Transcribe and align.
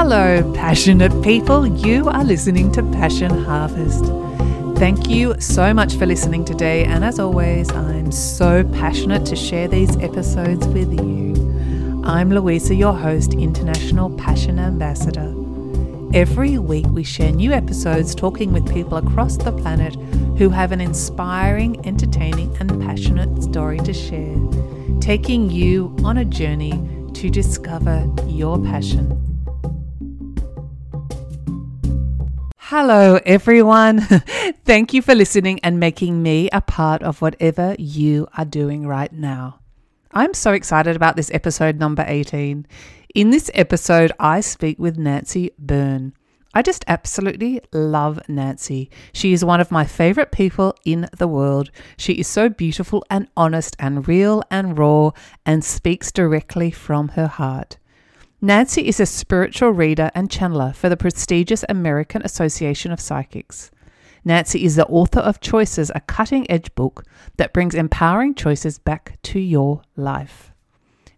Hello, 0.00 0.52
passionate 0.54 1.24
people. 1.24 1.66
You 1.66 2.08
are 2.08 2.22
listening 2.22 2.70
to 2.70 2.84
Passion 2.84 3.42
Harvest. 3.42 4.04
Thank 4.78 5.08
you 5.08 5.34
so 5.40 5.74
much 5.74 5.96
for 5.96 6.06
listening 6.06 6.44
today. 6.44 6.84
And 6.84 7.04
as 7.04 7.18
always, 7.18 7.68
I'm 7.72 8.12
so 8.12 8.62
passionate 8.74 9.26
to 9.26 9.34
share 9.34 9.66
these 9.66 9.96
episodes 9.96 10.68
with 10.68 10.92
you. 10.92 11.34
I'm 12.04 12.30
Louisa, 12.30 12.76
your 12.76 12.92
host, 12.92 13.34
International 13.34 14.08
Passion 14.16 14.60
Ambassador. 14.60 15.34
Every 16.14 16.58
week, 16.58 16.86
we 16.86 17.02
share 17.02 17.32
new 17.32 17.50
episodes 17.50 18.14
talking 18.14 18.52
with 18.52 18.72
people 18.72 18.98
across 18.98 19.36
the 19.36 19.50
planet 19.50 19.96
who 20.38 20.48
have 20.48 20.70
an 20.70 20.80
inspiring, 20.80 21.84
entertaining, 21.84 22.56
and 22.58 22.80
passionate 22.80 23.42
story 23.42 23.78
to 23.80 23.92
share, 23.92 24.38
taking 25.00 25.50
you 25.50 25.92
on 26.04 26.18
a 26.18 26.24
journey 26.24 26.88
to 27.14 27.28
discover 27.30 28.08
your 28.28 28.62
passion. 28.62 29.37
Hello, 32.70 33.18
everyone. 33.24 34.00
Thank 34.66 34.92
you 34.92 35.00
for 35.00 35.14
listening 35.14 35.58
and 35.60 35.80
making 35.80 36.22
me 36.22 36.50
a 36.52 36.60
part 36.60 37.02
of 37.02 37.22
whatever 37.22 37.74
you 37.78 38.28
are 38.36 38.44
doing 38.44 38.86
right 38.86 39.10
now. 39.10 39.60
I'm 40.12 40.34
so 40.34 40.52
excited 40.52 40.94
about 40.94 41.16
this 41.16 41.30
episode 41.32 41.78
number 41.78 42.04
18. 42.06 42.66
In 43.14 43.30
this 43.30 43.50
episode, 43.54 44.12
I 44.20 44.42
speak 44.42 44.78
with 44.78 44.98
Nancy 44.98 45.50
Byrne. 45.58 46.12
I 46.52 46.60
just 46.60 46.84
absolutely 46.88 47.62
love 47.72 48.20
Nancy. 48.28 48.90
She 49.14 49.32
is 49.32 49.42
one 49.42 49.62
of 49.62 49.70
my 49.70 49.86
favorite 49.86 50.30
people 50.30 50.74
in 50.84 51.08
the 51.16 51.26
world. 51.26 51.70
She 51.96 52.12
is 52.20 52.28
so 52.28 52.50
beautiful 52.50 53.02
and 53.08 53.28
honest 53.34 53.76
and 53.78 54.06
real 54.06 54.42
and 54.50 54.76
raw 54.76 55.12
and 55.46 55.64
speaks 55.64 56.12
directly 56.12 56.70
from 56.70 57.08
her 57.16 57.28
heart. 57.28 57.78
Nancy 58.40 58.86
is 58.86 59.00
a 59.00 59.06
spiritual 59.06 59.70
reader 59.70 60.12
and 60.14 60.28
channeler 60.28 60.72
for 60.72 60.88
the 60.88 60.96
prestigious 60.96 61.64
American 61.68 62.22
Association 62.22 62.92
of 62.92 63.00
Psychics. 63.00 63.72
Nancy 64.24 64.64
is 64.64 64.76
the 64.76 64.86
author 64.86 65.18
of 65.18 65.40
Choices, 65.40 65.90
a 65.92 66.00
cutting 66.02 66.48
edge 66.48 66.72
book 66.76 67.04
that 67.36 67.52
brings 67.52 67.74
empowering 67.74 68.36
choices 68.36 68.78
back 68.78 69.18
to 69.22 69.40
your 69.40 69.82
life. 69.96 70.52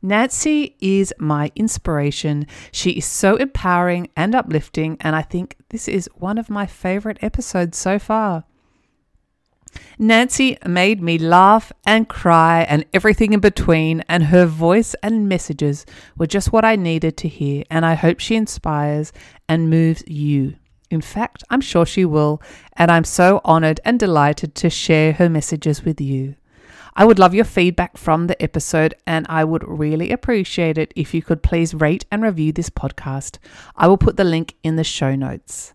Nancy 0.01 0.77
is 0.81 1.13
my 1.19 1.53
inspiration. 1.55 2.47
She 2.73 2.93
is 2.93 3.05
so 3.05 3.37
empowering 3.37 4.09
and 4.17 4.35
uplifting, 4.35 4.97
and 5.01 5.15
I 5.15 5.21
think 5.21 5.57
this 5.69 5.89
is 5.89 6.09
one 6.15 6.39
of 6.39 6.49
my 6.49 6.65
favorite 6.65 7.19
episodes 7.21 7.77
so 7.77 7.99
far. 7.99 8.45
Nancy 9.99 10.57
made 10.67 11.03
me 11.03 11.19
laugh 11.19 11.73
and 11.85 12.09
cry 12.09 12.63
and 12.63 12.85
everything 12.93 13.33
in 13.33 13.41
between, 13.41 14.03
and 14.09 14.25
her 14.25 14.47
voice 14.47 14.95
and 15.03 15.29
messages 15.29 15.85
were 16.17 16.27
just 16.27 16.53
what 16.53 16.65
I 16.65 16.77
needed 16.77 17.17
to 17.19 17.29
hear, 17.29 17.65
and 17.71 17.85
I 17.85 17.95
hope 17.95 18.19
she 18.19 18.35
inspires 18.35 19.13
and 19.49 19.71
moves 19.71 20.03
you. 20.07 20.57
In 20.91 21.01
fact, 21.01 21.45
I'm 21.51 21.61
sure 21.61 21.87
she 21.87 22.05
will, 22.05 22.43
and 22.77 22.91
I'm 22.91 23.05
so 23.05 23.41
honored 23.45 23.81
and 23.85 23.99
delighted 23.99 24.55
to 24.57 24.71
share 24.71 25.13
her 25.13 25.29
messages 25.29 25.85
with 25.85 26.01
you. 26.01 26.35
I 26.97 27.05
would 27.05 27.19
love 27.19 27.35
your 27.35 27.45
feedback 27.45 27.97
from 27.97 28.27
the 28.27 28.43
episode, 28.43 28.95
and 29.07 29.25
I 29.29 29.45
would 29.45 29.63
really 29.67 30.11
appreciate 30.11 30.79
it 30.79 30.93
if 30.97 31.15
you 31.15 31.23
could 31.23 31.43
please 31.43 31.75
rate 31.75 32.05
and 32.11 32.23
review 32.23 32.53
this 32.53 32.71
podcast. 32.71 33.39
I 33.77 33.87
will 33.87 33.99
put 33.99 34.17
the 34.17 34.25
link 34.25 34.57
in 34.65 34.77
the 34.77 34.85
show 34.85 35.15
notes. 35.15 35.75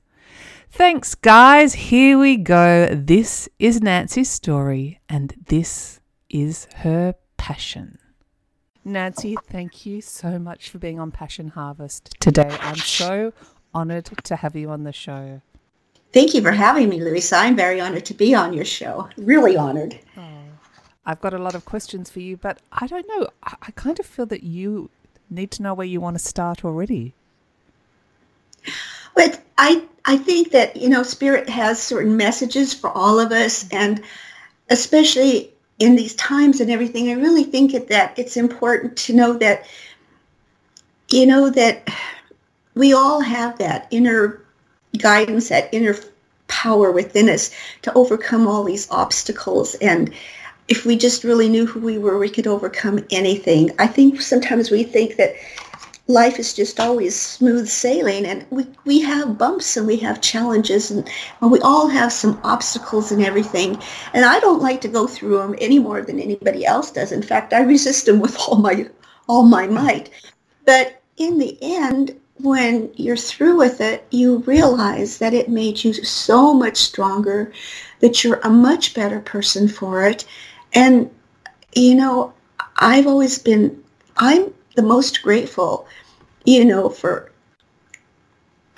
Thanks, 0.77 1.15
guys. 1.15 1.73
Here 1.73 2.19
we 2.19 2.35
go. 2.35 2.89
This 2.93 3.47
is 3.59 3.81
Nancy's 3.81 4.29
story, 4.29 4.99
and 5.07 5.33
this 5.47 6.01
is 6.29 6.67
her 6.75 7.15
passion. 7.37 7.97
Nancy, 8.83 9.37
thank 9.47 9.85
you 9.85 10.01
so 10.01 10.37
much 10.37 10.69
for 10.69 10.77
being 10.77 10.99
on 10.99 11.11
Passion 11.11 11.47
Harvest 11.47 12.13
today. 12.19 12.57
I'm 12.59 12.75
so 12.75 13.31
honored 13.73 14.09
to 14.25 14.35
have 14.35 14.53
you 14.53 14.69
on 14.69 14.83
the 14.83 14.91
show. 14.91 15.41
Thank 16.11 16.33
you 16.33 16.41
for 16.41 16.51
having 16.51 16.89
me, 16.89 17.01
Louisa. 17.01 17.37
I'm 17.37 17.55
very 17.55 17.79
honored 17.79 18.03
to 18.07 18.13
be 18.13 18.35
on 18.35 18.51
your 18.51 18.65
show. 18.65 19.07
Really 19.15 19.55
honored. 19.55 19.97
Oh, 20.17 20.27
I've 21.05 21.21
got 21.21 21.33
a 21.33 21.39
lot 21.39 21.55
of 21.55 21.63
questions 21.63 22.09
for 22.09 22.19
you, 22.19 22.35
but 22.35 22.61
I 22.73 22.87
don't 22.87 23.07
know. 23.07 23.29
I, 23.43 23.55
I 23.61 23.71
kind 23.71 23.97
of 23.97 24.05
feel 24.05 24.25
that 24.25 24.43
you 24.43 24.89
need 25.29 25.51
to 25.51 25.63
know 25.63 25.73
where 25.73 25.87
you 25.87 26.01
want 26.01 26.17
to 26.17 26.23
start 26.23 26.65
already. 26.65 27.13
But 29.15 29.41
I 29.57 29.83
I 30.05 30.17
think 30.17 30.51
that 30.51 30.75
you 30.75 30.89
know 30.89 31.03
spirit 31.03 31.49
has 31.49 31.81
certain 31.81 32.15
messages 32.17 32.73
for 32.73 32.89
all 32.91 33.19
of 33.19 33.31
us, 33.31 33.63
mm-hmm. 33.63 33.77
and 33.77 34.03
especially 34.69 35.51
in 35.79 35.95
these 35.95 36.15
times 36.15 36.61
and 36.61 36.71
everything. 36.71 37.09
I 37.09 37.13
really 37.13 37.43
think 37.43 37.87
that 37.87 38.17
it's 38.17 38.37
important 38.37 38.95
to 38.97 39.13
know 39.13 39.33
that 39.33 39.65
you 41.09 41.25
know 41.25 41.49
that 41.49 41.89
we 42.75 42.93
all 42.93 43.21
have 43.21 43.57
that 43.57 43.87
inner 43.91 44.41
guidance, 44.97 45.49
that 45.49 45.69
inner 45.73 45.95
power 46.47 46.91
within 46.91 47.29
us 47.29 47.51
to 47.81 47.93
overcome 47.93 48.47
all 48.47 48.63
these 48.63 48.89
obstacles 48.91 49.75
and 49.75 50.13
if 50.67 50.85
we 50.85 50.97
just 50.97 51.23
really 51.23 51.47
knew 51.47 51.65
who 51.65 51.79
we 51.79 51.97
were, 51.97 52.17
we 52.17 52.29
could 52.29 52.47
overcome 52.47 53.05
anything. 53.11 53.71
I 53.77 53.87
think 53.87 54.21
sometimes 54.21 54.71
we 54.71 54.83
think 54.83 55.15
that 55.17 55.35
life 56.07 56.37
is 56.37 56.53
just 56.53 56.79
always 56.79 57.19
smooth 57.19 57.67
sailing 57.67 58.25
and 58.25 58.45
we, 58.51 58.65
we 58.85 59.01
have 59.01 59.37
bumps 59.37 59.75
and 59.75 59.87
we 59.87 59.97
have 59.97 60.21
challenges 60.21 60.91
and, 60.91 61.09
and 61.41 61.51
we 61.51 61.59
all 61.61 61.87
have 61.87 62.13
some 62.13 62.39
obstacles 62.43 63.11
and 63.11 63.23
everything. 63.23 63.81
And 64.13 64.25
i 64.25 64.39
don't 64.39 64.61
like 64.61 64.81
to 64.81 64.87
go 64.87 65.07
through 65.07 65.37
them 65.37 65.55
any 65.59 65.79
more 65.79 66.01
than 66.01 66.19
anybody 66.19 66.65
else 66.65 66.91
does. 66.91 67.11
In 67.11 67.21
fact 67.21 67.53
i 67.53 67.61
resist 67.75 68.05
them 68.05 68.19
with 68.19 68.37
all 68.39 68.57
my 68.57 68.87
all 69.27 69.43
my 69.43 69.67
might. 69.67 70.09
But 70.65 71.01
in 71.17 71.39
the 71.39 71.57
end 71.61 72.19
when 72.41 72.91
you're 72.95 73.17
through 73.17 73.57
with 73.57 73.81
it 73.81 74.05
you 74.11 74.39
realize 74.39 75.17
that 75.19 75.33
it 75.33 75.49
made 75.49 75.83
you 75.83 75.93
so 75.93 76.53
much 76.53 76.77
stronger 76.77 77.51
that 78.01 78.23
you're 78.23 78.41
a 78.43 78.49
much 78.49 78.93
better 78.93 79.21
person 79.21 79.67
for 79.67 80.05
it. 80.05 80.25
And 80.73 81.09
you 81.75 81.93
know 81.93 82.33
i've 82.77 83.05
always 83.05 83.37
been 83.37 83.83
i'm 84.17 84.53
the 84.75 84.81
most 84.81 85.21
grateful, 85.21 85.87
you 86.45 86.65
know, 86.65 86.89
for 86.89 87.31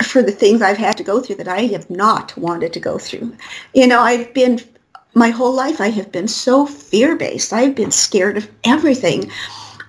for 0.04 0.22
the 0.22 0.32
things 0.32 0.62
I've 0.62 0.78
had 0.78 0.96
to 0.98 1.04
go 1.04 1.20
through 1.22 1.38
that 1.38 1.48
I 1.48 1.62
have 1.62 1.90
not 1.90 2.38
wanted 2.38 2.72
to 2.74 2.80
go 2.80 3.00
through. 3.00 3.36
You 3.74 3.88
know, 3.88 4.00
I've 4.00 4.32
been 4.34 4.60
my 5.16 5.30
whole 5.30 5.54
life 5.54 5.82
I 5.82 5.90
have 5.90 6.12
been 6.12 6.28
so 6.28 6.68
fear-based. 6.68 7.52
I've 7.52 7.74
been 7.74 7.92
scared 7.92 8.38
of 8.38 8.48
everything. 8.64 9.32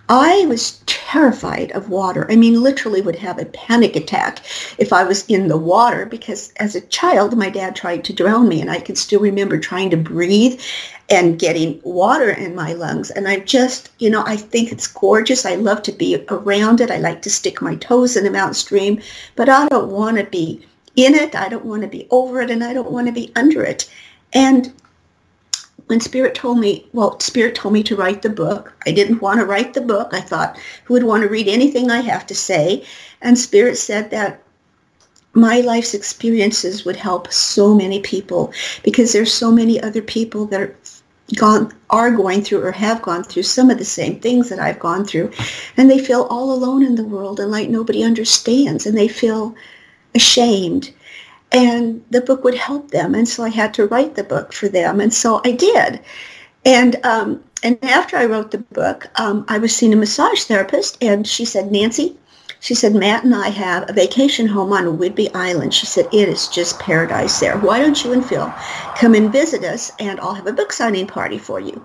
I 0.09 0.47
was 0.47 0.81
terrified 0.87 1.71
of 1.73 1.91
water. 1.91 2.27
I 2.31 2.37
mean, 2.37 2.63
literally 2.63 3.03
would 3.03 3.17
have 3.17 3.39
a 3.39 3.45
panic 3.45 3.95
attack 3.95 4.41
if 4.79 4.91
I 4.91 5.05
was 5.05 5.27
in 5.27 5.49
the 5.49 5.57
water 5.59 6.07
because 6.07 6.51
as 6.57 6.75
a 6.75 6.81
child, 6.81 7.37
my 7.37 7.51
dad 7.51 7.77
tried 7.77 8.05
to 8.05 8.15
drown 8.15 8.49
me 8.49 8.63
and 8.63 8.71
I 8.71 8.81
can 8.81 8.97
still 8.97 9.21
remember 9.21 9.59
trying 9.59 9.91
to 9.91 9.99
breathe 9.99 10.61
and 11.11 11.39
getting 11.39 11.81
water 11.83 12.31
in 12.31 12.55
my 12.55 12.73
lungs. 12.73 13.11
And 13.11 13.29
I 13.29 13.41
just, 13.41 13.91
you 13.99 14.09
know, 14.09 14.23
I 14.27 14.37
think 14.37 14.73
it's 14.73 14.87
gorgeous. 14.87 15.45
I 15.45 15.57
love 15.57 15.83
to 15.83 15.93
be 15.93 16.25
around 16.31 16.81
it. 16.81 16.91
I 16.91 16.99
like 16.99 17.21
to 17.23 17.31
stick 17.31 17.61
my 17.61 17.75
toes 17.77 18.17
in 18.17 18.27
a 18.27 18.31
mountain 18.31 18.55
stream, 18.55 19.01
but 19.37 19.51
I 19.51 19.69
don't 19.69 19.91
want 19.91 20.17
to 20.17 20.25
be 20.25 20.67
in 20.97 21.15
it. 21.15 21.35
I 21.35 21.49
don't 21.49 21.67
want 21.67 21.83
to 21.83 21.89
be 21.89 22.07
over 22.11 22.41
it 22.41 22.51
and 22.51 22.65
I 22.65 22.73
don't 22.73 22.91
want 22.91 23.09
to 23.09 23.13
be 23.13 23.31
under 23.37 23.63
it. 23.63 23.91
And 24.33 24.73
when 25.89 26.01
Spirit 26.01 26.35
told 26.35 26.59
me, 26.59 26.87
well, 26.93 27.19
Spirit 27.19 27.55
told 27.55 27.75
me 27.75 27.83
to 27.83 27.97
write 27.97 28.23
the 28.23 28.31
book. 28.31 28.73
I 28.87 28.93
didn't 28.93 29.23
want 29.23 29.41
to 29.41 29.47
write 29.47 29.75
the 29.75 29.81
book. 29.81 30.11
I 30.13 30.21
thought, 30.21 30.59
who 30.85 30.95
would 30.95 31.03
want 31.03 31.23
to 31.23 31.29
read 31.29 31.49
anything 31.49 31.91
I 31.91 32.01
have 32.01 32.27
to 32.27 32.35
say? 32.35 32.85
And 33.23 33.39
Spirit 33.39 33.77
said 33.77 34.11
that 34.11 34.43
my 35.33 35.61
life's 35.61 35.95
experiences 35.95 36.85
would 36.85 36.97
help 36.97 37.33
so 37.33 37.75
many 37.75 38.01
people 38.01 38.53
because 38.83 39.13
there's 39.13 39.33
so 39.33 39.51
many 39.51 39.81
other 39.81 40.03
people 40.03 40.47
that 40.47 40.61
are 40.61 40.77
gone 41.37 41.73
are 41.91 42.11
going 42.11 42.43
through 42.43 42.63
or 42.63 42.73
have 42.73 43.03
gone 43.03 43.23
through 43.23 43.43
some 43.43 43.71
of 43.71 43.79
the 43.79 43.85
same 43.85 44.19
things 44.19 44.49
that 44.49 44.59
I've 44.59 44.79
gone 44.79 45.05
through 45.05 45.31
and 45.77 45.91
they 45.91 45.99
feel 45.99 46.23
all 46.31 46.53
alone 46.53 46.83
in 46.83 46.95
the 46.95 47.05
world 47.05 47.39
and 47.39 47.51
like 47.51 47.69
nobody 47.69 48.03
understands 48.03 48.87
and 48.87 48.97
they 48.97 49.09
feel 49.09 49.55
ashamed 50.15 50.91
and 51.53 52.05
the 52.11 52.21
book 52.21 52.45
would 52.45 52.55
help 52.55 52.91
them. 52.91 53.15
And 53.15 53.29
so 53.29 53.45
I 53.45 53.49
had 53.49 53.73
to 53.75 53.87
write 53.87 54.15
the 54.15 54.25
book 54.25 54.53
for 54.53 54.69
them. 54.69 55.01
And 55.01 55.13
so 55.13 55.41
I 55.45 55.53
did. 55.53 56.01
And 56.65 57.05
um, 57.05 57.43
and 57.63 57.83
after 57.85 58.17
I 58.17 58.27
wrote 58.27 58.51
the 58.51 58.59
book, 58.59 59.09
um, 59.17 59.45
I 59.49 59.59
was 59.59 59.75
seeing 59.75 59.93
a 59.93 59.97
massage 59.97 60.45
therapist, 60.45 60.97
and 61.03 61.27
she 61.27 61.45
said, 61.45 61.73
Nancy, 61.73 62.17
she 62.61 62.75
said, 62.75 62.95
Matt 62.95 63.25
and 63.25 63.35
I 63.35 63.49
have 63.49 63.89
a 63.89 63.93
vacation 63.93 64.47
home 64.47 64.73
on 64.73 64.99
Whidbey 64.99 65.35
Island. 65.35 65.75
She 65.75 65.87
said, 65.87 66.07
it 66.13 66.29
is 66.29 66.49
just 66.49 66.79
paradise 66.79 67.39
there. 67.41 67.57
Why 67.59 67.81
don't 67.81 68.03
you 68.05 68.13
and 68.13 68.25
Phil 68.25 68.53
come 68.97 69.15
and 69.15 69.33
visit 69.33 69.65
us, 69.65 69.93
and 69.99 70.19
I'll 70.21 70.35
have 70.35 70.47
a 70.47 70.53
book 70.53 70.73
signing 70.73 71.07
party 71.07 71.39
for 71.39 71.61
you. 71.61 71.85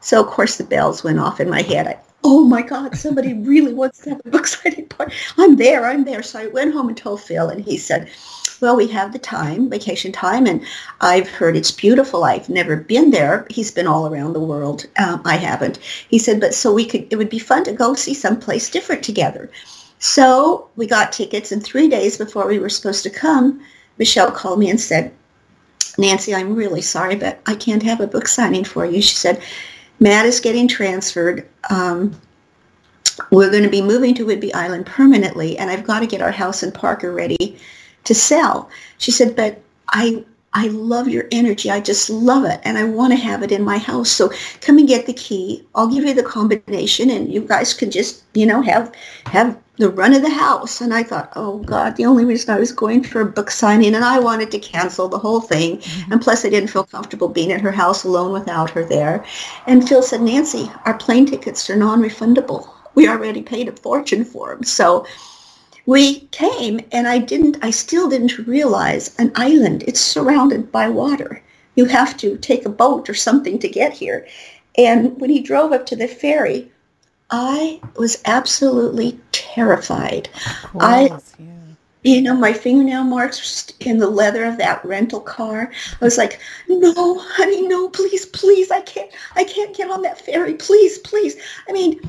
So, 0.00 0.22
of 0.22 0.28
course, 0.28 0.56
the 0.56 0.64
bells 0.64 1.04
went 1.04 1.18
off 1.18 1.40
in 1.40 1.48
my 1.48 1.62
head. 1.62 1.86
I, 1.86 1.98
oh, 2.22 2.44
my 2.44 2.62
God, 2.62 2.96
somebody 2.96 3.34
really 3.34 3.72
wants 3.72 4.00
to 4.00 4.10
have 4.10 4.20
a 4.24 4.30
book 4.30 4.46
signing 4.46 4.86
party. 4.88 5.14
I'm 5.38 5.56
there, 5.56 5.86
I'm 5.86 6.04
there. 6.04 6.22
So 6.22 6.40
I 6.40 6.46
went 6.48 6.74
home 6.74 6.88
and 6.88 6.96
told 6.96 7.22
Phil, 7.22 7.48
and 7.48 7.62
he 7.62 7.76
said, 7.76 8.10
well, 8.60 8.76
we 8.76 8.86
have 8.88 9.12
the 9.12 9.18
time, 9.18 9.68
vacation 9.70 10.12
time, 10.12 10.46
and 10.46 10.64
I've 11.00 11.28
heard 11.28 11.56
it's 11.56 11.70
beautiful. 11.70 12.24
I've 12.24 12.48
never 12.48 12.76
been 12.76 13.10
there. 13.10 13.46
He's 13.50 13.70
been 13.70 13.86
all 13.86 14.06
around 14.06 14.32
the 14.32 14.40
world. 14.40 14.86
Um, 14.98 15.22
I 15.24 15.36
haven't. 15.36 15.78
He 16.08 16.18
said, 16.18 16.40
but 16.40 16.54
so 16.54 16.72
we 16.72 16.86
could, 16.86 17.06
it 17.10 17.16
would 17.16 17.30
be 17.30 17.38
fun 17.38 17.64
to 17.64 17.72
go 17.72 17.94
see 17.94 18.14
someplace 18.14 18.70
different 18.70 19.02
together. 19.02 19.50
So 19.98 20.68
we 20.76 20.86
got 20.86 21.12
tickets, 21.12 21.52
and 21.52 21.62
three 21.62 21.88
days 21.88 22.18
before 22.18 22.46
we 22.46 22.58
were 22.58 22.68
supposed 22.68 23.02
to 23.04 23.10
come, 23.10 23.60
Michelle 23.98 24.30
called 24.30 24.58
me 24.58 24.70
and 24.70 24.80
said, 24.80 25.12
Nancy, 25.96 26.34
I'm 26.34 26.54
really 26.54 26.82
sorry, 26.82 27.16
but 27.16 27.40
I 27.46 27.54
can't 27.54 27.82
have 27.82 28.00
a 28.00 28.06
book 28.06 28.26
signing 28.26 28.64
for 28.64 28.84
you. 28.84 29.00
She 29.00 29.14
said, 29.14 29.42
Matt 30.00 30.26
is 30.26 30.40
getting 30.40 30.66
transferred. 30.66 31.48
Um, 31.70 32.20
we're 33.30 33.50
going 33.50 33.62
to 33.62 33.70
be 33.70 33.80
moving 33.80 34.14
to 34.16 34.26
Whidbey 34.26 34.54
Island 34.54 34.86
permanently, 34.86 35.56
and 35.56 35.70
I've 35.70 35.84
got 35.84 36.00
to 36.00 36.06
get 36.06 36.20
our 36.20 36.32
house 36.32 36.62
in 36.62 36.72
Parker 36.72 37.12
ready 37.12 37.58
to 38.04 38.14
sell. 38.14 38.68
She 38.98 39.10
said, 39.10 39.36
but 39.36 39.60
I 39.88 40.24
I 40.54 40.68
love 40.68 41.08
your 41.08 41.24
energy. 41.32 41.68
I 41.68 41.80
just 41.80 42.08
love 42.08 42.44
it. 42.44 42.60
And 42.62 42.78
I 42.78 42.84
want 42.84 43.12
to 43.12 43.18
have 43.18 43.42
it 43.42 43.50
in 43.50 43.64
my 43.64 43.76
house. 43.76 44.08
So 44.08 44.30
come 44.60 44.78
and 44.78 44.86
get 44.86 45.06
the 45.06 45.12
key. 45.12 45.66
I'll 45.74 45.88
give 45.88 46.04
you 46.04 46.14
the 46.14 46.22
combination 46.22 47.10
and 47.10 47.32
you 47.32 47.40
guys 47.40 47.74
can 47.74 47.90
just, 47.90 48.22
you 48.34 48.46
know, 48.46 48.62
have 48.62 48.94
have 49.26 49.58
the 49.78 49.90
run 49.90 50.14
of 50.14 50.22
the 50.22 50.30
house. 50.30 50.80
And 50.80 50.94
I 50.94 51.02
thought, 51.02 51.32
oh 51.34 51.58
God, 51.58 51.96
the 51.96 52.04
only 52.04 52.24
reason 52.24 52.54
I 52.54 52.60
was 52.60 52.70
going 52.70 53.02
for 53.02 53.20
a 53.20 53.26
book 53.26 53.50
signing 53.50 53.96
and 53.96 54.04
I 54.04 54.20
wanted 54.20 54.52
to 54.52 54.60
cancel 54.60 55.08
the 55.08 55.18
whole 55.18 55.40
thing. 55.40 55.78
Mm-hmm. 55.78 56.12
And 56.12 56.22
plus 56.22 56.44
I 56.44 56.50
didn't 56.50 56.70
feel 56.70 56.84
comfortable 56.84 57.28
being 57.28 57.50
at 57.50 57.60
her 57.60 57.72
house 57.72 58.04
alone 58.04 58.32
without 58.32 58.70
her 58.70 58.84
there. 58.84 59.24
And 59.66 59.88
Phil 59.88 60.02
said, 60.02 60.22
Nancy, 60.22 60.70
our 60.84 60.96
plane 60.96 61.26
tickets 61.26 61.68
are 61.68 61.74
non-refundable. 61.74 62.70
We 62.94 63.08
already 63.08 63.42
paid 63.42 63.68
a 63.68 63.72
fortune 63.72 64.24
for 64.24 64.54
them. 64.54 64.62
So 64.62 65.04
we 65.86 66.20
came 66.30 66.80
and 66.92 67.06
I 67.06 67.18
didn't, 67.18 67.58
I 67.62 67.70
still 67.70 68.08
didn't 68.08 68.38
realize 68.46 69.14
an 69.18 69.32
island, 69.34 69.84
it's 69.86 70.00
surrounded 70.00 70.72
by 70.72 70.88
water. 70.88 71.42
You 71.74 71.84
have 71.86 72.16
to 72.18 72.38
take 72.38 72.64
a 72.64 72.70
boat 72.70 73.08
or 73.10 73.14
something 73.14 73.58
to 73.58 73.68
get 73.68 73.92
here. 73.92 74.26
And 74.76 75.18
when 75.20 75.30
he 75.30 75.40
drove 75.40 75.72
up 75.72 75.86
to 75.86 75.96
the 75.96 76.08
ferry, 76.08 76.70
I 77.30 77.80
was 77.96 78.22
absolutely 78.26 79.18
terrified. 79.32 80.28
I, 80.78 81.18
yeah. 81.38 81.46
you 82.02 82.22
know, 82.22 82.36
my 82.36 82.52
fingernail 82.52 83.04
marks 83.04 83.72
in 83.80 83.98
the 83.98 84.08
leather 84.08 84.44
of 84.44 84.58
that 84.58 84.84
rental 84.84 85.20
car. 85.20 85.70
I 86.00 86.04
was 86.04 86.16
like, 86.16 86.38
no, 86.68 87.18
honey, 87.18 87.66
no, 87.66 87.88
please, 87.88 88.26
please, 88.26 88.70
I 88.70 88.82
can't, 88.82 89.10
I 89.36 89.44
can't 89.44 89.76
get 89.76 89.90
on 89.90 90.02
that 90.02 90.20
ferry, 90.20 90.54
please, 90.54 90.98
please. 90.98 91.36
I 91.68 91.72
mean, 91.72 92.00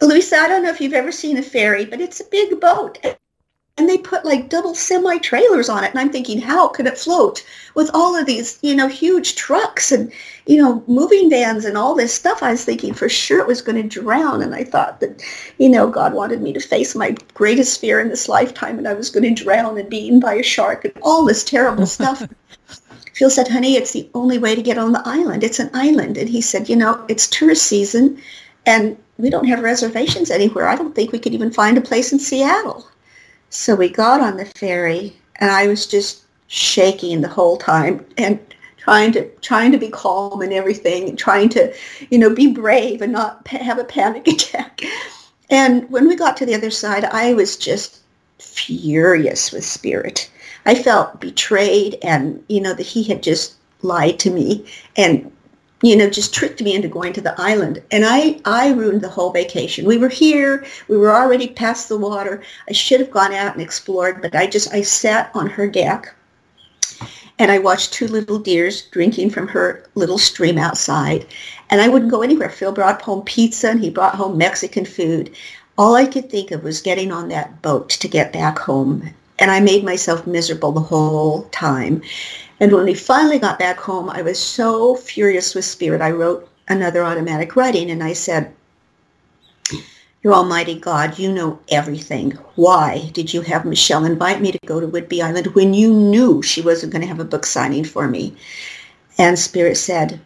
Louisa, 0.00 0.36
I 0.36 0.48
don't 0.48 0.62
know 0.62 0.70
if 0.70 0.80
you've 0.80 0.92
ever 0.92 1.12
seen 1.12 1.38
a 1.38 1.42
ferry, 1.42 1.84
but 1.84 2.00
it's 2.00 2.20
a 2.20 2.24
big 2.24 2.60
boat. 2.60 2.98
And 3.78 3.88
they 3.88 3.98
put 3.98 4.24
like 4.24 4.48
double 4.48 4.74
semi 4.74 5.18
trailers 5.18 5.68
on 5.68 5.84
it. 5.84 5.90
And 5.90 5.98
I'm 5.98 6.10
thinking, 6.10 6.40
how 6.40 6.68
could 6.68 6.86
it 6.86 6.96
float 6.96 7.44
with 7.74 7.90
all 7.92 8.16
of 8.16 8.24
these, 8.24 8.58
you 8.62 8.74
know, 8.74 8.88
huge 8.88 9.36
trucks 9.36 9.92
and, 9.92 10.10
you 10.46 10.56
know, 10.56 10.82
moving 10.86 11.28
vans 11.28 11.66
and 11.66 11.76
all 11.76 11.94
this 11.94 12.14
stuff? 12.14 12.42
I 12.42 12.52
was 12.52 12.64
thinking 12.64 12.94
for 12.94 13.08
sure 13.10 13.38
it 13.40 13.46
was 13.46 13.60
going 13.60 13.76
to 13.76 14.00
drown. 14.00 14.40
And 14.42 14.54
I 14.54 14.64
thought 14.64 15.00
that, 15.00 15.22
you 15.58 15.68
know, 15.68 15.88
God 15.88 16.14
wanted 16.14 16.40
me 16.40 16.54
to 16.54 16.60
face 16.60 16.94
my 16.94 17.14
greatest 17.34 17.78
fear 17.78 18.00
in 18.00 18.08
this 18.08 18.30
lifetime 18.30 18.78
and 18.78 18.88
I 18.88 18.94
was 18.94 19.10
going 19.10 19.34
to 19.34 19.44
drown 19.44 19.76
and 19.76 19.90
be 19.90 20.06
eaten 20.06 20.20
by 20.20 20.34
a 20.34 20.42
shark 20.42 20.86
and 20.86 20.94
all 21.02 21.26
this 21.26 21.44
terrible 21.44 21.86
stuff. 21.86 22.26
Phil 23.14 23.30
said, 23.30 23.48
honey, 23.48 23.76
it's 23.76 23.92
the 23.92 24.08
only 24.14 24.38
way 24.38 24.54
to 24.54 24.62
get 24.62 24.78
on 24.78 24.92
the 24.92 25.02
island. 25.06 25.42
It's 25.42 25.58
an 25.58 25.70
island. 25.74 26.16
And 26.16 26.28
he 26.28 26.40
said, 26.40 26.68
you 26.68 26.76
know, 26.76 27.04
it's 27.08 27.28
tourist 27.28 27.66
season 27.66 28.20
and 28.66 28.96
we 29.18 29.30
don't 29.30 29.48
have 29.48 29.62
reservations 29.62 30.30
anywhere. 30.30 30.68
I 30.68 30.76
don't 30.76 30.94
think 30.94 31.12
we 31.12 31.18
could 31.18 31.34
even 31.34 31.50
find 31.50 31.78
a 31.78 31.82
place 31.82 32.12
in 32.12 32.18
Seattle. 32.18 32.86
So 33.50 33.74
we 33.74 33.88
got 33.88 34.20
on 34.20 34.36
the 34.36 34.44
ferry, 34.44 35.16
and 35.36 35.50
I 35.50 35.66
was 35.66 35.86
just 35.86 36.24
shaking 36.48 37.20
the 37.20 37.28
whole 37.28 37.56
time 37.56 38.04
and 38.18 38.38
trying 38.76 39.12
to 39.12 39.28
trying 39.40 39.72
to 39.72 39.78
be 39.78 39.88
calm 39.88 40.42
and 40.42 40.52
everything, 40.52 41.08
and 41.08 41.18
trying 41.18 41.48
to, 41.50 41.74
you 42.10 42.18
know, 42.18 42.34
be 42.34 42.48
brave 42.48 43.02
and 43.02 43.12
not 43.12 43.46
have 43.48 43.78
a 43.78 43.84
panic 43.84 44.26
attack. 44.28 44.82
And 45.48 45.88
when 45.90 46.08
we 46.08 46.16
got 46.16 46.36
to 46.38 46.46
the 46.46 46.54
other 46.54 46.70
side, 46.70 47.04
I 47.04 47.32
was 47.34 47.56
just 47.56 48.00
furious 48.38 49.52
with 49.52 49.64
Spirit. 49.64 50.30
I 50.66 50.74
felt 50.74 51.20
betrayed, 51.20 51.98
and 52.02 52.44
you 52.48 52.60
know 52.60 52.74
that 52.74 52.86
he 52.86 53.02
had 53.04 53.22
just 53.22 53.54
lied 53.82 54.18
to 54.18 54.30
me 54.30 54.66
and 54.96 55.30
you 55.82 55.96
know, 55.96 56.08
just 56.08 56.34
tricked 56.34 56.62
me 56.62 56.74
into 56.74 56.88
going 56.88 57.12
to 57.12 57.20
the 57.20 57.34
island. 57.38 57.82
And 57.90 58.04
I, 58.06 58.40
I 58.44 58.72
ruined 58.72 59.02
the 59.02 59.10
whole 59.10 59.30
vacation. 59.30 59.84
We 59.84 59.98
were 59.98 60.08
here. 60.08 60.64
We 60.88 60.96
were 60.96 61.14
already 61.14 61.48
past 61.48 61.88
the 61.88 61.98
water. 61.98 62.42
I 62.68 62.72
should 62.72 63.00
have 63.00 63.10
gone 63.10 63.34
out 63.34 63.52
and 63.52 63.62
explored, 63.62 64.22
but 64.22 64.34
I 64.34 64.46
just, 64.46 64.72
I 64.72 64.82
sat 64.82 65.30
on 65.34 65.48
her 65.48 65.68
deck 65.68 66.14
and 67.38 67.50
I 67.50 67.58
watched 67.58 67.92
two 67.92 68.08
little 68.08 68.38
deers 68.38 68.82
drinking 68.82 69.30
from 69.30 69.48
her 69.48 69.84
little 69.94 70.18
stream 70.18 70.56
outside. 70.56 71.26
And 71.68 71.80
I 71.80 71.88
wouldn't 71.88 72.10
go 72.10 72.22
anywhere. 72.22 72.48
Phil 72.48 72.72
brought 72.72 73.02
home 73.02 73.22
pizza 73.22 73.68
and 73.70 73.80
he 73.80 73.90
brought 73.90 74.14
home 74.14 74.38
Mexican 74.38 74.86
food. 74.86 75.34
All 75.76 75.94
I 75.94 76.06
could 76.06 76.30
think 76.30 76.50
of 76.52 76.64
was 76.64 76.80
getting 76.80 77.12
on 77.12 77.28
that 77.28 77.60
boat 77.60 77.90
to 77.90 78.08
get 78.08 78.32
back 78.32 78.58
home. 78.58 79.10
And 79.38 79.50
I 79.50 79.60
made 79.60 79.84
myself 79.84 80.26
miserable 80.26 80.72
the 80.72 80.80
whole 80.80 81.42
time. 81.52 82.00
And 82.58 82.72
when 82.72 82.84
we 82.84 82.94
finally 82.94 83.38
got 83.38 83.58
back 83.58 83.78
home, 83.78 84.08
I 84.08 84.22
was 84.22 84.38
so 84.38 84.96
furious 84.96 85.54
with 85.54 85.64
Spirit. 85.64 86.00
I 86.00 86.10
wrote 86.10 86.48
another 86.68 87.04
automatic 87.04 87.54
writing 87.54 87.90
and 87.90 88.02
I 88.02 88.14
said, 88.14 88.54
Your 90.22 90.32
Almighty 90.32 90.78
God, 90.78 91.18
you 91.18 91.30
know 91.30 91.58
everything. 91.68 92.32
Why 92.54 93.10
did 93.12 93.34
you 93.34 93.42
have 93.42 93.66
Michelle 93.66 94.06
invite 94.06 94.40
me 94.40 94.52
to 94.52 94.58
go 94.64 94.80
to 94.80 94.88
Whidbey 94.88 95.22
Island 95.22 95.48
when 95.48 95.74
you 95.74 95.92
knew 95.92 96.42
she 96.42 96.62
wasn't 96.62 96.92
going 96.92 97.02
to 97.02 97.08
have 97.08 97.20
a 97.20 97.24
book 97.24 97.44
signing 97.44 97.84
for 97.84 98.08
me? 98.08 98.34
And 99.18 99.38
Spirit 99.38 99.76
said, 99.76 100.20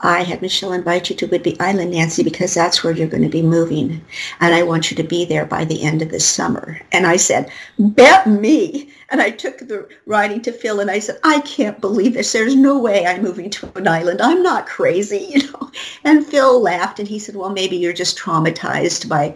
I 0.00 0.24
had 0.24 0.42
Michelle 0.42 0.74
invite 0.74 1.08
you 1.08 1.16
to 1.16 1.28
Whidbey 1.28 1.56
Island, 1.58 1.92
Nancy, 1.92 2.22
because 2.22 2.52
that's 2.52 2.84
where 2.84 2.92
you're 2.92 3.08
going 3.08 3.22
to 3.22 3.30
be 3.30 3.40
moving. 3.40 4.04
And 4.40 4.54
I 4.54 4.62
want 4.62 4.90
you 4.90 4.96
to 4.98 5.02
be 5.02 5.24
there 5.24 5.46
by 5.46 5.64
the 5.64 5.82
end 5.82 6.02
of 6.02 6.10
this 6.10 6.28
summer. 6.28 6.78
And 6.92 7.06
I 7.06 7.16
said, 7.16 7.50
bet 7.78 8.26
me. 8.26 8.90
And 9.08 9.22
I 9.22 9.30
took 9.30 9.58
the 9.58 9.88
writing 10.04 10.42
to 10.42 10.52
Phil 10.52 10.80
and 10.80 10.90
I 10.90 10.98
said, 10.98 11.18
I 11.24 11.40
can't 11.40 11.80
believe 11.80 12.12
this. 12.12 12.32
There's 12.32 12.54
no 12.54 12.78
way 12.78 13.06
I'm 13.06 13.22
moving 13.22 13.48
to 13.50 13.72
an 13.74 13.88
island. 13.88 14.20
I'm 14.20 14.42
not 14.42 14.66
crazy, 14.66 15.28
you 15.34 15.50
know. 15.52 15.70
And 16.04 16.26
Phil 16.26 16.60
laughed 16.60 16.98
and 16.98 17.08
he 17.08 17.18
said, 17.18 17.36
well, 17.36 17.50
maybe 17.50 17.76
you're 17.76 17.94
just 17.94 18.18
traumatized 18.18 19.08
by, 19.08 19.34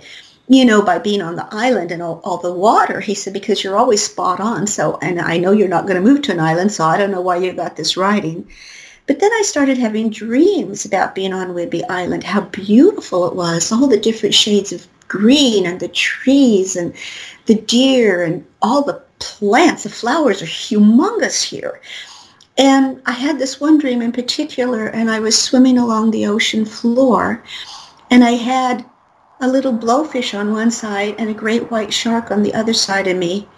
you 0.48 0.66
know, 0.66 0.82
by 0.82 0.98
being 0.98 1.22
on 1.22 1.36
the 1.36 1.48
island 1.52 1.90
and 1.90 2.02
all, 2.02 2.20
all 2.22 2.36
the 2.36 2.52
water. 2.52 3.00
He 3.00 3.14
said, 3.14 3.32
because 3.32 3.64
you're 3.64 3.78
always 3.78 4.04
spot 4.04 4.40
on. 4.40 4.66
So, 4.66 4.98
and 5.00 5.22
I 5.22 5.38
know 5.38 5.52
you're 5.52 5.68
not 5.68 5.86
going 5.86 5.96
to 5.96 6.06
move 6.06 6.20
to 6.22 6.32
an 6.32 6.40
island, 6.40 6.70
so 6.70 6.84
I 6.84 6.98
don't 6.98 7.12
know 7.12 7.22
why 7.22 7.36
you 7.36 7.54
got 7.54 7.76
this 7.76 7.96
writing. 7.96 8.46
But 9.10 9.18
then 9.18 9.32
I 9.32 9.42
started 9.42 9.76
having 9.76 10.10
dreams 10.10 10.84
about 10.84 11.16
being 11.16 11.32
on 11.32 11.48
Whidbey 11.48 11.82
Island, 11.88 12.22
how 12.22 12.42
beautiful 12.42 13.26
it 13.26 13.34
was, 13.34 13.72
all 13.72 13.88
the 13.88 13.98
different 13.98 14.36
shades 14.36 14.72
of 14.72 14.86
green 15.08 15.66
and 15.66 15.80
the 15.80 15.88
trees 15.88 16.76
and 16.76 16.94
the 17.46 17.56
deer 17.56 18.22
and 18.22 18.46
all 18.62 18.82
the 18.82 19.02
plants. 19.18 19.82
The 19.82 19.90
flowers 19.90 20.42
are 20.42 20.46
humongous 20.46 21.42
here. 21.42 21.80
And 22.56 23.02
I 23.04 23.10
had 23.10 23.40
this 23.40 23.60
one 23.60 23.78
dream 23.78 24.00
in 24.00 24.12
particular, 24.12 24.86
and 24.86 25.10
I 25.10 25.18
was 25.18 25.36
swimming 25.36 25.76
along 25.76 26.12
the 26.12 26.26
ocean 26.26 26.64
floor, 26.64 27.42
and 28.12 28.22
I 28.22 28.36
had 28.36 28.86
a 29.40 29.48
little 29.48 29.72
blowfish 29.72 30.38
on 30.38 30.52
one 30.52 30.70
side 30.70 31.16
and 31.18 31.28
a 31.28 31.34
great 31.34 31.68
white 31.68 31.92
shark 31.92 32.30
on 32.30 32.44
the 32.44 32.54
other 32.54 32.74
side 32.74 33.08
of 33.08 33.16
me. 33.16 33.48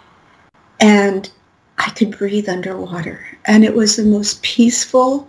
And 0.79 1.29
I 1.77 1.91
could 1.91 2.17
breathe 2.17 2.49
underwater. 2.49 3.23
And 3.45 3.63
it 3.63 3.75
was 3.75 3.97
the 3.97 4.03
most 4.03 4.41
peaceful, 4.41 5.27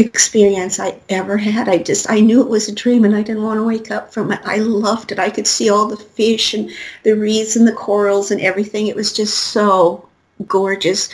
experience 0.00 0.80
I 0.80 0.98
ever 1.08 1.36
had. 1.36 1.68
I 1.68 1.78
just, 1.78 2.10
I 2.10 2.20
knew 2.20 2.40
it 2.40 2.48
was 2.48 2.68
a 2.68 2.74
dream 2.74 3.04
and 3.04 3.14
I 3.14 3.22
didn't 3.22 3.42
want 3.42 3.58
to 3.58 3.64
wake 3.64 3.90
up 3.90 4.12
from 4.12 4.32
it. 4.32 4.40
I 4.44 4.56
loved 4.56 5.12
it. 5.12 5.18
I 5.18 5.30
could 5.30 5.46
see 5.46 5.70
all 5.70 5.86
the 5.86 5.96
fish 5.96 6.54
and 6.54 6.70
the 7.04 7.12
reefs 7.12 7.56
and 7.56 7.66
the 7.66 7.72
corals 7.72 8.30
and 8.30 8.40
everything. 8.40 8.86
It 8.86 8.96
was 8.96 9.12
just 9.12 9.36
so 9.36 10.08
gorgeous. 10.46 11.08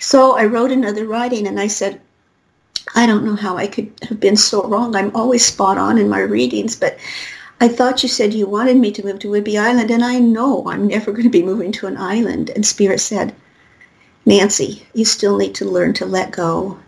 So 0.00 0.36
I 0.36 0.46
wrote 0.46 0.72
another 0.72 1.06
writing 1.06 1.46
and 1.46 1.60
I 1.60 1.66
said, 1.66 2.00
I 2.94 3.06
don't 3.06 3.24
know 3.24 3.36
how 3.36 3.56
I 3.56 3.66
could 3.66 3.92
have 4.08 4.18
been 4.18 4.36
so 4.36 4.66
wrong. 4.66 4.96
I'm 4.96 5.14
always 5.14 5.44
spot 5.44 5.78
on 5.78 5.98
in 5.98 6.08
my 6.08 6.20
readings, 6.20 6.74
but 6.74 6.98
I 7.60 7.68
thought 7.68 8.02
you 8.02 8.08
said 8.08 8.32
you 8.32 8.46
wanted 8.46 8.78
me 8.78 8.90
to 8.92 9.04
move 9.04 9.18
to 9.20 9.28
Whidbey 9.28 9.60
Island, 9.60 9.90
and 9.90 10.02
I 10.02 10.18
know 10.18 10.66
I'm 10.66 10.88
never 10.88 11.12
going 11.12 11.24
to 11.24 11.30
be 11.30 11.42
moving 11.42 11.72
to 11.72 11.86
an 11.86 11.98
island. 11.98 12.50
And 12.50 12.64
Spirit 12.64 13.00
said, 13.00 13.34
Nancy, 14.24 14.86
you 14.94 15.04
still 15.04 15.36
need 15.36 15.54
to 15.56 15.66
learn 15.66 15.92
to 15.94 16.06
let 16.06 16.30
go 16.30 16.78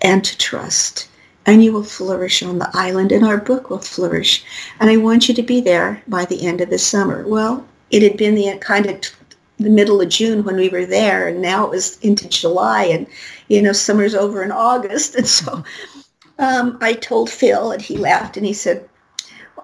and 0.00 0.24
to 0.24 0.36
trust. 0.38 1.08
And 1.44 1.64
you 1.64 1.72
will 1.72 1.84
flourish 1.84 2.42
on 2.42 2.58
the 2.58 2.70
island 2.72 3.10
and 3.10 3.24
our 3.24 3.38
book 3.38 3.68
will 3.68 3.78
flourish. 3.78 4.44
And 4.78 4.90
I 4.90 4.96
want 4.96 5.28
you 5.28 5.34
to 5.34 5.42
be 5.42 5.60
there 5.60 6.02
by 6.06 6.24
the 6.24 6.46
end 6.46 6.60
of 6.60 6.70
the 6.70 6.78
summer. 6.78 7.26
Well, 7.26 7.66
it 7.90 8.02
had 8.02 8.16
been 8.16 8.34
the 8.34 8.56
kind 8.58 8.86
of 8.86 9.00
the 9.58 9.70
middle 9.70 10.00
of 10.00 10.08
June 10.08 10.44
when 10.44 10.56
we 10.56 10.68
were 10.68 10.86
there 10.86 11.28
and 11.28 11.40
now 11.40 11.64
it 11.64 11.70
was 11.70 11.98
into 11.98 12.28
July 12.28 12.84
and 12.84 13.06
you 13.48 13.62
know 13.62 13.72
summer's 13.72 14.14
over 14.14 14.42
in 14.42 14.50
August 14.50 15.14
and 15.16 15.26
so 15.26 15.62
um, 16.38 16.78
I 16.80 16.94
told 16.94 17.30
Phil 17.30 17.70
and 17.70 17.80
he 17.80 17.96
laughed 17.96 18.36
and 18.36 18.46
he 18.46 18.52
said 18.52 18.88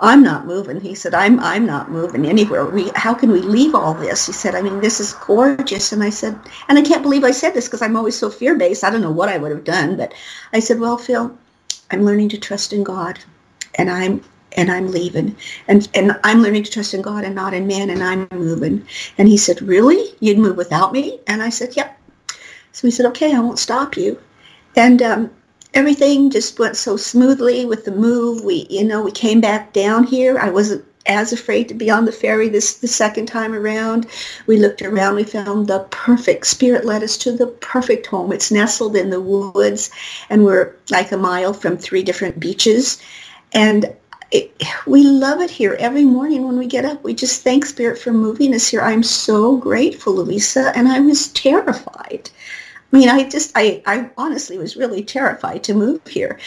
I'm 0.01 0.23
not 0.23 0.47
moving. 0.47 0.81
He 0.81 0.95
said, 0.95 1.15
I'm, 1.15 1.41
I'm 1.41 1.67
not 1.67 1.91
moving 1.91 2.27
anywhere. 2.27 2.65
We, 2.65 2.91
how 2.95 3.15
can 3.15 3.33
we 3.33 3.41
leave 3.41 3.75
all 3.75 3.95
this? 3.95 4.27
He 4.27 4.33
said, 4.33 4.55
I 4.55 4.63
mean, 4.63 4.81
this 4.81 5.01
is 5.01 5.13
gorgeous. 5.15 5.93
And 5.93 6.03
I 6.03 6.11
said, 6.11 6.39
and 6.69 6.79
I 6.79 6.83
can't 6.83 7.03
believe 7.03 7.25
I 7.25 7.33
said 7.33 7.55
this 7.55 7.67
because 7.67 7.83
I'm 7.83 7.97
always 7.97 8.17
so 8.17 8.31
fear-based. 8.31 8.85
I 8.85 8.91
don't 8.91 9.03
know 9.03 9.11
what 9.11 9.29
I 9.29 9.39
would 9.39 9.51
have 9.51 9.65
done. 9.65 9.97
But 9.97 10.15
I 10.53 10.61
said, 10.61 10.79
well, 10.79 10.99
Phil, 10.99 11.37
I'm 11.91 12.05
learning 12.05 12.29
to 12.31 12.39
trust 12.39 12.73
in 12.73 12.85
God. 12.85 13.19
And 13.75 13.91
I'm 13.91 14.23
and 14.57 14.71
I'm 14.71 14.91
leaving. 14.91 15.37
And 15.69 15.89
and 15.95 16.19
I'm 16.25 16.43
learning 16.43 16.65
to 16.65 16.71
trust 16.71 16.95
in 16.95 17.03
God 17.03 17.25
and 17.25 17.35
not 17.35 17.55
in 17.55 17.67
man 17.67 17.91
and 17.91 18.03
I'm 18.03 18.27
moving. 18.33 18.87
And 19.17 19.29
he 19.29 19.37
said, 19.37 19.63
Really? 19.63 20.15
You'd 20.21 20.39
move 20.39 20.57
without 20.57 20.93
me? 20.93 21.21
And 21.27 21.43
I 21.43 21.51
said, 21.51 21.77
Yep. 21.77 21.97
So 22.73 22.87
he 22.87 22.91
said, 22.91 23.07
Okay, 23.07 23.35
I 23.35 23.41
won't 23.41 23.59
stop 23.59 23.97
you. 23.97 24.21
And 24.77 25.03
um, 25.03 25.31
everything 25.79 26.29
just 26.29 26.59
went 26.59 26.77
so 26.77 26.97
smoothly 26.97 27.65
with 27.65 27.85
the 27.85 27.93
move. 27.93 28.43
We, 28.43 28.67
you 28.69 28.83
know, 28.85 29.01
we 29.01 29.13
came 29.13 29.41
back 29.41 29.73
down 29.73 30.03
here. 30.03 30.37
I 30.37 30.51
wasn't 30.51 30.85
as 31.07 31.33
afraid 31.33 31.69
to 31.69 31.75
be 31.75 31.89
on 31.89 32.05
the 32.05 32.11
ferry 32.11 32.49
this 32.49 32.79
the 32.79 32.89
second 32.89 33.27
time 33.27 33.55
around. 33.55 34.09
We 34.49 34.57
looked 34.57 34.83
around. 34.83 35.15
We 35.15 35.23
found 35.23 35.69
the 35.69 35.87
perfect 35.91 36.49
spirit 36.49 36.85
led 36.85 37.05
us 37.05 37.17
to 37.19 37.33
the 37.33 37.47
perfect 37.47 38.07
home. 38.07 38.33
It's 38.33 38.51
nestled 38.51 38.97
in 38.97 39.11
the 39.11 39.21
woods, 39.21 39.91
and 40.29 40.45
we're 40.45 40.75
like 40.91 41.13
a 41.13 41.17
mile 41.17 41.55
from 41.55 41.77
three 41.77 42.03
different 42.03 42.41
beaches. 42.41 43.01
And 43.53 43.95
it, 44.33 44.53
we 44.85 45.05
love 45.05 45.41
it 45.41 45.51
here. 45.51 45.77
Every 45.79 46.05
morning 46.05 46.45
when 46.45 46.59
we 46.59 46.67
get 46.67 46.85
up, 46.85 47.05
we 47.05 47.15
just 47.15 47.43
thank 47.45 47.65
Spirit 47.65 48.01
for 48.01 48.13
moving 48.13 48.53
us 48.53 48.67
here. 48.67 48.83
I'm 48.83 49.05
so 49.05 49.57
grateful, 49.57 50.17
Louisa, 50.17 50.73
and 50.77 50.89
I 50.89 50.99
was 50.99 51.29
terrified. 51.29 52.31
I 52.93 52.97
mean, 52.97 53.09
I 53.09 53.29
just, 53.29 53.53
I, 53.55 53.83
I 53.87 54.11
honestly 54.17 54.59
was 54.59 54.77
really 54.77 55.03
terrified 55.03 55.63
to 55.65 55.75
move 55.75 56.07
here. 56.07 56.39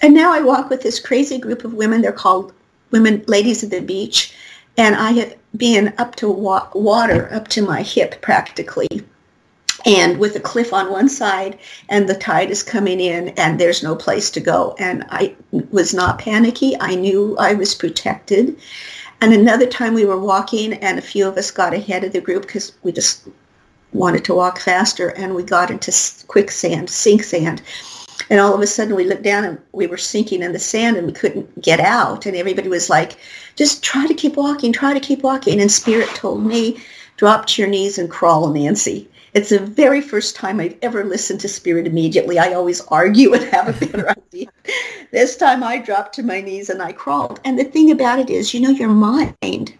And 0.00 0.14
now 0.14 0.32
I 0.32 0.40
walk 0.40 0.70
with 0.70 0.82
this 0.82 1.00
crazy 1.00 1.38
group 1.38 1.64
of 1.64 1.74
women. 1.74 2.02
They're 2.02 2.12
called 2.12 2.52
women, 2.92 3.24
ladies 3.26 3.62
of 3.62 3.70
the 3.70 3.80
beach. 3.80 4.34
And 4.76 4.94
I 4.94 5.10
have 5.12 5.34
been 5.56 5.92
up 5.98 6.14
to 6.16 6.28
wa- 6.28 6.68
water 6.74 7.32
up 7.32 7.48
to 7.48 7.62
my 7.62 7.82
hip 7.82 8.20
practically 8.22 8.86
and 9.86 10.18
with 10.18 10.36
a 10.36 10.40
cliff 10.40 10.72
on 10.72 10.90
one 10.90 11.08
side 11.08 11.58
and 11.88 12.08
the 12.08 12.14
tide 12.14 12.50
is 12.50 12.62
coming 12.62 13.00
in 13.00 13.28
and 13.30 13.58
there's 13.58 13.82
no 13.82 13.94
place 13.94 14.30
to 14.30 14.40
go 14.40 14.74
and 14.78 15.04
i 15.08 15.34
was 15.70 15.94
not 15.94 16.18
panicky 16.18 16.76
i 16.80 16.94
knew 16.94 17.36
i 17.38 17.54
was 17.54 17.74
protected 17.74 18.58
and 19.20 19.32
another 19.32 19.66
time 19.66 19.94
we 19.94 20.04
were 20.04 20.18
walking 20.18 20.74
and 20.74 20.98
a 20.98 21.02
few 21.02 21.26
of 21.26 21.36
us 21.36 21.50
got 21.50 21.74
ahead 21.74 22.04
of 22.04 22.12
the 22.12 22.20
group 22.20 22.42
because 22.42 22.72
we 22.82 22.92
just 22.92 23.28
wanted 23.92 24.24
to 24.24 24.34
walk 24.34 24.58
faster 24.58 25.08
and 25.10 25.34
we 25.34 25.42
got 25.42 25.70
into 25.70 25.92
quicksand 26.26 26.90
sink 26.90 27.22
sand 27.22 27.62
and 28.30 28.40
all 28.40 28.54
of 28.54 28.60
a 28.60 28.66
sudden 28.66 28.94
we 28.94 29.04
looked 29.04 29.22
down 29.22 29.44
and 29.44 29.58
we 29.72 29.86
were 29.86 29.96
sinking 29.96 30.42
in 30.42 30.52
the 30.52 30.58
sand 30.58 30.96
and 30.96 31.06
we 31.06 31.12
couldn't 31.12 31.62
get 31.62 31.80
out 31.80 32.26
and 32.26 32.36
everybody 32.36 32.68
was 32.68 32.90
like 32.90 33.16
just 33.56 33.82
try 33.82 34.06
to 34.06 34.14
keep 34.14 34.36
walking 34.36 34.72
try 34.72 34.92
to 34.92 35.00
keep 35.00 35.22
walking 35.22 35.60
and 35.60 35.72
spirit 35.72 36.08
told 36.10 36.44
me 36.44 36.78
drop 37.16 37.46
to 37.46 37.62
your 37.62 37.70
knees 37.70 37.98
and 37.98 38.10
crawl 38.10 38.48
nancy 38.52 39.08
it's 39.34 39.50
the 39.50 39.58
very 39.58 40.00
first 40.00 40.36
time 40.36 40.58
I've 40.58 40.76
ever 40.82 41.04
listened 41.04 41.40
to 41.40 41.48
Spirit 41.48 41.86
immediately. 41.86 42.38
I 42.38 42.54
always 42.54 42.80
argue 42.86 43.34
and 43.34 43.44
have 43.52 43.68
a 43.68 43.86
better 43.86 44.08
idea. 44.32 44.48
This 45.12 45.36
time 45.36 45.62
I 45.62 45.78
dropped 45.78 46.14
to 46.14 46.22
my 46.22 46.40
knees 46.40 46.70
and 46.70 46.82
I 46.82 46.92
crawled. 46.92 47.40
And 47.44 47.58
the 47.58 47.64
thing 47.64 47.90
about 47.90 48.18
it 48.18 48.30
is, 48.30 48.54
you 48.54 48.60
know, 48.60 48.70
your 48.70 48.88
mind, 48.88 49.74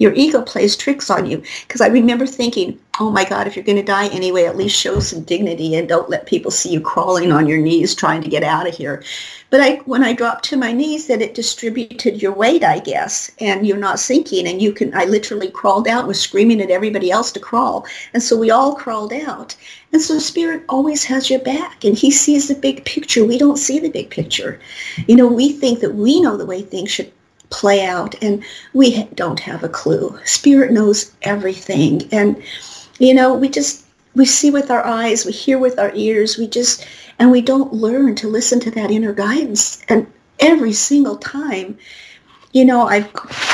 your 0.00 0.14
ego 0.14 0.42
plays 0.42 0.76
tricks 0.76 1.10
on 1.10 1.26
you. 1.26 1.42
Because 1.68 1.82
I 1.82 1.86
remember 1.86 2.26
thinking, 2.26 2.80
oh 2.98 3.10
my 3.10 3.24
God, 3.24 3.46
if 3.46 3.54
you're 3.54 3.64
going 3.64 3.76
to 3.76 3.82
die 3.82 4.08
anyway, 4.08 4.44
at 4.44 4.56
least 4.56 4.76
show 4.76 4.98
some 4.98 5.22
dignity 5.22 5.76
and 5.76 5.88
don't 5.88 6.08
let 6.08 6.26
people 6.26 6.50
see 6.50 6.70
you 6.70 6.80
crawling 6.80 7.30
on 7.30 7.46
your 7.46 7.58
knees 7.58 7.94
trying 7.94 8.22
to 8.22 8.28
get 8.28 8.42
out 8.42 8.66
of 8.66 8.74
here. 8.74 9.04
But 9.50 9.60
I, 9.60 9.76
when 9.84 10.02
I 10.02 10.14
dropped 10.14 10.44
to 10.46 10.56
my 10.56 10.72
knees, 10.72 11.06
that 11.08 11.20
it 11.20 11.34
distributed 11.34 12.22
your 12.22 12.32
weight, 12.32 12.64
I 12.64 12.78
guess, 12.78 13.30
and 13.40 13.66
you're 13.66 13.76
not 13.76 14.00
sinking. 14.00 14.48
And 14.48 14.62
you 14.62 14.72
can, 14.72 14.94
I 14.94 15.04
literally 15.04 15.50
crawled 15.50 15.86
out, 15.86 16.06
was 16.06 16.20
screaming 16.20 16.62
at 16.62 16.70
everybody 16.70 17.10
else 17.10 17.30
to 17.32 17.40
crawl. 17.40 17.86
And 18.14 18.22
so 18.22 18.38
we 18.38 18.50
all 18.50 18.74
crawled 18.74 19.12
out. 19.12 19.54
And 19.92 20.00
so 20.00 20.18
Spirit 20.18 20.64
always 20.68 21.04
has 21.04 21.28
your 21.28 21.40
back 21.40 21.84
and 21.84 21.96
he 21.96 22.10
sees 22.10 22.48
the 22.48 22.54
big 22.54 22.86
picture. 22.86 23.24
We 23.24 23.36
don't 23.36 23.58
see 23.58 23.78
the 23.78 23.90
big 23.90 24.08
picture. 24.08 24.60
You 25.06 25.16
know, 25.16 25.26
we 25.26 25.52
think 25.52 25.80
that 25.80 25.94
we 25.94 26.20
know 26.20 26.38
the 26.38 26.46
way 26.46 26.62
things 26.62 26.90
should 26.90 27.12
play 27.50 27.84
out 27.84 28.14
and 28.22 28.42
we 28.72 29.04
don't 29.14 29.40
have 29.40 29.62
a 29.62 29.68
clue. 29.68 30.18
Spirit 30.24 30.72
knows 30.72 31.12
everything. 31.22 32.08
And, 32.12 32.42
you 32.98 33.12
know, 33.12 33.34
we 33.34 33.48
just, 33.48 33.84
we 34.14 34.24
see 34.24 34.50
with 34.50 34.70
our 34.70 34.84
eyes, 34.84 35.24
we 35.24 35.32
hear 35.32 35.58
with 35.58 35.78
our 35.78 35.92
ears, 35.94 36.38
we 36.38 36.46
just, 36.48 36.86
and 37.18 37.30
we 37.30 37.40
don't 37.42 37.72
learn 37.72 38.14
to 38.16 38.28
listen 38.28 38.60
to 38.60 38.70
that 38.72 38.90
inner 38.90 39.12
guidance. 39.12 39.82
And 39.88 40.06
every 40.38 40.72
single 40.72 41.16
time, 41.16 41.76
you 42.52 42.64
know, 42.64 42.88
I've 42.88 43.08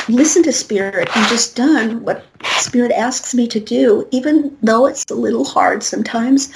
listened 0.09 0.45
to 0.45 0.53
Spirit 0.53 1.09
and 1.15 1.27
just 1.27 1.55
done 1.55 2.03
what 2.03 2.25
Spirit 2.57 2.91
asks 2.91 3.35
me 3.35 3.47
to 3.47 3.59
do, 3.59 4.07
even 4.11 4.57
though 4.63 4.87
it's 4.87 5.05
a 5.11 5.15
little 5.15 5.45
hard 5.45 5.83
sometimes. 5.83 6.53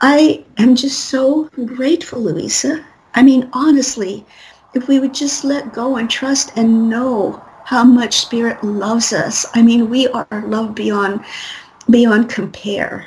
I 0.00 0.44
am 0.58 0.76
just 0.76 1.06
so 1.06 1.50
grateful, 1.66 2.22
Louisa. 2.22 2.84
I 3.14 3.22
mean, 3.22 3.50
honestly, 3.52 4.24
if 4.74 4.88
we 4.88 5.00
would 5.00 5.14
just 5.14 5.44
let 5.44 5.72
go 5.72 5.96
and 5.96 6.08
trust 6.08 6.52
and 6.56 6.88
know 6.88 7.42
how 7.64 7.84
much 7.84 8.20
Spirit 8.20 8.62
loves 8.64 9.12
us. 9.12 9.46
I 9.54 9.62
mean, 9.62 9.90
we 9.90 10.08
are 10.08 10.26
loved 10.46 10.74
beyond 10.74 11.24
beyond 11.88 12.28
compare. 12.28 13.06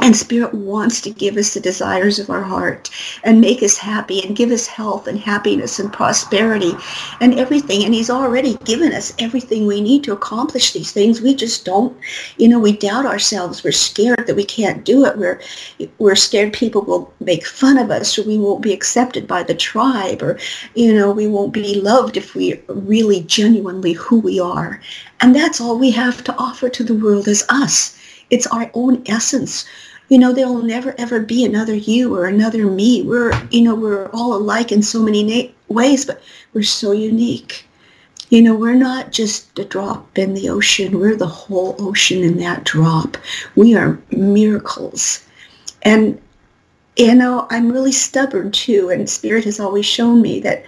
And 0.00 0.16
Spirit 0.16 0.52
wants 0.52 1.00
to 1.02 1.10
give 1.10 1.36
us 1.36 1.54
the 1.54 1.60
desires 1.60 2.18
of 2.18 2.28
our 2.28 2.42
heart 2.42 2.90
and 3.22 3.40
make 3.40 3.62
us 3.62 3.78
happy 3.78 4.22
and 4.22 4.36
give 4.36 4.50
us 4.50 4.66
health 4.66 5.06
and 5.06 5.18
happiness 5.18 5.78
and 5.78 5.92
prosperity 5.92 6.72
and 7.20 7.38
everything. 7.38 7.84
And 7.84 7.94
He's 7.94 8.10
already 8.10 8.56
given 8.64 8.92
us 8.92 9.14
everything 9.18 9.66
we 9.66 9.80
need 9.80 10.02
to 10.04 10.12
accomplish 10.12 10.72
these 10.72 10.90
things. 10.90 11.20
We 11.20 11.34
just 11.34 11.64
don't, 11.64 11.96
you 12.38 12.48
know, 12.48 12.58
we 12.58 12.76
doubt 12.76 13.06
ourselves. 13.06 13.62
We're 13.62 13.72
scared 13.72 14.26
that 14.26 14.36
we 14.36 14.44
can't 14.44 14.84
do 14.84 15.04
it. 15.04 15.16
We're, 15.16 15.40
we're 15.98 16.16
scared 16.16 16.52
people 16.52 16.82
will 16.82 17.12
make 17.20 17.46
fun 17.46 17.78
of 17.78 17.90
us 17.90 18.18
or 18.18 18.24
we 18.24 18.36
won't 18.36 18.62
be 18.62 18.72
accepted 18.72 19.26
by 19.28 19.44
the 19.44 19.54
tribe 19.54 20.22
or, 20.22 20.38
you 20.74 20.92
know, 20.92 21.12
we 21.12 21.28
won't 21.28 21.52
be 21.52 21.80
loved 21.80 22.16
if 22.16 22.34
we 22.34 22.60
really 22.68 23.20
genuinely 23.22 23.92
who 23.92 24.18
we 24.18 24.40
are. 24.40 24.80
And 25.20 25.34
that's 25.34 25.60
all 25.60 25.78
we 25.78 25.92
have 25.92 26.24
to 26.24 26.36
offer 26.36 26.68
to 26.68 26.82
the 26.82 26.94
world 26.94 27.28
is 27.28 27.46
us 27.48 27.96
it's 28.30 28.46
our 28.48 28.70
own 28.74 29.02
essence. 29.06 29.64
You 30.08 30.18
know, 30.18 30.32
there 30.32 30.48
will 30.48 30.62
never 30.62 30.94
ever 30.98 31.20
be 31.20 31.44
another 31.44 31.74
you 31.74 32.14
or 32.14 32.26
another 32.26 32.66
me. 32.66 33.02
We're, 33.02 33.32
you 33.50 33.62
know, 33.62 33.74
we're 33.74 34.08
all 34.10 34.34
alike 34.34 34.70
in 34.70 34.82
so 34.82 35.02
many 35.02 35.22
na- 35.22 35.52
ways, 35.68 36.04
but 36.04 36.22
we're 36.52 36.62
so 36.62 36.92
unique. 36.92 37.66
You 38.30 38.42
know, 38.42 38.54
we're 38.54 38.74
not 38.74 39.12
just 39.12 39.58
a 39.58 39.64
drop 39.64 40.18
in 40.18 40.34
the 40.34 40.48
ocean. 40.48 40.98
We're 40.98 41.16
the 41.16 41.26
whole 41.26 41.76
ocean 41.78 42.22
in 42.22 42.38
that 42.38 42.64
drop. 42.64 43.16
We 43.54 43.76
are 43.76 43.98
miracles. 44.10 45.24
And, 45.82 46.20
you 46.96 47.14
know, 47.14 47.46
I'm 47.50 47.70
really 47.70 47.92
stubborn 47.92 48.50
too. 48.50 48.90
And 48.90 49.08
Spirit 49.08 49.44
has 49.44 49.60
always 49.60 49.86
shown 49.86 50.22
me 50.22 50.40
that 50.40 50.64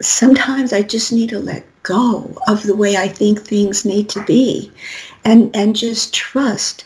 sometimes 0.00 0.72
I 0.72 0.82
just 0.82 1.12
need 1.12 1.28
to 1.30 1.38
let 1.38 1.64
go 1.82 2.34
of 2.48 2.64
the 2.64 2.76
way 2.76 2.96
I 2.96 3.08
think 3.08 3.40
things 3.40 3.84
need 3.84 4.08
to 4.10 4.24
be 4.24 4.72
and, 5.24 5.54
and 5.54 5.76
just 5.76 6.14
trust 6.14 6.84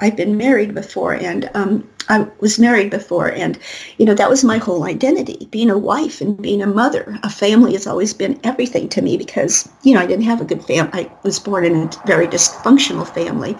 I've 0.00 0.16
been 0.16 0.36
married 0.36 0.74
before 0.74 1.14
and 1.14 1.50
um, 1.54 1.88
I 2.08 2.26
was 2.40 2.58
married 2.58 2.90
before 2.90 3.30
and 3.30 3.58
you 3.98 4.06
know 4.06 4.14
that 4.14 4.30
was 4.30 4.44
my 4.44 4.58
whole 4.58 4.84
identity. 4.84 5.48
Being 5.50 5.70
a 5.70 5.78
wife 5.78 6.20
and 6.20 6.40
being 6.40 6.62
a 6.62 6.66
mother 6.66 7.18
a 7.22 7.30
family 7.30 7.72
has 7.72 7.86
always 7.86 8.12
been 8.12 8.38
everything 8.44 8.88
to 8.90 9.02
me 9.02 9.16
because 9.16 9.68
you 9.82 9.94
know 9.94 10.00
I 10.00 10.06
didn't 10.06 10.24
have 10.24 10.40
a 10.40 10.44
good 10.44 10.64
family 10.64 10.90
I 10.92 11.12
was 11.22 11.38
born 11.38 11.64
in 11.64 11.76
a 11.76 11.90
very 12.06 12.26
dysfunctional 12.26 13.08
family. 13.08 13.56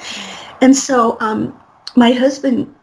And 0.60 0.76
so 0.76 1.16
um, 1.20 1.58
my 1.96 2.12
husband 2.12 2.74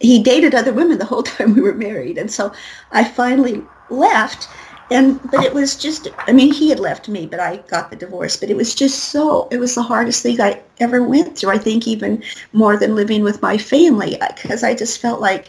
he 0.00 0.22
dated 0.22 0.54
other 0.54 0.72
women 0.72 0.98
the 0.98 1.04
whole 1.04 1.22
time 1.34 1.54
we 1.54 1.62
were 1.62 1.74
married. 1.74 2.18
And 2.18 2.30
so 2.30 2.52
I 2.92 3.04
finally 3.04 3.62
left 3.88 4.48
and 4.90 5.20
but 5.30 5.44
it 5.44 5.52
was 5.52 5.76
just 5.76 6.08
i 6.26 6.32
mean 6.32 6.52
he 6.52 6.68
had 6.68 6.78
left 6.78 7.08
me 7.08 7.26
but 7.26 7.40
i 7.40 7.56
got 7.68 7.90
the 7.90 7.96
divorce 7.96 8.36
but 8.36 8.50
it 8.50 8.56
was 8.56 8.74
just 8.74 9.04
so 9.04 9.48
it 9.50 9.58
was 9.58 9.74
the 9.74 9.82
hardest 9.82 10.22
thing 10.22 10.40
i 10.40 10.60
ever 10.78 11.02
went 11.02 11.36
through 11.36 11.50
i 11.50 11.58
think 11.58 11.86
even 11.86 12.22
more 12.52 12.76
than 12.76 12.94
living 12.94 13.22
with 13.22 13.42
my 13.42 13.58
family 13.58 14.20
uh, 14.20 14.28
because 14.36 14.62
i 14.62 14.74
just 14.74 15.00
felt 15.00 15.20
like 15.20 15.48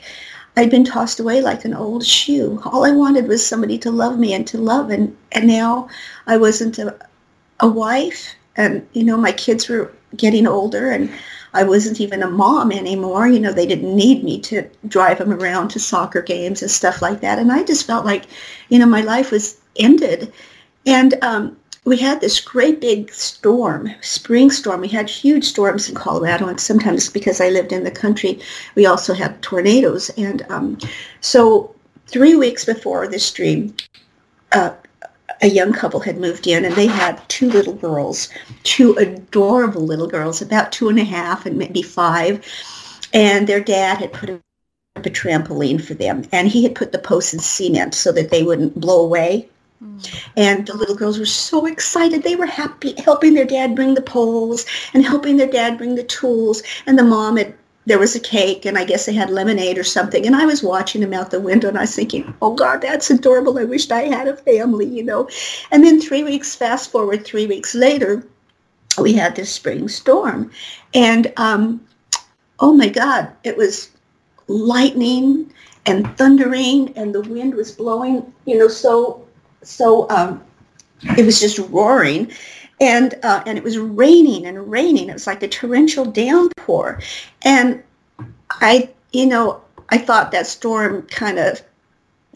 i'd 0.56 0.72
been 0.72 0.84
tossed 0.84 1.20
away 1.20 1.41
like 1.41 1.65
an 1.65 1.74
old 1.74 2.06
shoe. 2.06 2.60
All 2.65 2.86
i 2.86 2.91
wanted 2.91 3.27
was 3.27 3.46
somebody 3.46 3.77
to 3.79 3.91
love 3.91 4.17
me 4.17 4.34
and 4.34 4.48
to 4.48 4.58
love 4.58 4.89
and 4.89 5.15
and 5.32 5.48
now 5.48 5.88
i 6.25 6.38
wasn't 6.38 6.79
a, 6.79 6.98
a 7.60 7.67
wife 7.67 8.34
and 8.57 8.85
you 8.93 9.03
know 9.03 9.17
my 9.17 9.31
kids 9.31 9.69
were 9.69 9.91
getting 10.15 10.47
older 10.47 10.91
and 10.91 11.09
I 11.53 11.63
wasn't 11.63 12.01
even 12.01 12.21
a 12.21 12.29
mom 12.29 12.71
anymore. 12.71 13.27
You 13.27 13.39
know, 13.39 13.51
they 13.51 13.65
didn't 13.65 13.95
need 13.95 14.23
me 14.23 14.39
to 14.41 14.69
drive 14.87 15.17
them 15.17 15.33
around 15.33 15.69
to 15.69 15.79
soccer 15.79 16.21
games 16.21 16.61
and 16.61 16.69
stuff 16.69 17.01
like 17.01 17.21
that. 17.21 17.39
And 17.39 17.51
I 17.51 17.63
just 17.63 17.87
felt 17.87 18.05
like, 18.05 18.25
you 18.69 18.77
know, 18.77 18.85
my 18.85 19.01
life 19.01 19.31
was 19.31 19.57
ended. 19.77 20.31
And 20.85 21.15
um, 21.23 21.57
we 21.85 21.97
had 21.97 22.21
this 22.21 22.39
great 22.39 22.81
big 22.81 23.11
storm, 23.13 23.89
spring 24.01 24.51
storm. 24.51 24.81
We 24.81 24.89
had 24.89 25.09
huge 25.09 25.45
storms 25.45 25.87
in 25.87 25.95
Colorado, 25.95 26.47
and 26.47 26.59
sometimes 26.59 27.09
because 27.09 27.39
I 27.39 27.49
lived 27.49 27.71
in 27.71 27.85
the 27.85 27.91
country, 27.91 28.39
we 28.75 28.85
also 28.85 29.13
had 29.13 29.41
tornadoes. 29.41 30.09
And 30.17 30.45
um, 30.49 30.77
so 31.21 31.73
three 32.07 32.35
weeks 32.35 32.65
before 32.65 33.07
this 33.07 33.31
dream, 33.31 33.73
uh, 34.51 34.71
a 35.41 35.48
young 35.48 35.74
couple 35.74 36.00
had 36.00 36.17
moved 36.17 36.48
in 36.48 36.65
and 36.65 36.75
they 36.75 36.88
had 36.88 37.22
two 37.29 37.50
little 37.50 37.74
girls, 37.74 38.29
two 38.63 38.94
adorable 38.96 39.82
little 39.82 40.08
girls, 40.08 40.41
about 40.41 40.72
two 40.72 40.89
and 40.89 41.00
a 41.00 41.03
half 41.03 41.46
and 41.46 41.58
maybe 41.58 41.82
five. 41.82 42.46
And 43.13 43.48
their 43.48 43.62
dad 43.62 43.98
had 43.98 44.13
put 44.13 44.29
up 44.29 44.41
a 44.98 45.10
trampoline 45.10 45.82
for 45.82 45.94
them 45.94 46.24
and 46.32 46.48
he 46.48 46.63
had 46.63 46.75
put 46.75 46.91
the 46.91 47.00
posts 47.00 47.34
in 47.34 47.39
cement 47.39 47.94
so 47.94 48.12
that 48.12 48.32
they 48.32 48.44
wouldn't 48.44 48.79
blow 48.79 49.03
away 49.03 49.48
hmm. 49.79 50.00
And 50.36 50.65
the 50.65 50.75
little 50.75 50.96
girls 50.96 51.20
were 51.20 51.25
so 51.25 51.65
excited. 51.67 52.24
They 52.24 52.36
were 52.36 52.48
happy, 52.48 52.96
helping 53.00 53.36
their 53.36 53.46
dad 53.46 53.75
bring 53.75 53.94
the 53.94 54.01
poles 54.01 54.65
and 54.94 55.06
helping 55.06 55.38
their 55.38 55.50
dad 55.50 55.77
bring 55.77 55.96
the 55.96 56.03
tools. 56.03 56.63
And 56.88 56.98
the 56.98 57.03
mom 57.03 57.38
had, 57.38 57.53
there 57.88 57.98
was 57.98 58.15
a 58.15 58.20
cake 58.20 58.65
and 58.65 58.77
I 58.77 58.84
guess 58.84 59.06
they 59.06 59.13
had 59.13 59.29
lemonade 59.29 59.77
or 59.77 59.84
something. 59.84 60.25
And 60.25 60.36
I 60.36 60.46
was 60.46 60.62
watching 60.62 61.00
them 61.00 61.13
out 61.13 61.32
the 61.32 61.39
window 61.39 61.70
and 61.70 61.77
I 61.77 61.82
was 61.82 61.96
thinking, 61.96 62.34
oh 62.41 62.53
God, 62.53 62.82
that's 62.82 63.10
adorable. 63.10 63.58
I 63.58 63.63
wished 63.63 63.94
I 63.94 64.01
had 64.01 64.27
a 64.27 64.36
family, 64.36 64.86
you 64.86 65.03
know. 65.03 65.29
And 65.72 65.86
then 65.86 66.01
three 66.01 66.22
weeks, 66.22 66.53
fast 66.53 66.91
forward 66.91 67.24
three 67.24 67.48
weeks 67.48 67.74
later, 67.74 68.27
we 69.00 69.13
had 69.13 69.38
this 69.38 69.50
spring 69.53 69.88
storm. 69.88 70.51
And 70.94 71.32
um, 71.38 71.79
oh 72.60 72.74
my 72.74 72.89
God, 72.89 73.32
it 73.46 73.56
was 73.56 73.89
lightning 74.50 75.50
and 75.86 76.06
thundering 76.17 76.91
and 76.98 77.15
the 77.15 77.22
wind 77.22 77.56
was 77.56 77.72
blowing, 77.72 78.34
you 78.46 78.58
know, 78.58 78.67
so 78.67 79.25
so 79.63 80.10
um, 80.10 80.44
it 81.17 81.25
was 81.25 81.39
just 81.39 81.58
roaring 81.70 82.34
and 82.79 83.15
uh, 83.24 83.43
and 83.46 83.57
it 83.57 83.63
was 83.63 83.77
raining 83.77 84.46
and 84.46 84.69
raining. 84.69 85.10
It 85.10 85.13
was 85.13 85.27
like 85.27 85.43
a 85.43 85.48
torrential 85.48 86.05
downpour, 86.05 87.01
and 87.41 87.81
I, 88.51 88.89
you 89.12 89.25
know, 89.25 89.62
I 89.89 89.98
thought 89.98 90.31
that 90.31 90.48
storm 90.48 91.03
kind 91.03 91.39
of 91.39 91.62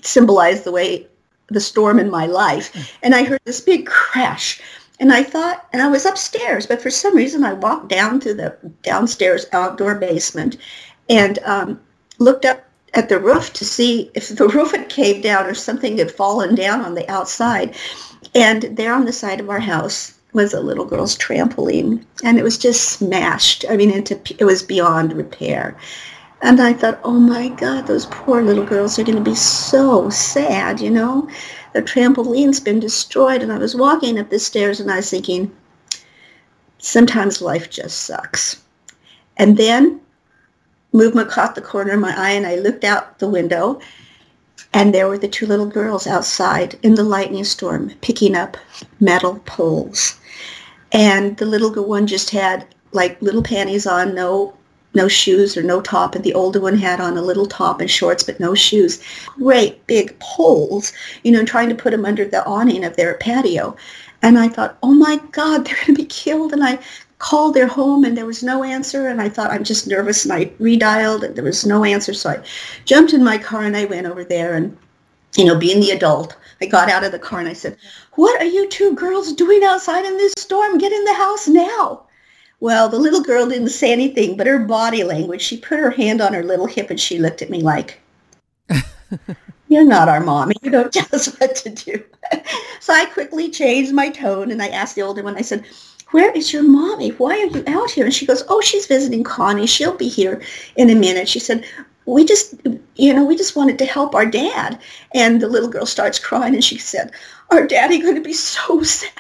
symbolized 0.02 0.64
the 0.64 0.72
way 0.72 1.08
the 1.48 1.60
storm 1.60 2.00
in 2.00 2.10
my 2.10 2.26
life. 2.26 2.98
And 3.04 3.14
I 3.14 3.24
heard 3.24 3.42
this 3.46 3.62
big 3.62 3.86
crash, 3.86 4.62
and 5.00 5.12
I 5.14 5.24
thought, 5.24 5.68
and 5.74 5.82
I 5.82 5.88
was 5.88 6.06
upstairs, 6.06 6.66
but 6.66 6.82
for 6.82 6.90
some 6.90 7.16
reason 7.16 7.44
I 7.44 7.54
walked 7.54 7.90
down 7.90 8.20
to 8.22 8.34
the 8.34 8.56
downstairs 8.84 9.46
outdoor 9.52 9.96
basement, 9.96 10.58
and 11.10 11.40
um, 11.40 11.80
looked 12.20 12.46
up 12.46 12.64
at 12.94 13.10
the 13.10 13.20
roof 13.20 13.54
to 13.54 13.66
see 13.66 14.12
if 14.14 14.30
the 14.30 14.48
roof 14.56 14.72
had 14.72 14.90
caved 14.90 15.24
down 15.24 15.46
or 15.46 15.54
something 15.54 15.98
had 15.98 16.12
fallen 16.12 16.56
down 16.56 16.82
on 16.82 16.96
the 16.96 17.10
outside. 17.10 17.76
And 18.34 18.64
there 18.78 18.94
on 18.94 19.06
the 19.06 19.14
side 19.14 19.40
of 19.40 19.50
our 19.50 19.60
house 19.60 20.14
was 20.34 20.54
a 20.54 20.62
little 20.62 20.86
girl's 20.86 21.18
trampoline, 21.18 22.04
and 22.24 22.38
it 22.38 22.44
was 22.44 22.58
just 22.58 22.90
smashed. 22.90 23.66
I 23.70 23.78
mean, 23.78 23.92
into, 23.92 24.20
it 24.40 24.46
was 24.46 24.64
beyond 24.64 25.14
repair. 25.14 25.78
And 26.42 26.60
I 26.60 26.74
thought, 26.74 27.00
oh 27.04 27.20
my 27.20 27.50
God, 27.50 27.86
those 27.86 28.08
poor 28.08 28.42
little 28.42 28.66
girls 28.66 28.98
are 28.98 29.04
going 29.04 29.18
to 29.18 29.30
be 29.30 29.36
so 29.36 30.10
sad, 30.10 30.80
you 30.80 30.90
know? 30.90 31.30
The 31.74 31.84
trampoline's 31.84 32.60
been 32.60 32.80
destroyed. 32.80 33.44
And 33.44 33.52
I 33.52 33.60
was 33.60 33.76
walking 33.76 34.18
up 34.20 34.30
the 34.30 34.40
stairs 34.40 34.80
and 34.80 34.92
I 34.92 34.98
was 34.98 35.10
thinking, 35.10 35.56
sometimes 36.80 37.42
life 37.42 37.70
just 37.70 38.02
sucks. 38.02 38.62
And 39.38 39.56
then 39.56 40.02
movement 40.94 41.30
caught 41.30 41.54
the 41.54 41.62
corner 41.62 41.94
of 41.94 42.00
my 42.00 42.14
eye 42.18 42.32
and 42.32 42.48
I 42.48 42.56
looked 42.56 42.84
out 42.84 43.20
the 43.20 43.30
window 43.30 43.80
and 44.74 44.94
there 44.94 45.08
were 45.08 45.18
the 45.18 45.28
two 45.28 45.46
little 45.46 45.66
girls 45.66 46.08
outside 46.08 46.78
in 46.84 46.96
the 46.96 47.04
lightning 47.04 47.44
storm 47.44 47.92
picking 48.02 48.36
up 48.36 48.58
metal 49.00 49.42
poles. 49.46 50.20
And 50.92 51.38
the 51.38 51.46
little 51.46 51.72
one 51.84 52.08
just 52.08 52.30
had 52.30 52.68
like 52.92 53.22
little 53.22 53.44
panties 53.44 53.88
on, 53.88 54.14
no 54.16 54.54
no 54.94 55.08
shoes 55.08 55.56
or 55.56 55.64
no 55.64 55.80
top, 55.80 56.16
and 56.16 56.24
the 56.24 56.34
older 56.34 56.60
one 56.60 56.78
had 56.78 57.00
on 57.00 57.18
a 57.18 57.22
little 57.22 57.46
top 57.46 57.80
and 57.80 57.90
shorts 57.90 58.24
but 58.24 58.40
no 58.40 58.54
shoes. 58.54 59.02
Great 59.38 59.86
big 59.88 60.18
poles, 60.20 60.92
you 61.24 61.32
know, 61.32 61.46
trying 61.46 61.70
to 61.70 61.76
put 61.76 61.92
them 61.92 62.06
under 62.06 62.26
the 62.26 62.46
awning 62.46 62.84
of 62.84 62.98
their 62.98 63.14
patio. 63.16 63.76
And 64.22 64.38
I 64.38 64.50
thought, 64.50 64.78
oh 64.84 64.94
my 64.94 65.20
God, 65.32 65.66
they're 65.66 65.76
going 65.76 65.96
to 65.96 66.02
be 66.02 66.06
killed. 66.06 66.52
And 66.54 66.64
I 66.64 66.80
called 67.22 67.54
their 67.54 67.68
home 67.68 68.04
and 68.04 68.18
there 68.18 68.26
was 68.26 68.42
no 68.42 68.64
answer 68.64 69.08
and 69.08 69.22
I 69.22 69.30
thought 69.30 69.52
I'm 69.52 69.64
just 69.64 69.88
nervous 69.88 70.26
and 70.26 70.34
I 70.34 70.46
redialed 70.60 71.22
and 71.24 71.36
there 71.36 71.44
was 71.44 71.64
no 71.68 71.86
answer. 71.86 72.16
So 72.16 72.32
I 72.32 72.44
jumped 72.86 73.14
in 73.14 73.24
my 73.24 73.38
car 73.38 73.62
and 73.62 73.78
I 73.78 73.86
went 73.86 74.08
over 74.08 74.24
there 74.24 74.56
and 74.56 74.76
you 75.38 75.46
know 75.46 75.56
being 75.56 75.82
the 75.82 75.92
adult 75.92 76.36
I 76.62 76.66
got 76.66 76.90
out 76.90 77.04
of 77.04 77.12
the 77.12 77.20
car 77.20 77.40
and 77.40 77.48
I 77.48 77.54
said 77.54 77.78
what 78.16 78.42
are 78.42 78.46
you 78.46 78.68
two 78.70 78.96
girls 78.96 79.34
doing 79.34 79.64
outside 79.64 80.04
in 80.04 80.18
this 80.18 80.34
storm? 80.36 80.80
Get 80.80 80.92
in 80.92 81.06
the 81.06 81.14
house 81.14 81.48
now. 81.48 82.08
Well 82.60 82.90
the 82.90 82.98
little 82.98 83.22
girl 83.22 83.48
didn't 83.48 83.70
say 83.70 83.92
anything 83.92 84.36
but 84.36 84.48
her 84.48 84.58
body 84.58 85.04
language 85.04 85.44
she 85.44 85.58
put 85.58 85.78
her 85.78 85.92
hand 85.92 86.22
on 86.22 86.34
her 86.34 86.44
little 86.44 86.66
hip 86.66 86.90
and 86.90 87.00
she 87.00 87.20
looked 87.20 87.44
at 87.44 87.52
me 87.52 87.62
like 87.62 88.00
you're 89.68 89.86
not 89.86 90.10
our 90.10 90.22
mommy 90.22 90.56
you 90.64 90.72
don't 90.72 90.92
tell 91.00 91.08
us 91.14 91.28
what 91.40 91.56
to 91.58 91.70
do. 91.70 92.04
So 92.82 92.94
I 92.94 93.06
quickly 93.06 93.52
changed 93.52 93.94
my 93.94 94.10
tone 94.10 94.50
and 94.50 94.60
I 94.60 94.70
asked 94.70 94.96
the 94.96 95.04
older 95.04 95.22
one 95.22 95.38
I 95.38 95.42
said 95.42 95.66
where 96.12 96.32
is 96.32 96.54
your 96.54 96.64
mommy? 96.64 97.10
Why 97.10 97.40
are 97.40 97.58
you 97.58 97.64
out 97.68 97.92
here? 97.92 98.06
And 98.06 98.14
she 98.14 98.26
goes, 98.26 98.44
oh, 98.50 98.62
she's 98.62 98.86
visiting 98.86 99.24
Connie. 99.24 99.68
She'll 99.68 99.96
be 99.96 100.08
here 100.08 100.42
in 100.76 100.90
a 100.90 100.96
minute. 100.96 101.28
She 101.28 101.40
said, 101.40 101.66
we 102.06 102.26
just, 102.26 102.56
you 102.96 103.14
know, 103.14 103.24
we 103.24 103.36
just 103.36 103.56
wanted 103.56 103.78
to 103.80 103.86
help 103.86 104.16
our 104.16 104.26
dad. 104.26 104.80
And 105.14 105.42
the 105.42 105.48
little 105.48 105.70
girl 105.70 105.86
starts 105.86 106.20
crying 106.20 106.54
and 106.54 106.64
she 106.64 106.78
said, 106.78 107.12
our 107.50 107.66
daddy 107.66 108.00
going 108.00 108.16
to 108.16 108.22
be 108.22 108.34
so 108.34 108.84
sad. 108.84 109.12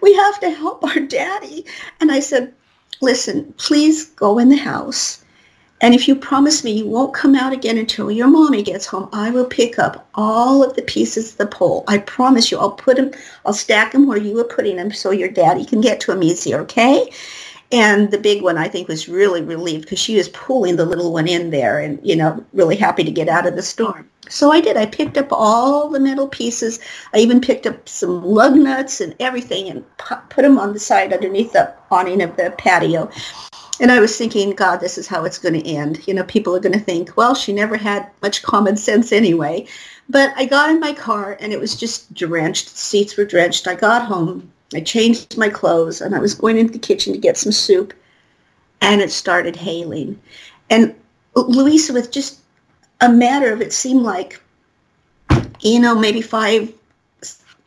We 0.00 0.14
have 0.14 0.40
to 0.40 0.50
help 0.50 0.84
our 0.84 1.00
daddy. 1.00 1.64
And 2.00 2.12
I 2.12 2.20
said, 2.20 2.54
listen, 3.00 3.52
please 3.58 4.06
go 4.10 4.38
in 4.38 4.48
the 4.48 4.56
house 4.56 5.24
and 5.80 5.94
if 5.94 6.08
you 6.08 6.16
promise 6.16 6.64
me 6.64 6.72
you 6.72 6.86
won't 6.86 7.14
come 7.14 7.34
out 7.34 7.52
again 7.52 7.78
until 7.78 8.10
your 8.10 8.28
mommy 8.28 8.62
gets 8.62 8.86
home, 8.86 9.08
I 9.12 9.30
will 9.30 9.44
pick 9.44 9.78
up 9.78 10.08
all 10.14 10.64
of 10.64 10.74
the 10.74 10.82
pieces 10.82 11.32
of 11.32 11.38
the 11.38 11.46
pole. 11.46 11.84
I 11.86 11.98
promise 11.98 12.50
you, 12.50 12.58
I'll 12.58 12.72
put 12.72 12.96
them, 12.96 13.12
I'll 13.46 13.52
stack 13.52 13.92
them 13.92 14.06
where 14.06 14.18
you 14.18 14.34
were 14.34 14.44
putting 14.44 14.76
them 14.76 14.92
so 14.92 15.10
your 15.10 15.30
daddy 15.30 15.64
can 15.64 15.80
get 15.80 16.00
to 16.00 16.12
them 16.12 16.22
easier, 16.22 16.60
okay? 16.60 17.10
And 17.70 18.10
the 18.10 18.18
big 18.18 18.42
one, 18.42 18.56
I 18.56 18.66
think, 18.66 18.88
was 18.88 19.08
really 19.08 19.42
relieved 19.42 19.84
because 19.84 19.98
she 19.98 20.16
was 20.16 20.30
pulling 20.30 20.76
the 20.76 20.86
little 20.86 21.12
one 21.12 21.28
in 21.28 21.50
there 21.50 21.78
and, 21.78 22.00
you 22.02 22.16
know, 22.16 22.42
really 22.54 22.76
happy 22.76 23.04
to 23.04 23.10
get 23.10 23.28
out 23.28 23.46
of 23.46 23.56
the 23.56 23.62
storm. 23.62 24.08
So 24.30 24.50
I 24.50 24.60
did. 24.60 24.76
I 24.76 24.86
picked 24.86 25.18
up 25.18 25.28
all 25.30 25.90
the 25.90 26.00
metal 26.00 26.28
pieces. 26.28 26.80
I 27.12 27.18
even 27.18 27.40
picked 27.40 27.66
up 27.66 27.88
some 27.88 28.24
lug 28.24 28.54
nuts 28.56 29.00
and 29.02 29.14
everything 29.20 29.68
and 29.68 29.84
put 29.98 30.42
them 30.42 30.58
on 30.58 30.72
the 30.72 30.80
side 30.80 31.12
underneath 31.12 31.52
the 31.52 31.72
awning 31.90 32.22
of 32.22 32.36
the 32.36 32.54
patio. 32.56 33.10
And 33.80 33.92
I 33.92 34.00
was 34.00 34.16
thinking, 34.16 34.50
God, 34.50 34.78
this 34.78 34.98
is 34.98 35.06
how 35.06 35.24
it's 35.24 35.38
going 35.38 35.60
to 35.60 35.68
end. 35.68 36.06
You 36.06 36.14
know, 36.14 36.24
people 36.24 36.54
are 36.54 36.60
going 36.60 36.72
to 36.72 36.80
think, 36.80 37.16
well, 37.16 37.34
she 37.34 37.52
never 37.52 37.76
had 37.76 38.10
much 38.22 38.42
common 38.42 38.76
sense 38.76 39.12
anyway. 39.12 39.66
But 40.08 40.32
I 40.36 40.46
got 40.46 40.70
in 40.70 40.80
my 40.80 40.92
car 40.92 41.36
and 41.40 41.52
it 41.52 41.60
was 41.60 41.76
just 41.76 42.12
drenched. 42.14 42.68
Seats 42.68 43.16
were 43.16 43.24
drenched. 43.24 43.68
I 43.68 43.74
got 43.74 44.06
home. 44.06 44.50
I 44.74 44.80
changed 44.80 45.38
my 45.38 45.48
clothes 45.48 46.00
and 46.00 46.14
I 46.14 46.18
was 46.18 46.34
going 46.34 46.58
into 46.58 46.72
the 46.72 46.78
kitchen 46.78 47.12
to 47.12 47.18
get 47.18 47.36
some 47.36 47.52
soup 47.52 47.94
and 48.80 49.00
it 49.00 49.10
started 49.10 49.56
hailing. 49.56 50.20
And 50.70 50.94
Louisa, 51.34 51.92
with 51.92 52.10
just 52.10 52.40
a 53.00 53.10
matter 53.10 53.52
of 53.52 53.60
it 53.60 53.72
seemed 53.72 54.02
like, 54.02 54.40
you 55.60 55.80
know, 55.80 55.94
maybe 55.94 56.20
five 56.20 56.72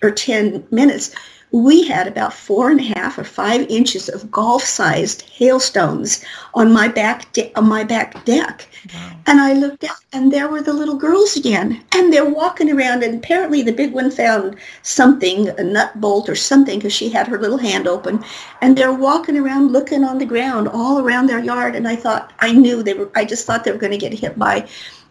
or 0.04 0.12
10 0.12 0.68
minutes, 0.72 1.16
we 1.52 1.84
had 1.84 2.08
about 2.08 2.34
four 2.34 2.72
and 2.72 2.80
a 2.80 2.84
half 2.84 3.18
or 3.18 3.26
five 3.26 3.70
inches 3.70 4.08
of 4.08 4.32
golf-sized 4.32 5.24
hailstones 5.24 6.24
on 6.54 6.72
my 6.72 6.88
back 6.88 7.32
de- 7.34 7.54
on 7.56 7.68
my 7.68 7.84
back 7.84 8.24
deck. 8.24 8.68
Wow. 8.94 9.12
And 9.28 9.42
I 9.42 9.54
looked 9.54 9.84
out, 9.84 9.98
and 10.14 10.32
there 10.32 10.48
were 10.48 10.62
the 10.62 10.74
little 10.74 10.96
girls 10.96 11.36
again, 11.36 11.84
and 11.94 12.12
they're 12.12 12.30
walking 12.30 12.72
around. 12.72 13.04
And 13.04 13.16
apparently, 13.16 13.62
the 13.62 13.74
big 13.74 13.94
one 13.94 14.10
found 14.10 14.56
something, 14.82 15.50
a 15.50 15.64
nut 15.64 16.00
bolt 16.00 16.30
or 16.30 16.36
something, 16.36 16.80
because 16.80 16.94
she 16.94 17.10
had 17.10 17.28
her 17.28 17.38
little 17.38 17.58
hand 17.58 17.86
open, 17.88 18.24
and 18.62 18.78
they're 18.78 18.94
walking 18.94 19.38
around 19.38 19.74
looking 19.74 20.04
on 20.04 20.20
the 20.20 20.26
ground 20.26 20.70
all 20.70 21.00
around 21.00 21.28
their 21.28 21.44
yard. 21.44 21.76
And 21.76 21.88
I 21.88 21.98
thought, 21.98 22.32
I 22.40 22.54
knew 22.54 22.82
they 22.82 22.94
were. 22.94 23.12
I 23.14 23.26
just 23.26 23.46
thought 23.46 23.66
they 23.66 23.72
were 23.72 23.78
going 23.78 23.92
to 23.92 23.98
get 23.98 24.14
hit 24.14 24.40
by 24.40 24.68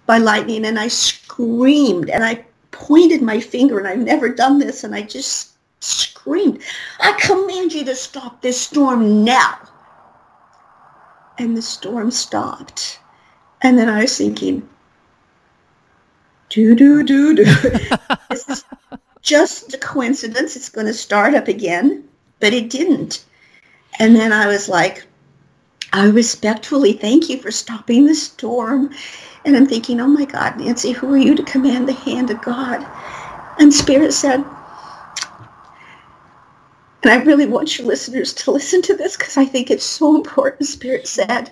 by 0.07 0.17
lightning, 0.19 0.65
and 0.65 0.79
I 0.79 0.89
screamed 0.89 2.09
and 2.11 2.25
I 2.25 2.45
pointed 2.71 3.21
my 3.21 3.41
finger, 3.41 3.79
and 3.79 3.87
I've 3.87 3.99
never 3.99 4.29
done 4.31 4.59
this, 4.59 4.85
and 4.85 4.95
I 4.95 5.03
just 5.03 5.51
screamed, 5.81 6.63
I 7.01 7.13
command 7.21 7.73
you 7.73 7.85
to 7.85 7.95
stop 7.95 8.43
this 8.43 8.61
storm 8.61 9.25
now. 9.25 9.59
And 11.39 11.57
the 11.57 11.63
storm 11.63 12.11
stopped. 12.11 13.01
And 13.63 13.79
then 13.79 13.89
I 13.89 14.03
was 14.03 14.17
thinking, 14.17 14.69
do, 16.51 16.75
do, 16.75 17.03
do, 17.03 17.35
do. 17.35 17.45
this 18.31 18.49
is 18.49 18.65
just 19.23 19.73
a 19.75 19.79
coincidence. 19.79 20.57
It's 20.57 20.69
going 20.69 20.87
to 20.87 20.95
start 20.95 21.35
up 21.35 21.49
again. 21.49 22.09
But 22.41 22.53
it 22.53 22.71
didn't. 22.71 23.25
And 23.99 24.17
then 24.17 24.33
I 24.33 24.47
was 24.47 24.69
like, 24.69 25.07
I 25.93 26.07
respectfully 26.07 26.93
thank 26.93 27.29
you 27.29 27.39
for 27.39 27.51
stopping 27.51 28.07
the 28.07 28.15
storm. 28.15 28.91
And 29.45 29.57
I'm 29.57 29.67
thinking, 29.67 30.01
oh 30.01 30.09
my 30.09 30.25
God, 30.25 30.59
Nancy, 30.59 30.93
who 30.93 31.13
are 31.15 31.19
you 31.19 31.35
to 31.35 31.43
command 31.43 31.89
the 31.89 31.93
hand 31.93 32.31
of 32.31 32.43
God? 32.43 32.87
And 33.59 33.73
Spirit 33.73 34.13
said, 34.13 34.45
and 37.03 37.11
I 37.11 37.23
really 37.25 37.47
want 37.47 37.79
your 37.79 37.87
listeners 37.87 38.33
to 38.35 38.51
listen 38.51 38.83
to 38.83 38.97
this 38.97 39.17
because 39.17 39.37
I 39.37 39.45
think 39.47 39.71
it's 39.71 39.85
so 39.85 40.15
important. 40.15 40.67
Spirit 40.69 41.07
said, 41.07 41.51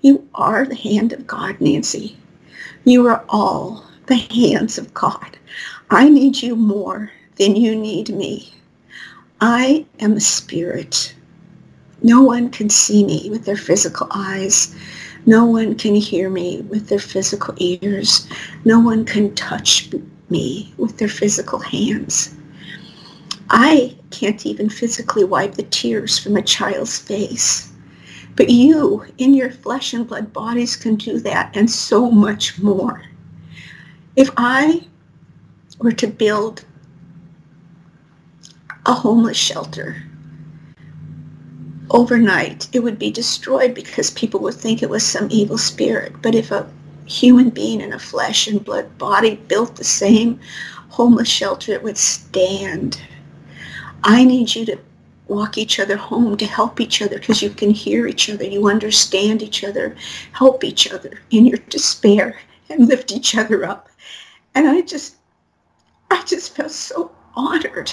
You 0.00 0.28
are 0.34 0.64
the 0.64 0.74
hand 0.74 1.12
of 1.12 1.26
God, 1.26 1.60
Nancy. 1.60 2.16
You 2.84 3.06
are 3.06 3.24
all 3.28 3.84
the 4.06 4.16
hands 4.16 4.78
of 4.78 4.92
God. 4.94 5.38
I 5.90 6.08
need 6.08 6.42
you 6.42 6.56
more 6.56 7.12
than 7.36 7.54
you 7.54 7.76
need 7.76 8.08
me. 8.08 8.52
I 9.40 9.86
am 10.00 10.14
a 10.14 10.20
spirit. 10.20 11.14
No 12.02 12.22
one 12.22 12.50
can 12.50 12.70
see 12.70 13.04
me 13.04 13.28
with 13.30 13.44
their 13.44 13.56
physical 13.56 14.08
eyes. 14.10 14.74
No 15.26 15.44
one 15.44 15.76
can 15.76 15.94
hear 15.94 16.28
me 16.28 16.62
with 16.62 16.88
their 16.88 16.98
physical 16.98 17.54
ears. 17.58 18.26
No 18.64 18.80
one 18.80 19.04
can 19.04 19.34
touch 19.34 19.90
me 20.28 20.72
with 20.76 20.98
their 20.98 21.08
physical 21.08 21.58
hands. 21.58 22.34
I 23.50 23.96
can't 24.10 24.44
even 24.44 24.68
physically 24.68 25.24
wipe 25.24 25.54
the 25.54 25.62
tears 25.62 26.18
from 26.18 26.36
a 26.36 26.42
child's 26.42 26.98
face. 26.98 27.72
But 28.36 28.50
you, 28.50 29.04
in 29.18 29.34
your 29.34 29.50
flesh 29.50 29.92
and 29.92 30.06
blood 30.06 30.32
bodies, 30.32 30.76
can 30.76 30.96
do 30.96 31.18
that 31.20 31.56
and 31.56 31.70
so 31.70 32.10
much 32.10 32.58
more. 32.60 33.02
If 34.16 34.30
I 34.36 34.86
were 35.78 35.92
to 35.92 36.06
build 36.06 36.64
a 38.86 38.92
homeless 38.92 39.36
shelter 39.36 40.02
overnight, 41.90 42.68
it 42.72 42.80
would 42.80 42.98
be 42.98 43.10
destroyed 43.10 43.74
because 43.74 44.10
people 44.10 44.40
would 44.40 44.54
think 44.54 44.82
it 44.82 44.90
was 44.90 45.04
some 45.04 45.28
evil 45.30 45.58
spirit. 45.58 46.20
But 46.22 46.34
if 46.34 46.50
a 46.50 46.70
human 47.06 47.50
being 47.50 47.80
in 47.80 47.92
a 47.92 47.98
flesh 47.98 48.46
and 48.46 48.64
blood 48.64 48.98
body 48.98 49.36
built 49.48 49.76
the 49.76 49.84
same 49.84 50.38
homeless 50.90 51.28
shelter, 51.28 51.72
it 51.72 51.82
would 51.82 51.98
stand. 51.98 53.00
I 54.04 54.24
need 54.24 54.54
you 54.54 54.64
to 54.66 54.78
walk 55.28 55.58
each 55.58 55.78
other 55.78 55.96
home 55.96 56.36
to 56.36 56.46
help 56.46 56.80
each 56.80 57.02
other 57.02 57.18
because 57.18 57.42
you 57.42 57.50
can 57.50 57.70
hear 57.70 58.06
each 58.06 58.30
other, 58.30 58.44
you 58.44 58.68
understand 58.68 59.42
each 59.42 59.62
other, 59.62 59.94
help 60.32 60.64
each 60.64 60.90
other 60.92 61.20
in 61.30 61.46
your 61.46 61.58
despair 61.68 62.38
and 62.70 62.88
lift 62.88 63.12
each 63.12 63.36
other 63.36 63.64
up. 63.64 63.88
And 64.54 64.66
I 64.66 64.80
just, 64.80 65.16
I 66.10 66.22
just 66.24 66.56
felt 66.56 66.70
so 66.70 67.12
honored. 67.34 67.92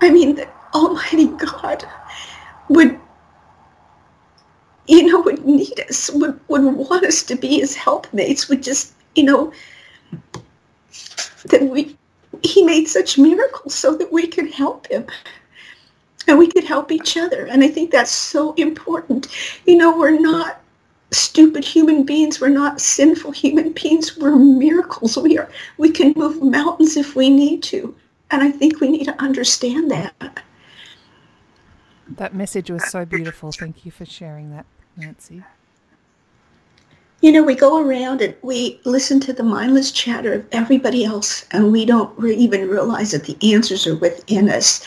I 0.00 0.10
mean, 0.10 0.36
that 0.36 0.54
Almighty 0.74 1.26
God 1.26 1.84
would, 2.68 2.98
you 4.86 5.06
know, 5.06 5.20
would 5.20 5.44
need 5.44 5.80
us, 5.88 6.10
would, 6.10 6.38
would 6.48 6.62
want 6.62 7.04
us 7.04 7.22
to 7.24 7.34
be 7.34 7.58
his 7.58 7.74
helpmates, 7.74 8.48
would 8.48 8.62
just, 8.62 8.94
you 9.16 9.24
know, 9.24 9.52
that 11.46 11.62
we, 11.62 11.96
he 12.42 12.62
made 12.62 12.86
such 12.86 13.18
miracles 13.18 13.74
so 13.74 13.96
that 13.96 14.12
we 14.12 14.26
could 14.26 14.52
help 14.52 14.86
him 14.86 15.04
and 16.28 16.38
we 16.38 16.46
could 16.46 16.64
help 16.64 16.92
each 16.92 17.16
other. 17.16 17.46
And 17.46 17.64
I 17.64 17.68
think 17.68 17.90
that's 17.90 18.10
so 18.10 18.52
important. 18.54 19.28
You 19.66 19.76
know, 19.76 19.98
we're 19.98 20.18
not 20.18 20.60
stupid 21.10 21.64
human 21.64 22.04
beings. 22.04 22.40
We're 22.40 22.48
not 22.48 22.80
sinful 22.80 23.32
human 23.32 23.72
beings. 23.72 24.16
We're 24.16 24.36
miracles. 24.36 25.16
We 25.16 25.38
are. 25.38 25.50
We 25.78 25.90
can 25.90 26.12
move 26.16 26.42
mountains 26.42 26.96
if 26.96 27.16
we 27.16 27.30
need 27.30 27.62
to. 27.64 27.94
And 28.30 28.42
I 28.42 28.50
think 28.50 28.80
we 28.80 28.88
need 28.88 29.04
to 29.04 29.20
understand 29.20 29.90
that. 29.90 30.44
That 32.08 32.34
message 32.34 32.70
was 32.70 32.84
so 32.90 33.04
beautiful. 33.04 33.52
Thank 33.58 33.86
you 33.86 33.90
for 33.90 34.04
sharing 34.04 34.50
that, 34.50 34.66
Nancy. 34.96 35.42
You 37.20 37.32
know, 37.32 37.42
we 37.42 37.56
go 37.56 37.82
around 37.84 38.22
and 38.22 38.36
we 38.42 38.80
listen 38.84 39.18
to 39.20 39.32
the 39.32 39.42
mindless 39.42 39.90
chatter 39.90 40.34
of 40.34 40.46
everybody 40.52 41.04
else, 41.04 41.44
and 41.50 41.72
we 41.72 41.84
don't 41.84 42.16
re- 42.16 42.36
even 42.36 42.68
realize 42.68 43.10
that 43.10 43.24
the 43.24 43.36
answers 43.52 43.88
are 43.88 43.96
within 43.96 44.48
us. 44.48 44.86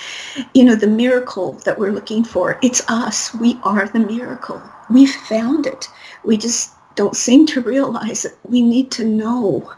You 0.54 0.64
know, 0.64 0.76
the 0.76 0.88
miracle 0.88 1.54
that 1.66 1.78
we're 1.78 1.92
looking 1.92 2.24
for, 2.24 2.58
it's 2.64 2.90
us. 2.90 3.34
We 3.36 3.60
are 3.64 3.86
the 3.86 4.00
miracle. 4.00 4.62
We 4.90 5.08
found 5.08 5.66
it. 5.66 5.90
We 6.24 6.38
just 6.38 6.72
don't 6.96 7.18
seem 7.18 7.48
to 7.48 7.60
realize 7.60 8.24
that 8.24 8.38
we 8.48 8.62
need 8.62 8.92
to 8.92 9.04
know 9.04 9.74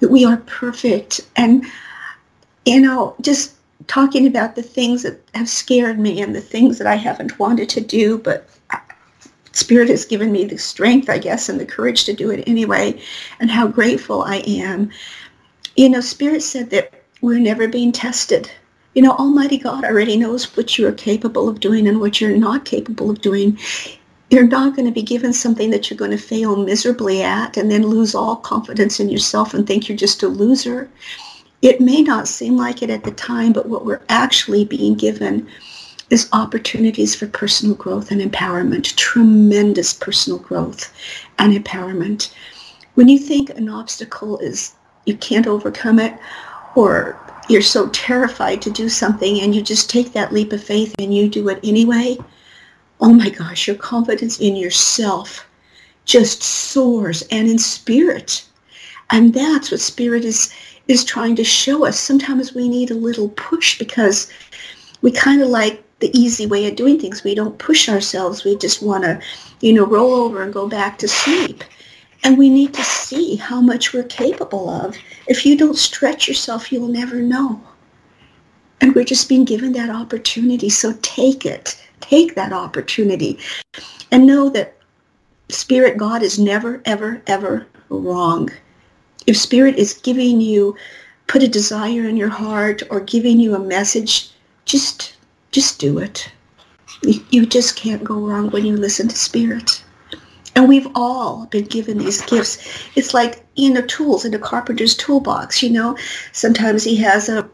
that 0.00 0.10
we 0.10 0.24
are 0.24 0.38
perfect. 0.38 1.20
And, 1.36 1.64
you 2.66 2.80
know, 2.80 3.14
just 3.20 3.54
talking 3.86 4.26
about 4.26 4.56
the 4.56 4.64
things 4.64 5.04
that 5.04 5.20
have 5.34 5.48
scared 5.48 6.00
me 6.00 6.20
and 6.20 6.34
the 6.34 6.40
things 6.40 6.78
that 6.78 6.88
I 6.88 6.96
haven't 6.96 7.38
wanted 7.38 7.68
to 7.68 7.80
do, 7.80 8.18
but 8.18 8.48
Spirit 9.52 9.88
has 9.88 10.04
given 10.04 10.32
me 10.32 10.44
the 10.44 10.58
strength, 10.58 11.08
I 11.08 11.18
guess, 11.18 11.48
and 11.48 11.60
the 11.60 11.66
courage 11.66 12.04
to 12.04 12.12
do 12.12 12.30
it 12.30 12.44
anyway, 12.46 12.98
and 13.38 13.50
how 13.50 13.66
grateful 13.66 14.22
I 14.22 14.36
am. 14.46 14.90
You 15.76 15.90
know, 15.90 16.00
Spirit 16.00 16.42
said 16.42 16.70
that 16.70 16.92
we're 17.20 17.38
never 17.38 17.68
being 17.68 17.92
tested. 17.92 18.50
You 18.94 19.02
know, 19.02 19.12
Almighty 19.12 19.58
God 19.58 19.84
already 19.84 20.16
knows 20.16 20.56
what 20.56 20.76
you 20.76 20.86
are 20.86 20.92
capable 20.92 21.48
of 21.48 21.60
doing 21.60 21.86
and 21.86 22.00
what 22.00 22.20
you're 22.20 22.36
not 22.36 22.64
capable 22.64 23.10
of 23.10 23.20
doing. 23.20 23.58
You're 24.30 24.46
not 24.46 24.74
going 24.74 24.86
to 24.86 24.92
be 24.92 25.02
given 25.02 25.32
something 25.32 25.70
that 25.70 25.88
you're 25.90 25.98
going 25.98 26.10
to 26.10 26.18
fail 26.18 26.56
miserably 26.56 27.22
at 27.22 27.56
and 27.56 27.70
then 27.70 27.86
lose 27.86 28.14
all 28.14 28.36
confidence 28.36 29.00
in 29.00 29.08
yourself 29.08 29.54
and 29.54 29.66
think 29.66 29.88
you're 29.88 29.96
just 29.96 30.22
a 30.22 30.28
loser. 30.28 30.90
It 31.60 31.80
may 31.80 32.02
not 32.02 32.28
seem 32.28 32.56
like 32.56 32.82
it 32.82 32.90
at 32.90 33.04
the 33.04 33.12
time, 33.12 33.52
but 33.52 33.68
what 33.68 33.84
we're 33.84 34.02
actually 34.08 34.64
being 34.64 34.94
given 34.94 35.48
is 36.12 36.28
opportunities 36.34 37.14
for 37.14 37.26
personal 37.26 37.74
growth 37.74 38.10
and 38.10 38.20
empowerment, 38.20 38.94
tremendous 38.96 39.94
personal 39.94 40.38
growth 40.38 40.92
and 41.38 41.54
empowerment. 41.54 42.30
When 42.96 43.08
you 43.08 43.18
think 43.18 43.48
an 43.48 43.70
obstacle 43.70 44.38
is 44.38 44.74
you 45.06 45.16
can't 45.16 45.46
overcome 45.46 45.98
it 45.98 46.14
or 46.74 47.18
you're 47.48 47.62
so 47.62 47.88
terrified 47.88 48.60
to 48.60 48.70
do 48.70 48.90
something 48.90 49.40
and 49.40 49.54
you 49.54 49.62
just 49.62 49.88
take 49.88 50.12
that 50.12 50.34
leap 50.34 50.52
of 50.52 50.62
faith 50.62 50.94
and 50.98 51.14
you 51.14 51.30
do 51.30 51.48
it 51.48 51.58
anyway, 51.64 52.18
oh 53.00 53.14
my 53.14 53.30
gosh, 53.30 53.66
your 53.66 53.76
confidence 53.76 54.38
in 54.38 54.54
yourself 54.54 55.48
just 56.04 56.42
soars 56.42 57.22
and 57.30 57.48
in 57.48 57.58
spirit. 57.58 58.44
And 59.08 59.32
that's 59.32 59.70
what 59.70 59.80
spirit 59.80 60.26
is 60.26 60.52
is 60.88 61.04
trying 61.04 61.36
to 61.36 61.44
show 61.44 61.86
us. 61.86 61.98
Sometimes 61.98 62.54
we 62.54 62.68
need 62.68 62.90
a 62.90 62.94
little 62.94 63.30
push 63.30 63.78
because 63.78 64.30
we 65.00 65.10
kind 65.10 65.40
of 65.40 65.48
like 65.48 65.81
the 66.02 66.16
easy 66.18 66.44
way 66.44 66.68
of 66.68 66.76
doing 66.76 66.98
things. 66.98 67.24
We 67.24 67.34
don't 67.34 67.58
push 67.58 67.88
ourselves. 67.88 68.44
We 68.44 68.56
just 68.56 68.82
want 68.82 69.04
to, 69.04 69.18
you 69.60 69.72
know, 69.72 69.86
roll 69.86 70.12
over 70.12 70.42
and 70.42 70.52
go 70.52 70.68
back 70.68 70.98
to 70.98 71.08
sleep. 71.08 71.64
And 72.24 72.36
we 72.36 72.50
need 72.50 72.74
to 72.74 72.84
see 72.84 73.36
how 73.36 73.62
much 73.62 73.94
we're 73.94 74.04
capable 74.04 74.68
of. 74.68 74.96
If 75.28 75.46
you 75.46 75.56
don't 75.56 75.78
stretch 75.78 76.28
yourself, 76.28 76.70
you'll 76.70 76.88
never 76.88 77.16
know. 77.16 77.60
And 78.80 78.94
we're 78.94 79.04
just 79.04 79.28
being 79.28 79.44
given 79.44 79.72
that 79.72 79.90
opportunity. 79.90 80.68
So 80.68 80.92
take 81.00 81.46
it. 81.46 81.80
Take 82.00 82.34
that 82.34 82.52
opportunity. 82.52 83.38
And 84.10 84.26
know 84.26 84.50
that 84.50 84.76
Spirit 85.48 85.96
God 85.96 86.22
is 86.22 86.38
never, 86.38 86.82
ever, 86.84 87.22
ever 87.26 87.66
wrong. 87.88 88.50
If 89.26 89.36
Spirit 89.36 89.76
is 89.76 89.94
giving 89.94 90.40
you, 90.40 90.76
put 91.28 91.42
a 91.42 91.48
desire 91.48 92.08
in 92.08 92.16
your 92.16 92.28
heart 92.28 92.82
or 92.90 93.00
giving 93.00 93.38
you 93.38 93.54
a 93.54 93.58
message, 93.60 94.30
just 94.64 95.16
just 95.52 95.78
do 95.78 95.98
it. 95.98 96.30
You 97.30 97.46
just 97.46 97.76
can't 97.76 98.04
go 98.04 98.14
wrong 98.14 98.50
when 98.50 98.64
you 98.64 98.76
listen 98.76 99.08
to 99.08 99.16
Spirit. 99.16 99.82
And 100.54 100.68
we've 100.68 100.88
all 100.94 101.46
been 101.46 101.64
given 101.64 101.98
these 101.98 102.20
gifts. 102.22 102.58
It's 102.94 103.14
like, 103.14 103.44
you 103.56 103.72
know, 103.72 103.82
tools 103.82 104.24
in 104.24 104.34
a 104.34 104.38
carpenter's 104.38 104.96
toolbox, 104.96 105.62
you 105.62 105.70
know. 105.70 105.96
Sometimes 106.32 106.84
he 106.84 106.96
has 106.96 107.28
a, 107.28 107.48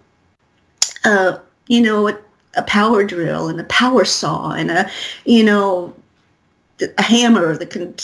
a 1.05 1.41
you 1.69 1.81
know, 1.81 2.09
a, 2.09 2.19
a 2.55 2.63
power 2.63 3.05
drill 3.05 3.49
and 3.49 3.61
a 3.61 3.65
power 3.65 4.05
saw 4.05 4.51
and 4.51 4.71
a, 4.71 4.91
you 5.25 5.45
know, 5.45 5.95
a 6.81 7.03
hammer 7.03 7.57
that 7.57 7.71
can 7.71 7.95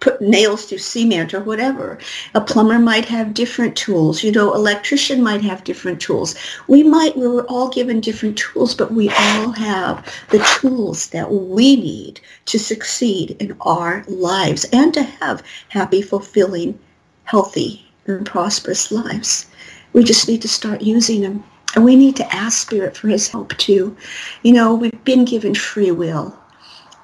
put 0.00 0.20
nails 0.20 0.64
through 0.64 0.78
cement 0.78 1.32
or 1.34 1.40
whatever. 1.40 1.98
A 2.34 2.40
plumber 2.40 2.78
might 2.78 3.04
have 3.04 3.34
different 3.34 3.76
tools. 3.76 4.24
You 4.24 4.32
know, 4.32 4.52
electrician 4.54 5.22
might 5.22 5.42
have 5.42 5.64
different 5.64 6.00
tools. 6.00 6.34
We 6.68 6.82
might, 6.82 7.16
we 7.16 7.28
were 7.28 7.44
all 7.44 7.68
given 7.68 8.00
different 8.00 8.38
tools, 8.38 8.74
but 8.74 8.92
we 8.92 9.10
all 9.10 9.52
have 9.52 10.04
the 10.30 10.38
tools 10.60 11.08
that 11.10 11.30
we 11.30 11.76
need 11.76 12.20
to 12.46 12.58
succeed 12.58 13.36
in 13.40 13.56
our 13.60 14.04
lives 14.08 14.64
and 14.72 14.92
to 14.94 15.02
have 15.02 15.42
happy, 15.68 16.02
fulfilling, 16.02 16.78
healthy, 17.24 17.86
and 18.06 18.26
prosperous 18.26 18.90
lives. 18.90 19.46
We 19.92 20.04
just 20.04 20.28
need 20.28 20.42
to 20.42 20.48
start 20.48 20.82
using 20.82 21.20
them. 21.20 21.44
And 21.76 21.84
we 21.84 21.94
need 21.94 22.16
to 22.16 22.34
ask 22.34 22.66
Spirit 22.66 22.96
for 22.96 23.08
his 23.08 23.28
help 23.28 23.56
too. 23.56 23.96
You 24.42 24.52
know, 24.52 24.74
we've 24.74 25.04
been 25.04 25.24
given 25.24 25.54
free 25.54 25.92
will. 25.92 26.36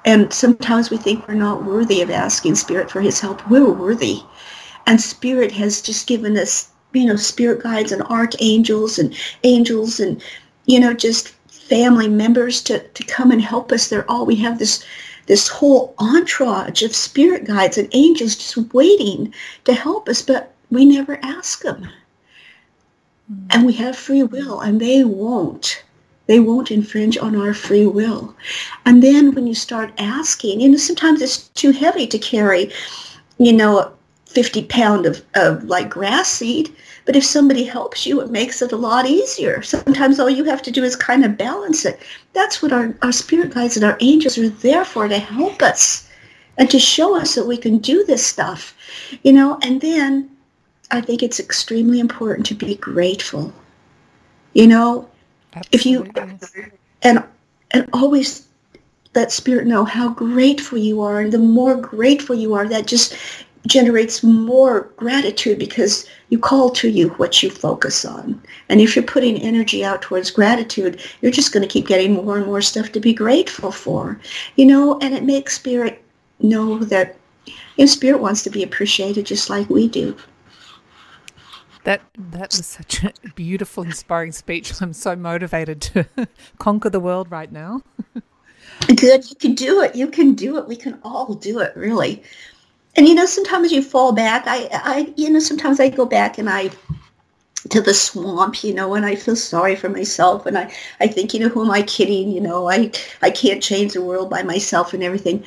And 0.07 0.31
sometimes 0.31 0.89
we 0.89 0.95
think 0.95 1.27
we're 1.27 1.33
not 1.33 1.65
worthy 1.65 2.01
of 2.01 2.09
asking 2.09 2.55
Spirit 2.55 2.89
for 2.89 3.01
his 3.01 3.19
help. 3.19 3.45
We're 3.49 3.69
worthy. 3.69 4.21
And 4.85 5.01
Spirit 5.01 5.51
has 5.51 5.81
just 5.81 6.07
given 6.07 6.37
us, 6.37 6.69
you 6.93 7.05
know, 7.05 7.17
spirit 7.17 7.61
guides 7.61 7.91
and 7.91 8.01
archangels 8.03 8.97
and 8.97 9.13
angels 9.43 9.99
and, 9.99 10.23
you 10.65 10.79
know, 10.79 10.93
just 10.93 11.35
family 11.49 12.07
members 12.07 12.61
to, 12.63 12.87
to 12.87 13.03
come 13.03 13.31
and 13.31 13.41
help 13.41 13.73
us. 13.73 13.89
They're 13.89 14.09
all, 14.09 14.25
we 14.25 14.37
have 14.37 14.59
this, 14.59 14.81
this 15.25 15.49
whole 15.49 15.93
entourage 15.99 16.83
of 16.83 16.95
spirit 16.95 17.43
guides 17.43 17.77
and 17.77 17.89
angels 17.91 18.37
just 18.37 18.55
waiting 18.73 19.33
to 19.65 19.73
help 19.73 20.07
us, 20.07 20.21
but 20.21 20.53
we 20.71 20.85
never 20.85 21.19
ask 21.21 21.63
them. 21.63 21.81
Mm-hmm. 23.29 23.47
And 23.49 23.65
we 23.65 23.73
have 23.73 23.97
free 23.97 24.23
will 24.23 24.61
and 24.61 24.79
they 24.79 25.03
won't. 25.03 25.83
They 26.27 26.39
won't 26.39 26.71
infringe 26.71 27.17
on 27.17 27.35
our 27.35 27.53
free 27.53 27.87
will. 27.87 28.35
And 28.85 29.01
then 29.01 29.33
when 29.33 29.47
you 29.47 29.55
start 29.55 29.91
asking, 29.97 30.61
you 30.61 30.69
know, 30.69 30.77
sometimes 30.77 31.21
it's 31.21 31.47
too 31.49 31.71
heavy 31.71 32.05
to 32.07 32.19
carry, 32.19 32.71
you 33.37 33.53
know, 33.53 33.91
50 34.25 34.65
pound 34.65 35.05
of, 35.05 35.23
of 35.35 35.63
like 35.63 35.89
grass 35.89 36.27
seed. 36.27 36.75
But 37.05 37.15
if 37.15 37.23
somebody 37.23 37.63
helps 37.63 38.05
you, 38.05 38.19
it 38.21 38.29
makes 38.29 38.61
it 38.61 38.73
a 38.73 38.77
lot 38.77 39.07
easier. 39.07 39.61
Sometimes 39.61 40.19
all 40.19 40.29
you 40.29 40.43
have 40.43 40.61
to 40.63 40.71
do 40.71 40.83
is 40.83 40.95
kind 40.95 41.23
of 41.23 41.37
balance 41.37 41.85
it. 41.85 42.01
That's 42.33 42.61
what 42.61 42.73
our, 42.73 42.93
our 43.01 43.13
spirit 43.13 43.53
guides 43.53 43.77
and 43.77 43.85
our 43.85 43.97
angels 44.01 44.37
are 44.37 44.49
there 44.49 44.83
for, 44.83 45.07
to 45.07 45.17
help 45.17 45.61
us 45.61 46.07
and 46.57 46.69
to 46.69 46.79
show 46.79 47.15
us 47.15 47.35
that 47.35 47.47
we 47.47 47.57
can 47.57 47.77
do 47.77 48.03
this 48.05 48.25
stuff, 48.25 48.75
you 49.23 49.31
know, 49.31 49.59
and 49.61 49.79
then 49.79 50.29
I 50.91 51.01
think 51.01 51.21
it's 51.21 51.39
extremely 51.39 51.99
important 51.99 52.45
to 52.47 52.55
be 52.55 52.75
grateful. 52.75 53.53
You 54.53 54.67
know, 54.67 55.09
Absolutely. 55.57 55.77
if 55.77 55.85
you 55.85 56.69
and 57.03 57.23
and 57.71 57.89
always 57.93 58.47
let 59.15 59.31
spirit 59.31 59.67
know 59.67 59.83
how 59.83 60.09
grateful 60.09 60.77
you 60.77 61.01
are 61.01 61.21
and 61.21 61.31
the 61.31 61.39
more 61.39 61.75
grateful 61.75 62.35
you 62.35 62.53
are 62.53 62.67
that 62.67 62.87
just 62.87 63.15
generates 63.65 64.23
more 64.23 64.89
gratitude 64.95 65.59
because 65.59 66.07
you 66.29 66.39
call 66.39 66.69
to 66.69 66.89
you 66.89 67.09
what 67.11 67.43
you 67.43 67.49
focus 67.49 68.05
on. 68.05 68.41
And 68.69 68.79
if 68.81 68.95
you're 68.95 69.03
putting 69.05 69.41
energy 69.41 69.83
out 69.83 70.01
towards 70.01 70.31
gratitude, 70.31 71.01
you're 71.21 71.31
just 71.31 71.53
going 71.53 71.67
to 71.67 71.71
keep 71.71 71.87
getting 71.87 72.13
more 72.13 72.37
and 72.37 72.45
more 72.45 72.61
stuff 72.61 72.91
to 72.93 72.99
be 72.99 73.13
grateful 73.13 73.71
for. 73.71 74.19
You 74.55 74.65
know, 74.65 74.99
and 74.99 75.13
it 75.13 75.23
makes 75.23 75.55
spirit 75.55 76.03
know 76.39 76.79
that 76.79 77.17
you 77.45 77.53
know, 77.79 77.85
spirit 77.85 78.21
wants 78.21 78.43
to 78.43 78.49
be 78.49 78.63
appreciated 78.63 79.25
just 79.25 79.49
like 79.49 79.69
we 79.69 79.87
do. 79.87 80.15
That 81.87 82.01
that 82.17 82.51
was 82.51 82.65
such 82.65 83.03
a 83.05 83.13
beautiful, 83.35 83.83
inspiring 83.83 84.33
speech. 84.33 84.73
I'm 84.81 84.91
so 84.91 85.15
motivated 85.15 85.79
to 85.81 86.05
conquer 86.59 86.89
the 86.89 86.99
world 86.99 87.31
right 87.31 87.49
now. 87.49 87.81
Good, 88.95 89.29
you 89.29 89.35
can 89.37 89.55
do 89.55 89.81
it. 89.81 89.95
You 89.95 90.07
can 90.07 90.33
do 90.33 90.57
it. 90.57 90.67
We 90.67 90.75
can 90.75 90.99
all 91.03 91.33
do 91.33 91.59
it, 91.59 91.73
really 91.77 92.23
and 92.97 93.07
you 93.07 93.13
know 93.15 93.25
sometimes 93.25 93.71
you 93.71 93.81
fall 93.81 94.11
back 94.11 94.43
i 94.47 94.67
i 94.71 95.13
you 95.15 95.29
know 95.29 95.39
sometimes 95.39 95.79
i 95.79 95.87
go 95.87 96.05
back 96.05 96.37
and 96.37 96.49
i 96.49 96.69
to 97.69 97.81
the 97.81 97.93
swamp 97.93 98.63
you 98.63 98.73
know 98.73 98.95
and 98.95 99.05
i 99.05 99.15
feel 99.15 99.35
sorry 99.35 99.75
for 99.75 99.89
myself 99.89 100.45
and 100.45 100.57
i 100.57 100.73
i 100.99 101.07
think 101.07 101.33
you 101.33 101.39
know 101.39 101.47
who 101.49 101.63
am 101.63 101.71
i 101.71 101.81
kidding 101.83 102.31
you 102.31 102.41
know 102.41 102.69
i 102.69 102.91
i 103.21 103.29
can't 103.29 103.63
change 103.63 103.93
the 103.93 104.01
world 104.01 104.29
by 104.29 104.41
myself 104.41 104.93
and 104.93 105.03
everything 105.03 105.43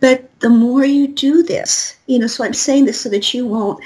but 0.00 0.28
the 0.40 0.50
more 0.50 0.84
you 0.84 1.08
do 1.08 1.42
this 1.42 1.96
you 2.06 2.18
know 2.18 2.26
so 2.26 2.44
i'm 2.44 2.54
saying 2.54 2.84
this 2.84 3.00
so 3.00 3.08
that 3.08 3.32
you 3.32 3.46
won't 3.46 3.82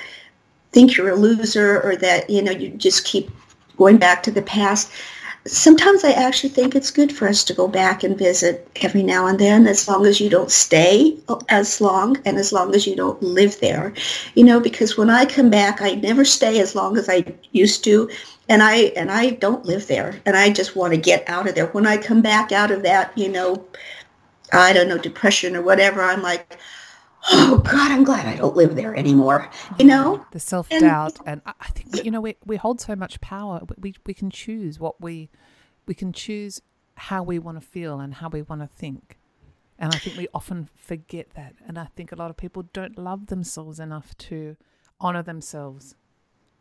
think 0.76 0.94
you're 0.94 1.08
a 1.08 1.16
loser 1.16 1.80
or 1.80 1.96
that 1.96 2.28
you 2.28 2.42
know 2.42 2.52
you 2.52 2.68
just 2.68 3.06
keep 3.06 3.30
going 3.78 3.96
back 3.96 4.22
to 4.22 4.30
the 4.30 4.42
past 4.42 4.92
sometimes 5.46 6.04
I 6.04 6.10
actually 6.10 6.50
think 6.50 6.74
it's 6.74 6.90
good 6.90 7.16
for 7.16 7.28
us 7.28 7.44
to 7.44 7.54
go 7.54 7.68
back 7.68 8.02
and 8.02 8.18
visit 8.18 8.68
every 8.82 9.02
now 9.02 9.26
and 9.26 9.38
then, 9.38 9.66
as 9.66 9.88
long 9.88 10.06
as 10.06 10.20
you 10.20 10.28
don't 10.28 10.50
stay 10.50 11.16
as 11.48 11.80
long 11.80 12.16
and 12.24 12.36
as 12.36 12.52
long 12.52 12.74
as 12.74 12.86
you 12.86 12.96
don't 12.96 13.22
live 13.22 13.58
there. 13.60 13.92
You 14.34 14.44
know, 14.44 14.60
because 14.60 14.96
when 14.96 15.10
I 15.10 15.24
come 15.24 15.50
back, 15.50 15.80
I 15.80 15.94
never 15.94 16.24
stay 16.24 16.60
as 16.60 16.74
long 16.74 16.96
as 16.96 17.08
I 17.08 17.24
used 17.52 17.84
to, 17.84 18.10
and 18.48 18.62
I 18.62 18.92
and 18.96 19.10
I 19.10 19.30
don't 19.30 19.64
live 19.64 19.86
there, 19.86 20.20
and 20.26 20.36
I 20.36 20.50
just 20.50 20.76
want 20.76 20.92
to 20.94 21.00
get 21.00 21.28
out 21.28 21.48
of 21.48 21.54
there. 21.54 21.66
When 21.66 21.86
I 21.86 21.96
come 21.96 22.22
back 22.22 22.52
out 22.52 22.70
of 22.70 22.82
that, 22.82 23.16
you 23.16 23.28
know, 23.28 23.64
I 24.52 24.72
don't 24.72 24.88
know, 24.88 24.98
depression 24.98 25.56
or 25.56 25.62
whatever, 25.62 26.02
I'm 26.02 26.22
like, 26.22 26.58
oh 27.32 27.62
God, 27.64 27.90
I'm 27.90 28.04
glad 28.04 28.26
I 28.26 28.36
don't 28.36 28.56
live 28.56 28.76
there 28.76 28.94
anymore. 28.94 29.50
You 29.78 29.84
oh, 29.84 29.88
know, 29.88 30.26
the 30.32 30.40
self 30.40 30.68
doubt, 30.68 31.18
and, 31.26 31.42
and, 31.44 31.54
I 31.60 31.68
think 31.68 32.04
you 32.04 32.10
know 32.10 32.20
we 32.20 32.36
we 32.44 32.56
hold 32.56 32.80
so 32.80 32.96
much 32.96 33.20
power. 33.20 33.60
We 33.78 33.94
we 34.04 34.14
can 34.14 34.30
choose 34.30 34.78
what 34.78 35.00
we 35.00 35.30
we 35.86 35.94
can 35.94 36.12
choose 36.12 36.60
how 36.96 37.22
we 37.22 37.38
want 37.38 37.60
to 37.60 37.66
feel 37.66 38.00
and 38.00 38.14
how 38.14 38.28
we 38.28 38.42
want 38.42 38.62
to 38.62 38.66
think. 38.66 39.18
And 39.78 39.94
I 39.94 39.98
think 39.98 40.16
we 40.16 40.28
often 40.32 40.68
forget 40.74 41.30
that. 41.34 41.54
And 41.66 41.78
I 41.78 41.88
think 41.94 42.10
a 42.10 42.16
lot 42.16 42.30
of 42.30 42.36
people 42.36 42.64
don't 42.72 42.98
love 42.98 43.26
themselves 43.26 43.78
enough 43.78 44.16
to 44.18 44.56
honor 45.00 45.22
themselves 45.22 45.94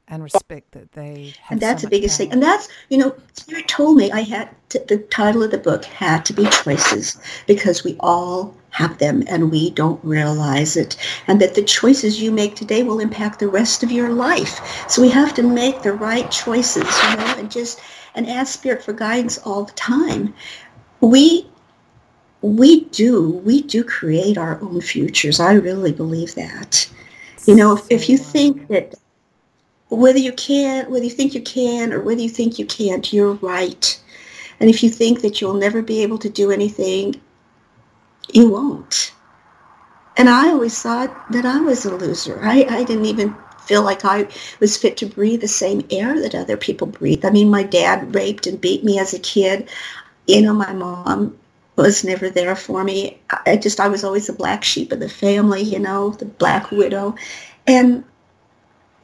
and 0.07 0.23
respect 0.23 0.71
that 0.71 0.91
they 0.91 1.33
have. 1.41 1.53
And 1.53 1.61
that's 1.61 1.81
so 1.81 1.87
the 1.87 1.91
biggest 1.91 2.17
power. 2.17 2.25
thing. 2.25 2.33
And 2.33 2.43
that's, 2.43 2.67
you 2.89 2.97
know, 2.97 3.15
Spirit 3.33 3.67
told 3.67 3.97
me 3.97 4.11
I 4.11 4.21
had 4.21 4.49
to, 4.69 4.83
the 4.87 4.97
title 4.97 5.43
of 5.43 5.51
the 5.51 5.57
book 5.57 5.85
had 5.85 6.25
to 6.25 6.33
be 6.33 6.45
choices 6.45 7.17
because 7.47 7.83
we 7.83 7.95
all 7.99 8.55
have 8.69 8.97
them 8.97 9.23
and 9.27 9.51
we 9.51 9.71
don't 9.71 10.03
realize 10.03 10.77
it. 10.77 10.97
And 11.27 11.41
that 11.41 11.55
the 11.55 11.63
choices 11.63 12.21
you 12.21 12.31
make 12.31 12.55
today 12.55 12.83
will 12.83 12.99
impact 12.99 13.39
the 13.39 13.47
rest 13.47 13.83
of 13.83 13.91
your 13.91 14.09
life. 14.09 14.89
So 14.89 15.01
we 15.01 15.09
have 15.09 15.33
to 15.35 15.43
make 15.43 15.81
the 15.81 15.93
right 15.93 16.29
choices, 16.29 16.83
you 16.83 17.17
know, 17.17 17.35
and 17.37 17.49
just 17.49 17.79
and 18.15 18.29
ask 18.29 18.53
Spirit 18.53 18.83
for 18.83 18.93
guidance 18.93 19.37
all 19.39 19.63
the 19.63 19.73
time. 19.73 20.33
We 21.01 21.49
we 22.41 22.85
do 22.85 23.31
we 23.45 23.63
do 23.63 23.83
create 23.83 24.37
our 24.37 24.61
own 24.61 24.81
futures. 24.81 25.39
I 25.39 25.53
really 25.53 25.91
believe 25.91 26.35
that. 26.35 26.87
You 27.45 27.55
know, 27.55 27.77
if, 27.77 27.85
if 27.89 28.09
you 28.09 28.17
think 28.17 28.67
that 28.69 28.95
whether 29.89 30.19
you 30.19 30.33
can, 30.33 30.89
whether 30.89 31.05
you 31.05 31.11
think 31.11 31.33
you 31.33 31.41
can, 31.41 31.93
or 31.93 32.01
whether 32.01 32.21
you 32.21 32.29
think 32.29 32.57
you 32.59 32.65
can't, 32.65 33.13
you're 33.13 33.33
right. 33.35 34.01
And 34.59 34.69
if 34.69 34.81
you 34.81 34.89
think 34.89 35.21
that 35.21 35.41
you'll 35.41 35.53
never 35.53 35.81
be 35.81 36.01
able 36.01 36.17
to 36.19 36.29
do 36.29 36.51
anything, 36.51 37.19
you 38.33 38.49
won't. 38.49 39.13
And 40.17 40.29
I 40.29 40.49
always 40.49 40.81
thought 40.81 41.31
that 41.31 41.45
I 41.45 41.59
was 41.59 41.85
a 41.85 41.95
loser. 41.95 42.39
I, 42.41 42.65
I 42.69 42.83
didn't 42.83 43.05
even 43.05 43.35
feel 43.65 43.83
like 43.83 44.05
I 44.05 44.27
was 44.59 44.77
fit 44.77 44.95
to 44.97 45.05
breathe 45.05 45.41
the 45.41 45.47
same 45.47 45.85
air 45.91 46.19
that 46.21 46.35
other 46.35 46.55
people 46.55 46.87
breathe. 46.87 47.25
I 47.25 47.31
mean, 47.31 47.49
my 47.49 47.63
dad 47.63 48.15
raped 48.15 48.47
and 48.47 48.61
beat 48.61 48.83
me 48.83 48.99
as 48.99 49.13
a 49.13 49.19
kid. 49.19 49.69
You 50.27 50.41
know, 50.41 50.53
my 50.53 50.71
mom 50.71 51.37
was 51.75 52.05
never 52.05 52.29
there 52.29 52.55
for 52.55 52.83
me. 52.83 53.19
I 53.45 53.57
just, 53.57 53.79
I 53.79 53.89
was 53.89 54.03
always 54.03 54.27
the 54.27 54.33
black 54.33 54.63
sheep 54.63 54.91
of 54.91 54.99
the 54.99 55.09
family, 55.09 55.61
you 55.61 55.79
know, 55.79 56.11
the 56.11 56.25
black 56.25 56.71
widow. 56.71 57.15
And, 57.67 58.05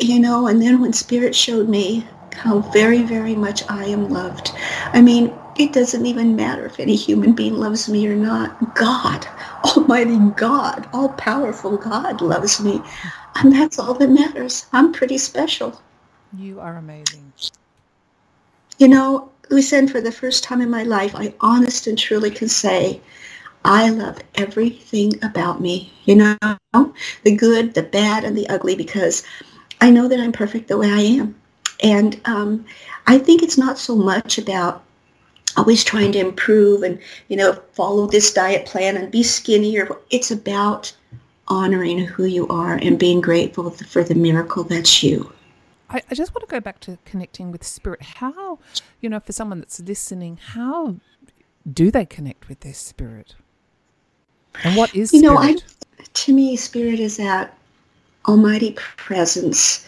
you 0.02 0.20
know, 0.20 0.48
and 0.48 0.62
then 0.62 0.82
when 0.82 0.94
Spirit 0.94 1.36
showed 1.36 1.70
me 1.70 2.06
how 2.34 2.60
very, 2.60 3.04
very 3.04 3.36
much 3.36 3.64
I 3.70 3.86
am 3.86 4.10
loved, 4.10 4.52
I 4.94 5.02
mean, 5.02 5.34
it 5.58 5.74
doesn't 5.74 6.06
even 6.06 6.36
matter 6.36 6.66
if 6.66 6.80
any 6.80 6.96
human 6.96 7.34
being 7.34 7.56
loves 7.56 7.88
me 7.90 8.08
or 8.08 8.16
not. 8.16 8.76
God, 8.76 9.28
Almighty 9.64 10.18
God, 10.36 10.90
all-powerful 10.94 11.78
God 11.78 12.22
loves 12.22 12.62
me. 12.62 12.82
And 13.36 13.54
that's 13.54 13.80
all 13.80 13.94
that 13.96 14.10
matters. 14.10 14.66
I'm 14.74 14.92
pretty 14.92 15.18
special. 15.18 15.82
You 16.38 16.60
are 16.60 16.78
amazing. 16.78 17.32
You 18.78 18.88
know, 18.88 19.30
Louisa, 19.50 19.88
for 19.88 20.02
the 20.02 20.12
first 20.12 20.44
time 20.44 20.62
in 20.62 20.70
my 20.70 20.84
life, 20.84 21.14
I 21.16 21.34
honest 21.42 21.86
and 21.88 21.98
truly 21.98 22.32
can 22.32 22.48
say, 22.48 23.02
I 23.64 23.90
love 23.90 24.20
everything 24.36 25.24
about 25.24 25.62
me. 25.62 25.94
You 26.06 26.16
know, 26.16 26.38
the 27.24 27.36
good, 27.36 27.74
the 27.74 27.84
bad, 27.84 28.24
and 28.24 28.36
the 28.36 28.50
ugly, 28.50 28.76
because 28.76 29.24
I 29.82 29.90
know 29.90 30.08
that 30.08 30.20
I'm 30.20 30.32
perfect 30.32 30.68
the 30.68 30.78
way 30.78 30.90
I 30.90 31.02
am. 31.02 31.36
And 31.84 32.22
um, 32.26 32.66
I 33.08 33.18
think 33.18 33.42
it's 33.42 33.58
not 33.58 33.78
so 33.78 33.96
much 33.96 34.38
about 34.38 34.84
always 35.58 35.84
trying 35.84 36.12
to 36.14 36.20
improve 36.20 36.84
and, 36.84 37.00
you 37.28 37.36
know, 37.36 37.54
follow 37.74 38.08
this 38.08 38.32
diet 38.32 38.66
plan 38.66 38.96
and 38.96 39.12
be 39.12 39.24
skinnier. 39.24 39.90
It's 40.12 40.32
about 40.32 40.96
honoring 41.48 42.00
who 42.00 42.26
you 42.26 42.48
are 42.48 42.76
and 42.76 42.98
being 42.98 43.20
grateful 43.20 43.72
for 43.72 44.04
the 44.04 44.16
miracle 44.16 44.64
that's 44.64 45.04
you. 45.04 45.34
I, 45.90 46.02
I 46.10 46.16
just 46.16 46.34
want 46.34 46.48
to 46.48 46.52
go 46.52 46.62
back 46.62 46.80
to 46.82 46.98
connecting 47.04 47.52
with 47.52 47.64
spirit. 47.64 48.02
How, 48.02 48.60
you 49.02 49.10
know, 49.10 49.20
for 49.20 49.34
someone 49.34 49.60
that's 49.60 49.80
listening, 49.80 50.38
how 50.38 50.98
do 51.72 51.92
they 51.92 52.06
connect 52.06 52.48
with 52.48 52.62
their 52.62 52.74
spirit? 52.74 53.36
And 54.64 54.78
what 54.78 54.96
is 54.96 55.12
you 55.14 55.22
know, 55.22 55.38
I, 55.38 55.58
to 56.14 56.34
me, 56.34 56.56
spirit 56.56 57.00
is 57.00 57.18
that 57.18 57.58
almighty 58.28 58.74
presence, 58.98 59.88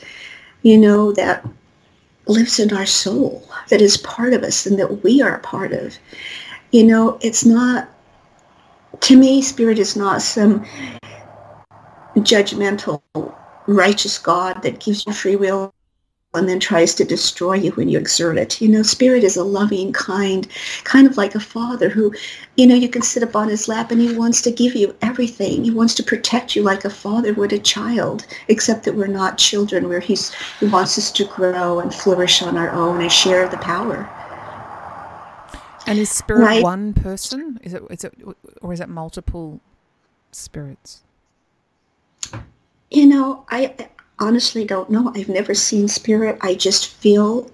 you 0.62 0.78
know, 0.78 1.12
that 1.14 1.46
lives 2.28 2.60
in 2.60 2.74
our 2.74 2.86
soul, 2.86 3.48
that 3.70 3.82
is 3.82 3.98
part 3.98 4.34
of 4.34 4.44
us 4.44 4.66
and 4.66 4.80
that 4.80 5.04
we 5.04 5.22
are 5.22 5.36
a 5.36 5.40
part 5.40 5.74
of. 5.74 5.98
You 6.72 6.84
know, 6.84 7.20
it's 7.22 7.46
not, 7.46 7.90
to 9.02 9.18
me, 9.18 9.42
spirit 9.42 9.78
is 9.78 9.96
not 9.96 10.22
some 10.22 10.66
judgmental, 12.18 13.02
righteous 13.68 14.18
God 14.18 14.62
that 14.64 14.80
gives 14.80 15.06
you 15.06 15.14
free 15.14 15.36
will 15.36 15.74
and 16.36 16.50
then 16.50 16.60
tries 16.60 16.96
to 16.96 17.04
destroy 17.04 17.54
you 17.54 17.72
when 17.72 17.90
you 17.90 18.00
exert 18.00 18.38
it. 18.38 18.60
You 18.60 18.68
know, 18.68 18.82
spirit 18.82 19.24
is 19.24 19.38
a 19.38 19.44
loving, 19.44 19.94
kind, 19.94 20.48
kind 20.84 21.06
of 21.06 21.16
like 21.16 21.36
a 21.36 21.40
father 21.40 21.90
who, 21.90 22.12
you 22.58 22.66
know, 22.66 22.74
you 22.74 22.90
can 22.90 23.04
sit 23.04 23.22
up 23.22 23.36
on 23.36 23.50
his 23.50 23.68
lap 23.68 23.92
and 23.92 24.02
he 24.02 24.18
wants 24.18 24.42
to 24.44 24.52
give 24.52 24.74
you 24.74 24.96
everything. 25.04 25.64
He 25.64 25.70
wants 25.70 25.94
to 25.96 26.04
protect 26.04 26.56
you 26.56 26.64
like 26.64 26.86
a 26.86 26.90
father 26.90 27.34
would 27.34 27.54
a 27.54 27.60
child, 27.60 28.26
except 28.48 28.84
that 28.86 28.96
we're 28.96 29.06
not 29.06 29.38
children 29.38 29.88
where 29.88 30.00
he's, 30.00 30.34
he 30.60 30.66
wants 30.66 30.98
us 30.98 31.12
to 31.12 31.26
grow 31.26 31.80
and 31.80 31.94
flourish 31.94 32.42
on 32.42 32.58
our 32.58 32.72
own 32.72 33.02
and 33.02 33.12
share 33.12 33.48
the 33.48 33.58
power. 33.58 34.10
And 35.86 36.00
is 36.00 36.10
spirit 36.10 36.40
right? 36.40 36.64
one 36.64 36.94
person? 36.94 37.60
Is 37.62 37.76
it, 37.76 37.84
is 37.92 38.04
it, 38.06 38.14
or 38.62 38.74
is 38.74 38.80
it 38.80 38.90
multiple 38.90 39.62
spirits? 40.32 41.04
You 42.90 43.06
know, 43.06 43.46
I 43.50 43.76
honestly 44.20 44.66
don't 44.66 44.90
know. 44.90 45.12
I've 45.16 45.30
never 45.30 45.54
seen 45.54 45.88
spirit. 45.88 46.38
I 46.42 46.56
just 46.56 46.88
feel 46.88 47.50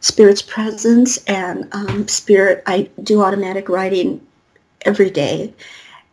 spirit's 0.00 0.42
presence 0.42 1.18
and 1.24 1.68
um, 1.72 2.08
spirit. 2.08 2.62
I 2.66 2.88
do 3.02 3.22
automatic 3.22 3.68
writing 3.68 4.24
every 4.84 5.10
day. 5.10 5.52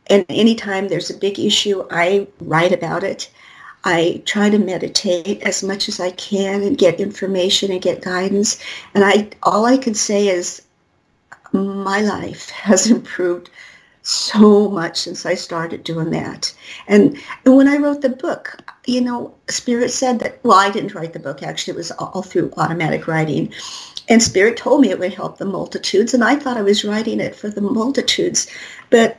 And 0.08 0.26
anytime 0.30 0.88
there's 0.88 1.10
a 1.10 1.18
big 1.18 1.40
issue, 1.40 1.86
I 1.92 2.28
write 2.42 2.72
about 2.72 3.04
it. 3.04 3.30
I 3.86 4.22
try 4.26 4.50
to 4.50 4.58
meditate 4.58 5.42
as 5.44 5.64
much 5.64 5.88
as 5.88 6.00
I 6.00 6.12
can 6.12 6.62
and 6.64 6.78
get 6.78 7.00
information 7.00 7.72
and 7.72 7.82
get 7.82 8.02
guidance. 8.02 8.62
And 8.94 9.06
I 9.06 9.30
all 9.44 9.66
I 9.66 9.78
can 9.78 9.94
say 9.94 10.28
is 10.28 10.62
my 11.54 12.02
life 12.02 12.50
has 12.68 12.92
improved 12.92 13.50
so 14.02 14.70
much 14.70 14.98
since 14.98 15.26
I 15.26 15.36
started 15.36 15.84
doing 15.84 16.10
that. 16.12 16.54
And, 16.88 17.18
and 17.46 17.56
when 17.56 17.68
I 17.68 17.78
wrote 17.78 18.02
the 18.02 18.10
book, 18.10 18.58
you 18.86 19.02
know, 19.02 19.34
Spirit 19.50 19.92
said 19.92 20.20
that, 20.20 20.44
well, 20.44 20.58
I 20.58 20.70
didn't 20.70 20.96
write 20.96 21.14
the 21.14 21.20
book, 21.20 21.44
actually, 21.44 21.74
it 21.74 21.78
was 21.78 21.92
all 21.92 22.22
through 22.22 22.54
automatic 22.58 23.08
writing. 23.08 23.54
And 24.08 24.24
Spirit 24.24 24.58
told 24.58 24.82
me 24.82 24.90
it 24.90 25.00
would 25.00 25.14
help 25.14 25.38
the 25.38 25.46
multitudes, 25.46 26.14
and 26.14 26.24
I 26.24 26.36
thought 26.36 26.58
I 26.58 26.64
was 26.64 26.84
writing 26.84 27.20
it 27.20 27.36
for 27.36 27.50
the 27.50 27.62
multitudes. 27.62 28.48
But 28.90 29.18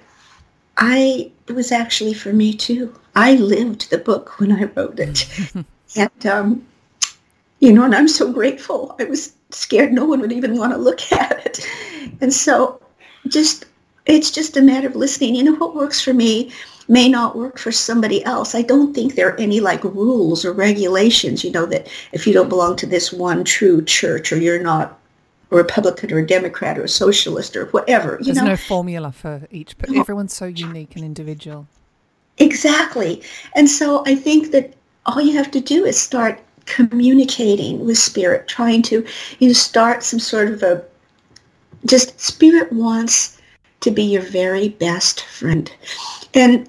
I, 0.79 1.31
it 1.47 1.53
was 1.53 1.71
actually 1.71 2.15
for 2.15 2.33
me 2.33 2.55
too. 2.55 2.93
I 3.15 3.35
lived 3.35 3.91
the 3.91 3.99
book 3.99 4.41
when 4.41 4.51
I 4.51 4.65
wrote 4.65 4.99
it. 4.99 5.29
and, 5.97 6.27
um, 6.27 6.67
you 7.61 7.73
know, 7.73 7.85
and 7.85 7.95
I'm 7.95 8.09
so 8.09 8.33
grateful. 8.33 8.97
I 8.99 9.05
was 9.05 9.35
scared 9.51 9.93
no 9.93 10.05
one 10.05 10.21
would 10.21 10.33
even 10.33 10.57
want 10.57 10.73
to 10.73 10.79
look 10.79 11.13
at 11.13 11.47
it. 11.47 11.67
And 12.21 12.33
so 12.33 12.81
just 13.29 13.67
it's 14.15 14.31
just 14.31 14.57
a 14.57 14.63
matter 14.63 14.89
of 14.89 14.97
listening. 14.97 15.35
You 15.35 15.45
know, 15.45 15.55
what 15.55 15.75
works 15.75 16.01
for 16.01 16.15
me 16.15 16.53
may 16.89 17.09
not 17.09 17.37
work 17.37 17.59
for 17.59 17.71
somebody 17.71 18.25
else. 18.25 18.55
I 18.55 18.63
don't 18.63 18.93
think 18.93 19.15
there 19.15 19.29
are 19.29 19.41
any 19.41 19.61
like 19.61 19.85
rules 19.85 20.45
or 20.45 20.53
regulations, 20.53 21.45
you 21.45 21.53
know, 21.53 21.67
that 21.67 21.89
if 22.13 22.27
you 22.27 22.33
don't 22.33 22.49
belong 22.49 22.77
to 22.77 22.87
this 22.87 23.13
one 23.13 23.45
true 23.45 23.83
church 23.85 24.33
or 24.33 24.39
you're 24.39 24.63
not 24.63 24.99
a 25.53 25.57
Republican 25.57 26.13
or 26.13 26.19
a 26.19 26.27
Democrat 26.27 26.79
or 26.79 26.85
a 26.85 26.89
socialist 26.89 27.57
or 27.57 27.67
whatever. 27.67 28.19
You 28.21 28.27
There's 28.27 28.39
know? 28.39 28.47
no 28.47 28.57
formula 28.57 29.13
for 29.13 29.47
each, 29.51 29.79
but 29.79 29.95
everyone's 29.95 30.35
so 30.35 30.47
unique 30.47 30.97
and 30.97 31.05
individual. 31.05 31.67
Exactly. 32.39 33.23
And 33.55 33.69
so 33.69 34.03
I 34.07 34.15
think 34.15 34.51
that 34.53 34.75
all 35.07 35.21
you 35.21 35.35
have 35.35 35.51
to 35.53 35.61
do 35.61 35.85
is 35.85 36.01
start 36.01 36.41
communicating 36.67 37.85
with 37.85 37.99
spirit, 37.99 38.49
trying 38.49 38.83
to 38.83 39.05
you 39.39 39.49
know, 39.49 39.55
start 39.55 40.03
some 40.03 40.19
sort 40.19 40.49
of 40.49 40.63
a 40.63 40.85
just 41.87 42.19
spirit 42.21 42.73
wants 42.73 43.40
to 43.81 43.91
be 43.91 44.03
your 44.03 44.23
very 44.23 44.69
best 44.69 45.23
friend. 45.25 45.73
And 46.35 46.69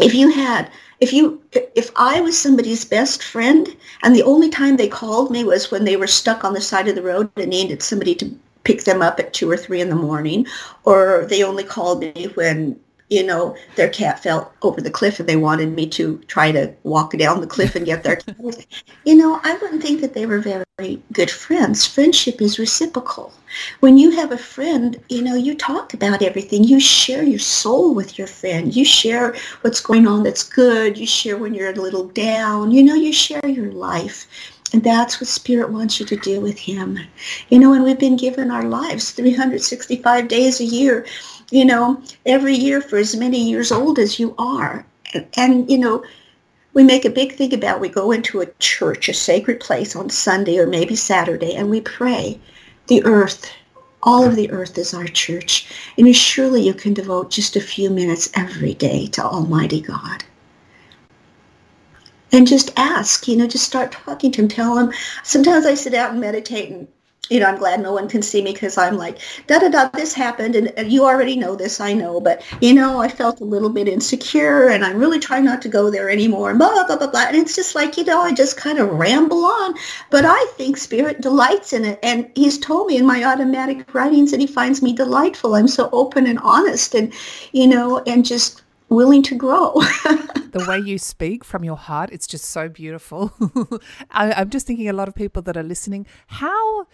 if 0.00 0.14
you 0.14 0.30
had, 0.30 0.70
if 1.00 1.12
you, 1.12 1.42
if 1.52 1.90
I 1.96 2.20
was 2.20 2.38
somebody's 2.38 2.84
best 2.84 3.22
friend 3.22 3.68
and 4.02 4.14
the 4.14 4.22
only 4.22 4.48
time 4.48 4.76
they 4.76 4.88
called 4.88 5.30
me 5.30 5.44
was 5.44 5.70
when 5.70 5.84
they 5.84 5.96
were 5.96 6.06
stuck 6.06 6.44
on 6.44 6.54
the 6.54 6.60
side 6.60 6.88
of 6.88 6.94
the 6.94 7.02
road 7.02 7.30
and 7.36 7.50
needed 7.50 7.82
somebody 7.82 8.14
to 8.16 8.30
pick 8.64 8.84
them 8.84 9.02
up 9.02 9.18
at 9.18 9.32
two 9.32 9.50
or 9.50 9.56
three 9.56 9.80
in 9.80 9.88
the 9.88 9.96
morning, 9.96 10.46
or 10.84 11.26
they 11.28 11.42
only 11.42 11.64
called 11.64 12.00
me 12.00 12.30
when 12.34 12.78
you 13.12 13.22
know, 13.22 13.54
their 13.76 13.90
cat 13.90 14.22
fell 14.22 14.50
over 14.62 14.80
the 14.80 14.90
cliff 14.90 15.20
and 15.20 15.28
they 15.28 15.36
wanted 15.36 15.74
me 15.74 15.86
to 15.86 16.16
try 16.28 16.50
to 16.50 16.74
walk 16.82 17.12
down 17.18 17.42
the 17.42 17.46
cliff 17.46 17.76
and 17.76 17.84
get 17.84 18.02
their 18.02 18.16
cat. 18.16 18.66
you 19.04 19.14
know, 19.14 19.38
I 19.44 19.52
wouldn't 19.58 19.82
think 19.82 20.00
that 20.00 20.14
they 20.14 20.24
were 20.24 20.38
very 20.38 21.02
good 21.12 21.30
friends. 21.30 21.86
Friendship 21.86 22.40
is 22.40 22.58
reciprocal. 22.58 23.30
When 23.80 23.98
you 23.98 24.12
have 24.12 24.32
a 24.32 24.38
friend, 24.38 24.98
you 25.10 25.20
know, 25.20 25.34
you 25.34 25.54
talk 25.54 25.92
about 25.92 26.22
everything. 26.22 26.64
You 26.64 26.80
share 26.80 27.22
your 27.22 27.38
soul 27.38 27.94
with 27.94 28.16
your 28.16 28.26
friend. 28.26 28.74
You 28.74 28.86
share 28.86 29.36
what's 29.60 29.80
going 29.80 30.06
on 30.06 30.22
that's 30.22 30.42
good. 30.42 30.96
You 30.96 31.06
share 31.06 31.36
when 31.36 31.52
you're 31.52 31.70
a 31.70 31.74
little 31.74 32.08
down. 32.08 32.70
You 32.70 32.82
know, 32.82 32.94
you 32.94 33.12
share 33.12 33.46
your 33.46 33.70
life. 33.72 34.26
And 34.72 34.82
that's 34.82 35.20
what 35.20 35.28
Spirit 35.28 35.70
wants 35.70 36.00
you 36.00 36.06
to 36.06 36.16
do 36.16 36.40
with 36.40 36.58
Him. 36.58 36.98
You 37.50 37.58
know, 37.58 37.74
and 37.74 37.84
we've 37.84 37.98
been 37.98 38.16
given 38.16 38.50
our 38.50 38.64
lives 38.64 39.10
365 39.10 40.28
days 40.28 40.60
a 40.60 40.64
year 40.64 41.04
you 41.52 41.66
know, 41.66 42.02
every 42.24 42.54
year 42.54 42.80
for 42.80 42.96
as 42.96 43.14
many 43.14 43.38
years 43.38 43.70
old 43.70 43.98
as 43.98 44.18
you 44.18 44.34
are. 44.38 44.86
And, 45.36 45.70
you 45.70 45.76
know, 45.76 46.02
we 46.72 46.82
make 46.82 47.04
a 47.04 47.10
big 47.10 47.34
thing 47.34 47.52
about 47.52 47.78
we 47.78 47.90
go 47.90 48.10
into 48.10 48.40
a 48.40 48.50
church, 48.58 49.10
a 49.10 49.14
sacred 49.14 49.60
place 49.60 49.94
on 49.94 50.08
Sunday 50.08 50.58
or 50.58 50.66
maybe 50.66 50.96
Saturday, 50.96 51.54
and 51.54 51.68
we 51.68 51.82
pray. 51.82 52.40
The 52.86 53.04
earth, 53.04 53.52
all 54.02 54.24
of 54.24 54.34
the 54.34 54.50
earth 54.50 54.78
is 54.78 54.94
our 54.94 55.04
church. 55.04 55.70
And 55.98 56.16
surely 56.16 56.62
you 56.62 56.72
can 56.72 56.94
devote 56.94 57.30
just 57.30 57.54
a 57.54 57.60
few 57.60 57.90
minutes 57.90 58.30
every 58.34 58.72
day 58.72 59.06
to 59.08 59.22
Almighty 59.22 59.82
God. 59.82 60.24
And 62.32 62.46
just 62.46 62.72
ask, 62.78 63.28
you 63.28 63.36
know, 63.36 63.46
just 63.46 63.66
start 63.66 63.92
talking 63.92 64.32
to 64.32 64.40
him, 64.40 64.48
tell 64.48 64.78
him. 64.78 64.90
Sometimes 65.22 65.66
I 65.66 65.74
sit 65.74 65.92
out 65.92 66.12
and 66.12 66.20
meditate 66.20 66.70
and 66.70 66.88
you 67.30 67.38
know, 67.40 67.46
I'm 67.46 67.58
glad 67.58 67.80
no 67.80 67.92
one 67.92 68.08
can 68.08 68.20
see 68.20 68.42
me 68.42 68.52
because 68.52 68.76
I'm 68.76 68.96
like, 68.98 69.18
da 69.46 69.58
da 69.60 69.68
da, 69.68 69.88
this 69.90 70.12
happened, 70.12 70.56
and, 70.56 70.92
you 70.92 71.04
already 71.04 71.36
know 71.36 71.54
this, 71.54 71.80
I 71.80 71.92
know, 71.92 72.20
but 72.20 72.42
you 72.60 72.74
know, 72.74 73.00
I 73.00 73.08
felt 73.08 73.40
a 73.40 73.44
little 73.44 73.70
bit 73.70 73.88
insecure, 73.88 74.68
and 74.68 74.84
I'm 74.84 74.98
really 74.98 75.20
trying 75.20 75.44
not 75.44 75.62
to 75.62 75.68
go 75.68 75.88
there 75.90 76.10
anymore, 76.10 76.50
and 76.50 76.58
blah 76.58 76.84
blah 76.84 76.96
blah 76.96 77.06
blah, 77.06 77.26
and 77.28 77.36
it's 77.36 77.54
just 77.54 77.74
like 77.74 77.96
you 77.96 78.04
know, 78.04 78.20
I 78.20 78.32
just 78.32 78.56
kind 78.56 78.78
of 78.78 78.90
ramble 78.90 79.44
on, 79.44 79.74
but 80.10 80.24
I 80.26 80.46
think 80.56 80.76
Spirit 80.76 81.20
delights 81.20 81.72
in 81.72 81.84
it, 81.84 82.00
and 82.02 82.28
He's 82.34 82.58
told 82.58 82.88
me 82.88 82.96
in 82.96 83.06
my 83.06 83.24
automatic 83.24 83.94
writings 83.94 84.32
that 84.32 84.40
He 84.40 84.46
finds 84.46 84.82
me 84.82 84.92
delightful. 84.92 85.54
I'm 85.54 85.68
so 85.68 85.88
open 85.92 86.26
and 86.26 86.40
honest, 86.40 86.94
and 86.94 87.12
you 87.52 87.68
know, 87.68 88.02
and 88.06 88.24
just 88.24 88.62
willing 88.92 89.22
to 89.24 89.34
grow. 89.34 89.72
the 90.52 90.64
way 90.68 90.78
you 90.78 90.98
speak 90.98 91.44
from 91.44 91.64
your 91.64 91.76
heart, 91.76 92.10
it's 92.12 92.26
just 92.26 92.46
so 92.46 92.68
beautiful. 92.68 93.32
I, 94.10 94.40
am 94.40 94.50
just 94.50 94.66
thinking 94.66 94.88
a 94.88 94.92
lot 94.92 95.08
of 95.08 95.14
people 95.14 95.42
that 95.42 95.56
are 95.56 95.62
listening, 95.62 96.06
how 96.26 96.86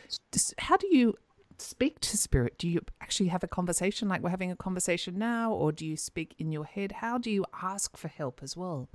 how 0.58 0.76
do 0.76 0.86
you 0.94 1.14
speak 1.58 2.00
to 2.00 2.16
spirit? 2.16 2.56
Do 2.58 2.68
you 2.68 2.80
actually 3.00 3.28
have 3.28 3.42
a 3.42 3.48
conversation 3.48 4.08
like 4.08 4.22
we're 4.22 4.30
having 4.30 4.50
a 4.50 4.56
conversation 4.56 5.18
now, 5.18 5.52
or 5.52 5.72
do 5.72 5.84
you 5.86 5.96
speak 5.96 6.34
in 6.38 6.52
your 6.52 6.64
head? 6.64 6.92
How 6.92 7.18
do 7.18 7.30
you 7.30 7.44
ask 7.62 7.96
for 7.96 8.08
help 8.08 8.40
as 8.42 8.56
well? 8.56 8.88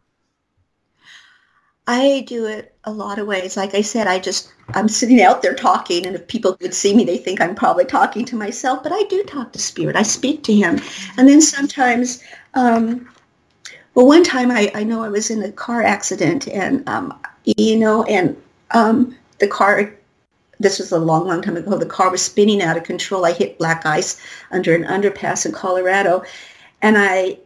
I 1.85 2.23
do 2.27 2.45
it 2.45 2.73
a 2.85 2.91
lot 2.91 3.19
of 3.19 3.27
ways. 3.27 3.57
Like 3.57 3.75
I 3.75 3.81
said, 3.81 4.07
I 4.07 4.17
just, 4.17 4.53
I'm 4.73 4.87
sitting 4.87 5.21
out 5.21 5.41
there 5.41 5.53
talking, 5.53 6.05
and 6.05 6.15
if 6.15 6.27
people 6.27 6.55
could 6.55 6.73
see 6.73 6.95
me, 6.95 7.03
they 7.03 7.17
think 7.17 7.41
I'm 7.41 7.55
probably 7.55 7.83
talking 7.83 8.23
to 8.25 8.37
myself, 8.37 8.83
but 8.83 8.93
I 8.93 9.03
do 9.03 9.21
talk 9.23 9.51
to 9.51 9.59
spirit. 9.59 9.97
I 9.97 10.03
speak 10.03 10.43
to 10.43 10.55
him. 10.55 10.79
And 11.17 11.27
then 11.27 11.41
sometimes, 11.41 12.23
um, 12.53 13.09
well, 13.95 14.07
one 14.07 14.23
time 14.23 14.49
I, 14.49 14.71
I 14.73 14.83
know 14.83 15.03
I 15.03 15.09
was 15.09 15.29
in 15.29 15.43
a 15.43 15.51
car 15.51 15.83
accident, 15.83 16.47
and, 16.47 16.87
um, 16.87 17.19
you 17.43 17.77
know, 17.77 18.03
and 18.03 18.41
um, 18.71 19.15
the 19.39 19.47
car, 19.47 19.93
this 20.59 20.79
was 20.79 20.93
a 20.93 20.99
long, 20.99 21.27
long 21.27 21.41
time 21.41 21.57
ago, 21.57 21.77
the 21.77 21.85
car 21.85 22.09
was 22.09 22.21
spinning 22.21 22.61
out 22.61 22.77
of 22.77 22.83
control. 22.85 23.25
I 23.25 23.33
hit 23.33 23.57
black 23.57 23.85
ice 23.85 24.21
under 24.51 24.73
an 24.73 24.85
underpass 24.85 25.45
in 25.45 25.51
Colorado, 25.51 26.23
and 26.81 26.97
I, 26.97 27.39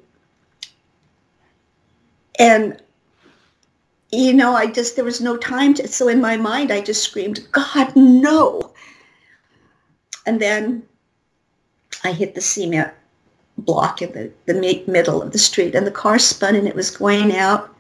and 2.38 2.80
you 4.12 4.34
know, 4.34 4.56
I 4.56 4.68
just, 4.68 4.96
there 4.96 5.06
was 5.06 5.22
no 5.22 5.38
time 5.38 5.74
to, 5.76 5.88
so 5.88 6.08
in 6.08 6.22
my 6.22 6.38
mind, 6.38 6.72
I 6.72 6.82
just 6.82 7.04
screamed, 7.04 7.46
God, 7.52 7.96
no. 7.96 8.74
And 10.26 10.42
then 10.42 10.84
I 12.04 12.12
hit 12.12 12.36
the 12.36 12.42
cement 12.42 12.92
block 13.58 14.02
in 14.02 14.12
the, 14.14 14.32
the 14.46 14.84
middle 14.88 15.22
of 15.22 15.32
the 15.32 15.40
street 15.40 15.76
and 15.76 15.86
the 15.86 15.92
car 15.92 16.20
spun 16.20 16.56
and 16.56 16.68
it 16.68 16.76
was 16.76 16.92
going 16.92 17.36
out 17.36 17.76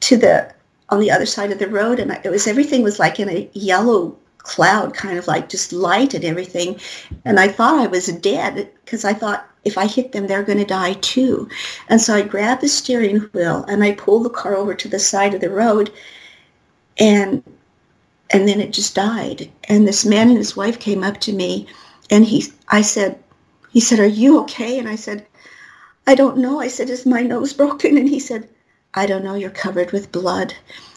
to 0.00 0.16
the, 0.16 0.52
on 0.90 1.00
the 1.00 1.10
other 1.10 1.26
side 1.26 1.50
of 1.50 1.58
the 1.58 1.68
road. 1.68 1.98
And 1.98 2.12
it 2.24 2.30
was, 2.30 2.46
everything 2.46 2.82
was 2.82 2.98
like 2.98 3.18
in 3.18 3.28
a 3.28 3.50
yellow 3.54 4.16
cloud, 4.48 4.94
kind 4.94 5.18
of 5.18 5.28
like 5.28 5.48
just 5.48 5.72
light 5.72 6.14
and 6.14 6.24
everything. 6.24 6.80
And 7.24 7.38
I 7.38 7.48
thought 7.48 7.78
I 7.78 7.86
was 7.86 8.06
dead 8.06 8.70
because 8.84 9.04
I 9.04 9.12
thought 9.12 9.48
if 9.64 9.76
I 9.76 9.86
hit 9.86 10.12
them, 10.12 10.26
they're 10.26 10.42
going 10.42 10.58
to 10.58 10.64
die 10.64 10.94
too. 10.94 11.48
And 11.88 12.00
so 12.00 12.14
I 12.14 12.22
grabbed 12.22 12.62
the 12.62 12.68
steering 12.68 13.18
wheel 13.32 13.64
and 13.68 13.84
I 13.84 13.92
pulled 13.92 14.24
the 14.24 14.30
car 14.30 14.56
over 14.56 14.74
to 14.74 14.88
the 14.88 14.98
side 14.98 15.34
of 15.34 15.40
the 15.40 15.50
road 15.50 15.92
and 16.98 17.42
and 18.30 18.46
then 18.48 18.60
it 18.60 18.72
just 18.72 18.94
died. 18.94 19.50
And 19.64 19.86
this 19.86 20.04
man 20.04 20.28
and 20.28 20.36
his 20.36 20.56
wife 20.56 20.78
came 20.78 21.04
up 21.04 21.20
to 21.20 21.32
me 21.32 21.66
and 22.10 22.24
he 22.24 22.44
I 22.68 22.82
said 22.82 23.22
he 23.70 23.80
said, 23.80 24.00
Are 24.00 24.06
you 24.06 24.40
okay? 24.40 24.78
And 24.78 24.88
I 24.88 24.96
said, 24.96 25.26
I 26.06 26.14
don't 26.14 26.38
know. 26.38 26.60
I 26.60 26.68
said, 26.68 26.88
Is 26.88 27.04
my 27.04 27.22
nose 27.22 27.52
broken? 27.52 27.98
And 27.98 28.08
he 28.08 28.18
said, 28.18 28.48
I 28.94 29.06
don't 29.06 29.24
know. 29.24 29.34
You're 29.34 29.50
covered 29.50 29.92
with 29.92 30.10
blood. 30.12 30.54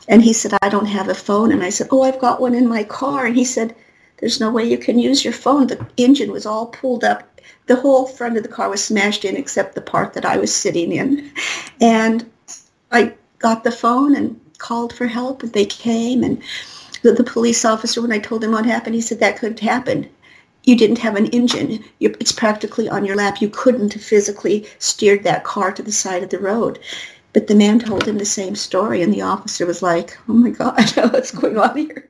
And 0.07 0.23
he 0.23 0.33
said, 0.33 0.57
I 0.61 0.69
don't 0.69 0.87
have 0.87 1.09
a 1.09 1.15
phone. 1.15 1.51
And 1.51 1.63
I 1.63 1.69
said, 1.69 1.87
Oh, 1.91 2.03
I've 2.03 2.19
got 2.19 2.41
one 2.41 2.55
in 2.55 2.67
my 2.67 2.83
car. 2.83 3.25
And 3.25 3.35
he 3.35 3.45
said, 3.45 3.75
There's 4.17 4.39
no 4.39 4.51
way 4.51 4.63
you 4.63 4.77
can 4.77 4.99
use 4.99 5.23
your 5.23 5.33
phone. 5.33 5.67
The 5.67 5.85
engine 5.97 6.31
was 6.31 6.45
all 6.45 6.67
pulled 6.67 7.03
up 7.03 7.31
the 7.67 7.75
whole 7.75 8.05
front 8.05 8.37
of 8.37 8.43
the 8.43 8.49
car 8.49 8.69
was 8.69 8.83
smashed 8.83 9.23
in 9.23 9.35
except 9.35 9.75
the 9.75 9.81
part 9.81 10.13
that 10.13 10.25
I 10.25 10.37
was 10.37 10.53
sitting 10.53 10.91
in. 10.91 11.31
And 11.79 12.29
I 12.91 13.13
got 13.39 13.63
the 13.63 13.71
phone 13.71 14.15
and 14.15 14.39
called 14.57 14.93
for 14.93 15.07
help. 15.07 15.43
And 15.43 15.53
they 15.53 15.65
came. 15.65 16.23
And 16.23 16.41
the, 17.01 17.13
the 17.13 17.23
police 17.23 17.63
officer, 17.63 18.01
when 18.01 18.11
I 18.11 18.19
told 18.19 18.43
him 18.43 18.51
what 18.51 18.65
happened, 18.65 18.95
he 18.95 19.01
said, 19.01 19.19
that 19.19 19.37
couldn't 19.37 19.59
happen. 19.59 20.09
You 20.63 20.75
didn't 20.75 20.99
have 20.99 21.15
an 21.15 21.27
engine. 21.27 21.83
You're, 21.99 22.11
it's 22.19 22.31
practically 22.31 22.87
on 22.89 23.05
your 23.05 23.15
lap. 23.15 23.41
You 23.41 23.49
couldn't 23.49 23.93
have 23.93 24.03
physically 24.03 24.67
steered 24.79 25.23
that 25.23 25.43
car 25.43 25.71
to 25.71 25.81
the 25.81 25.91
side 25.91 26.23
of 26.23 26.29
the 26.29 26.39
road. 26.39 26.79
But 27.33 27.47
the 27.47 27.55
man 27.55 27.79
told 27.79 28.07
him 28.07 28.17
the 28.17 28.25
same 28.25 28.55
story, 28.55 29.01
and 29.01 29.13
the 29.13 29.21
officer 29.21 29.65
was 29.65 29.81
like, 29.81 30.17
oh 30.27 30.33
my 30.33 30.49
God, 30.49 30.79
what's 31.11 31.31
going 31.31 31.57
on 31.57 31.77
here? 31.77 32.09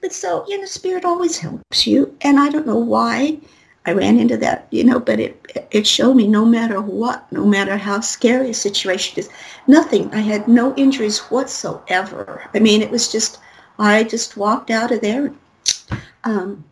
But 0.00 0.12
so, 0.12 0.44
you 0.48 0.58
know, 0.58 0.66
spirit 0.66 1.04
always 1.04 1.38
helps 1.38 1.86
you. 1.86 2.16
And 2.20 2.38
I 2.38 2.48
don't 2.48 2.66
know 2.66 2.78
why 2.78 3.38
I 3.86 3.92
ran 3.92 4.18
into 4.18 4.36
that, 4.36 4.68
you 4.70 4.84
know, 4.84 5.00
but 5.00 5.18
it 5.18 5.66
it 5.70 5.86
showed 5.86 6.14
me 6.14 6.28
no 6.28 6.44
matter 6.44 6.80
what, 6.80 7.30
no 7.32 7.46
matter 7.46 7.76
how 7.76 8.00
scary 8.00 8.50
a 8.50 8.54
situation 8.54 9.18
is, 9.18 9.30
nothing. 9.66 10.12
I 10.14 10.20
had 10.20 10.46
no 10.46 10.74
injuries 10.76 11.18
whatsoever. 11.30 12.42
I 12.54 12.58
mean, 12.58 12.82
it 12.82 12.90
was 12.90 13.10
just, 13.10 13.38
I 13.78 14.04
just 14.04 14.36
walked 14.36 14.70
out 14.70 14.92
of 14.92 15.00
there. 15.00 15.32
Um, 16.24 16.64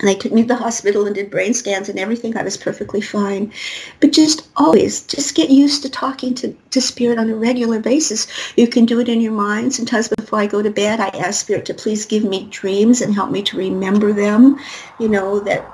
they 0.00 0.14
took 0.14 0.32
me 0.32 0.42
to 0.42 0.48
the 0.48 0.56
hospital 0.56 1.06
and 1.06 1.14
did 1.14 1.30
brain 1.30 1.54
scans 1.54 1.88
and 1.88 1.98
everything. 1.98 2.36
I 2.36 2.42
was 2.42 2.56
perfectly 2.56 3.00
fine. 3.00 3.52
But 4.00 4.12
just 4.12 4.48
always, 4.56 5.02
just 5.02 5.34
get 5.34 5.50
used 5.50 5.82
to 5.82 5.88
talking 5.88 6.34
to, 6.34 6.52
to 6.70 6.80
Spirit 6.80 7.18
on 7.18 7.30
a 7.30 7.36
regular 7.36 7.78
basis. 7.78 8.26
You 8.56 8.66
can 8.66 8.86
do 8.86 8.98
it 8.98 9.08
in 9.08 9.20
your 9.20 9.32
mind. 9.32 9.72
Sometimes 9.72 10.08
before 10.08 10.40
I 10.40 10.46
go 10.46 10.62
to 10.62 10.70
bed, 10.70 10.98
I 10.98 11.08
ask 11.08 11.40
Spirit 11.40 11.64
to 11.66 11.74
please 11.74 12.06
give 12.06 12.24
me 12.24 12.48
dreams 12.50 13.00
and 13.00 13.14
help 13.14 13.30
me 13.30 13.42
to 13.42 13.56
remember 13.56 14.12
them, 14.12 14.58
you 14.98 15.08
know, 15.08 15.38
that, 15.40 15.64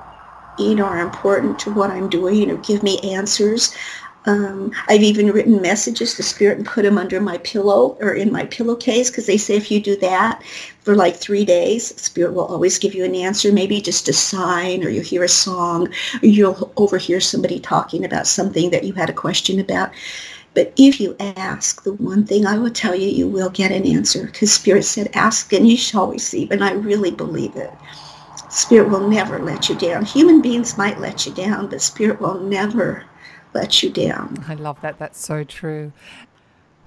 you 0.59 0.75
know, 0.75 0.85
are 0.85 0.99
important 0.99 1.57
to 1.59 1.73
what 1.73 1.89
I'm 1.89 2.09
doing, 2.09 2.35
you 2.35 2.45
know, 2.45 2.57
give 2.57 2.83
me 2.83 2.99
answers. 2.99 3.73
Um, 4.25 4.71
I've 4.87 5.01
even 5.01 5.31
written 5.31 5.61
messages 5.61 6.13
to 6.15 6.23
Spirit 6.23 6.59
and 6.59 6.67
put 6.67 6.83
them 6.83 6.97
under 6.99 7.19
my 7.19 7.39
pillow 7.39 7.97
or 7.99 8.13
in 8.13 8.31
my 8.31 8.45
pillowcase 8.45 9.09
because 9.09 9.25
they 9.25 9.37
say 9.37 9.55
if 9.55 9.71
you 9.71 9.81
do 9.81 9.95
that 9.97 10.43
for 10.81 10.95
like 10.95 11.15
three 11.15 11.43
days, 11.43 11.99
Spirit 11.99 12.33
will 12.33 12.45
always 12.45 12.77
give 12.77 12.93
you 12.93 13.03
an 13.03 13.15
answer, 13.15 13.51
maybe 13.51 13.81
just 13.81 14.09
a 14.09 14.13
sign 14.13 14.83
or 14.83 14.89
you 14.89 15.01
hear 15.01 15.23
a 15.23 15.27
song 15.27 15.87
or 15.87 16.27
you'll 16.27 16.71
overhear 16.77 17.19
somebody 17.19 17.59
talking 17.59 18.05
about 18.05 18.27
something 18.27 18.69
that 18.69 18.83
you 18.83 18.93
had 18.93 19.09
a 19.09 19.13
question 19.13 19.59
about. 19.59 19.91
But 20.53 20.73
if 20.77 20.99
you 20.99 21.15
ask, 21.19 21.83
the 21.83 21.93
one 21.93 22.25
thing 22.25 22.45
I 22.45 22.57
will 22.59 22.71
tell 22.71 22.93
you, 22.93 23.07
you 23.07 23.27
will 23.27 23.49
get 23.49 23.71
an 23.71 23.87
answer 23.87 24.25
because 24.25 24.53
Spirit 24.53 24.83
said, 24.83 25.09
ask 25.15 25.51
and 25.53 25.67
you 25.67 25.77
shall 25.77 26.11
receive. 26.11 26.51
And 26.51 26.63
I 26.63 26.73
really 26.73 27.11
believe 27.11 27.55
it. 27.55 27.71
Spirit 28.49 28.89
will 28.89 29.07
never 29.07 29.39
let 29.39 29.69
you 29.69 29.75
down. 29.75 30.05
Human 30.05 30.41
beings 30.41 30.77
might 30.77 30.99
let 30.99 31.25
you 31.25 31.33
down, 31.33 31.67
but 31.67 31.81
Spirit 31.81 32.19
will 32.19 32.39
never 32.41 33.05
let 33.53 33.83
you 33.83 33.89
down. 33.89 34.43
I 34.47 34.55
love 34.55 34.79
that. 34.81 34.99
That's 34.99 35.19
so 35.19 35.43
true. 35.43 35.91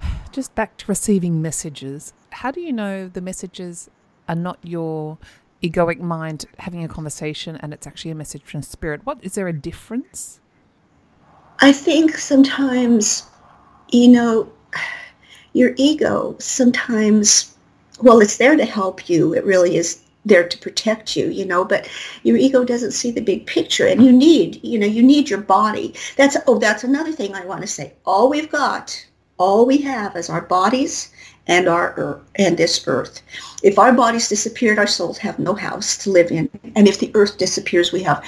Just 0.31 0.55
back 0.55 0.77
to 0.77 0.85
receiving 0.87 1.41
messages. 1.41 2.13
How 2.31 2.51
do 2.51 2.61
you 2.61 2.73
know 2.73 3.07
the 3.07 3.21
messages 3.21 3.89
are 4.27 4.35
not 4.35 4.59
your 4.63 5.17
egoic 5.63 5.99
mind 5.99 6.45
having 6.59 6.83
a 6.83 6.87
conversation 6.87 7.55
and 7.57 7.73
it's 7.73 7.87
actually 7.87 8.11
a 8.11 8.15
message 8.15 8.43
from 8.43 8.61
spirit? 8.61 9.05
What 9.05 9.19
is 9.21 9.35
there 9.35 9.47
a 9.47 9.53
difference? 9.53 10.39
I 11.59 11.71
think 11.71 12.17
sometimes, 12.17 13.23
you 13.89 14.09
know, 14.09 14.51
your 15.53 15.73
ego 15.77 16.35
sometimes, 16.39 17.55
well, 18.01 18.19
it's 18.19 18.37
there 18.37 18.57
to 18.57 18.65
help 18.65 19.09
you. 19.09 19.33
It 19.33 19.45
really 19.45 19.77
is 19.77 20.01
there 20.25 20.47
to 20.47 20.57
protect 20.57 21.15
you, 21.15 21.29
you 21.29 21.45
know, 21.45 21.63
but 21.63 21.87
your 22.23 22.35
ego 22.37 22.63
doesn't 22.63 22.91
see 22.91 23.11
the 23.11 23.21
big 23.21 23.45
picture 23.45 23.87
and 23.87 24.03
you 24.03 24.11
need, 24.11 24.59
you 24.63 24.79
know, 24.79 24.87
you 24.87 25.03
need 25.03 25.29
your 25.29 25.41
body. 25.41 25.93
That's, 26.17 26.35
oh, 26.47 26.57
that's 26.57 26.83
another 26.83 27.11
thing 27.11 27.35
I 27.35 27.45
want 27.45 27.61
to 27.61 27.67
say. 27.67 27.93
All 28.05 28.29
we've 28.29 28.51
got, 28.51 29.05
all 29.37 29.65
we 29.65 29.77
have 29.77 30.15
is 30.15 30.29
our 30.29 30.41
bodies 30.41 31.11
and 31.47 31.67
our 31.67 31.93
earth, 31.97 32.21
and 32.35 32.57
this 32.57 32.87
earth. 32.87 33.21
If 33.61 33.77
our 33.77 33.93
bodies 33.93 34.27
disappeared, 34.27 34.79
our 34.79 34.87
souls 34.87 35.19
have 35.19 35.37
no 35.37 35.53
house 35.53 35.95
to 35.97 36.09
live 36.09 36.31
in. 36.31 36.49
And 36.75 36.87
if 36.87 36.99
the 36.99 37.11
earth 37.13 37.37
disappears, 37.37 37.91
we 37.91 38.01
have 38.03 38.23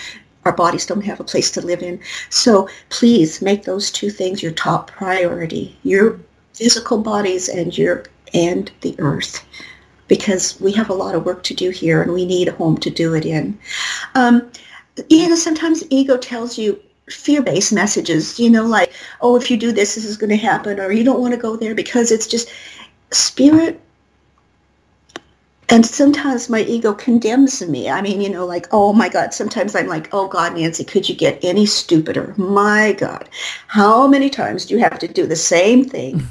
our 0.45 0.51
bodies 0.53 0.85
don't 0.85 1.03
have 1.03 1.19
a 1.19 1.25
place 1.25 1.51
to 1.51 1.61
live 1.61 1.81
in. 1.81 1.99
So 2.29 2.69
please 2.89 3.41
make 3.41 3.63
those 3.63 3.91
two 3.91 4.09
things 4.09 4.41
your 4.43 4.53
top 4.53 4.91
priority. 4.91 5.77
Your 5.83 6.19
physical 6.53 6.99
bodies 6.99 7.49
and 7.49 7.77
your 7.77 8.03
and 8.33 8.71
the 8.81 8.95
earth 8.99 9.45
because 10.07 10.59
we 10.61 10.71
have 10.71 10.89
a 10.89 10.93
lot 10.93 11.15
of 11.15 11.25
work 11.25 11.43
to 11.43 11.53
do 11.53 11.69
here 11.69 12.01
and 12.01 12.13
we 12.13 12.25
need 12.25 12.47
a 12.47 12.53
home 12.53 12.77
to 12.77 12.89
do 12.89 13.13
it 13.13 13.25
in. 13.25 13.57
Um, 14.15 14.49
you 15.09 15.27
know, 15.29 15.35
sometimes 15.35 15.83
ego 15.89 16.17
tells 16.17 16.57
you 16.57 16.79
fear-based 17.09 17.71
messages, 17.71 18.39
you 18.39 18.49
know, 18.49 18.65
like, 18.65 18.91
oh, 19.21 19.35
if 19.37 19.49
you 19.49 19.57
do 19.57 19.71
this, 19.71 19.95
this 19.95 20.05
is 20.05 20.17
going 20.17 20.29
to 20.29 20.37
happen, 20.37 20.79
or 20.79 20.91
you 20.91 21.03
don't 21.03 21.21
want 21.21 21.33
to 21.33 21.39
go 21.39 21.55
there 21.55 21.75
because 21.75 22.11
it's 22.11 22.27
just 22.27 22.51
spirit. 23.11 23.79
And 25.69 25.85
sometimes 25.85 26.49
my 26.49 26.61
ego 26.61 26.93
condemns 26.93 27.61
me. 27.67 27.89
I 27.89 28.01
mean, 28.01 28.21
you 28.21 28.29
know, 28.29 28.45
like, 28.45 28.67
oh 28.71 28.93
my 28.93 29.09
God. 29.09 29.33
Sometimes 29.33 29.75
I'm 29.75 29.87
like, 29.87 30.13
oh 30.13 30.27
God, 30.27 30.55
Nancy, 30.55 30.85
could 30.85 31.09
you 31.09 31.15
get 31.15 31.43
any 31.43 31.65
stupider? 31.65 32.33
My 32.37 32.93
God. 32.93 33.27
How 33.67 34.07
many 34.07 34.29
times 34.29 34.65
do 34.65 34.75
you 34.75 34.79
have 34.79 34.97
to 34.99 35.07
do 35.09 35.25
the 35.25 35.35
same 35.35 35.83
thing 35.83 36.25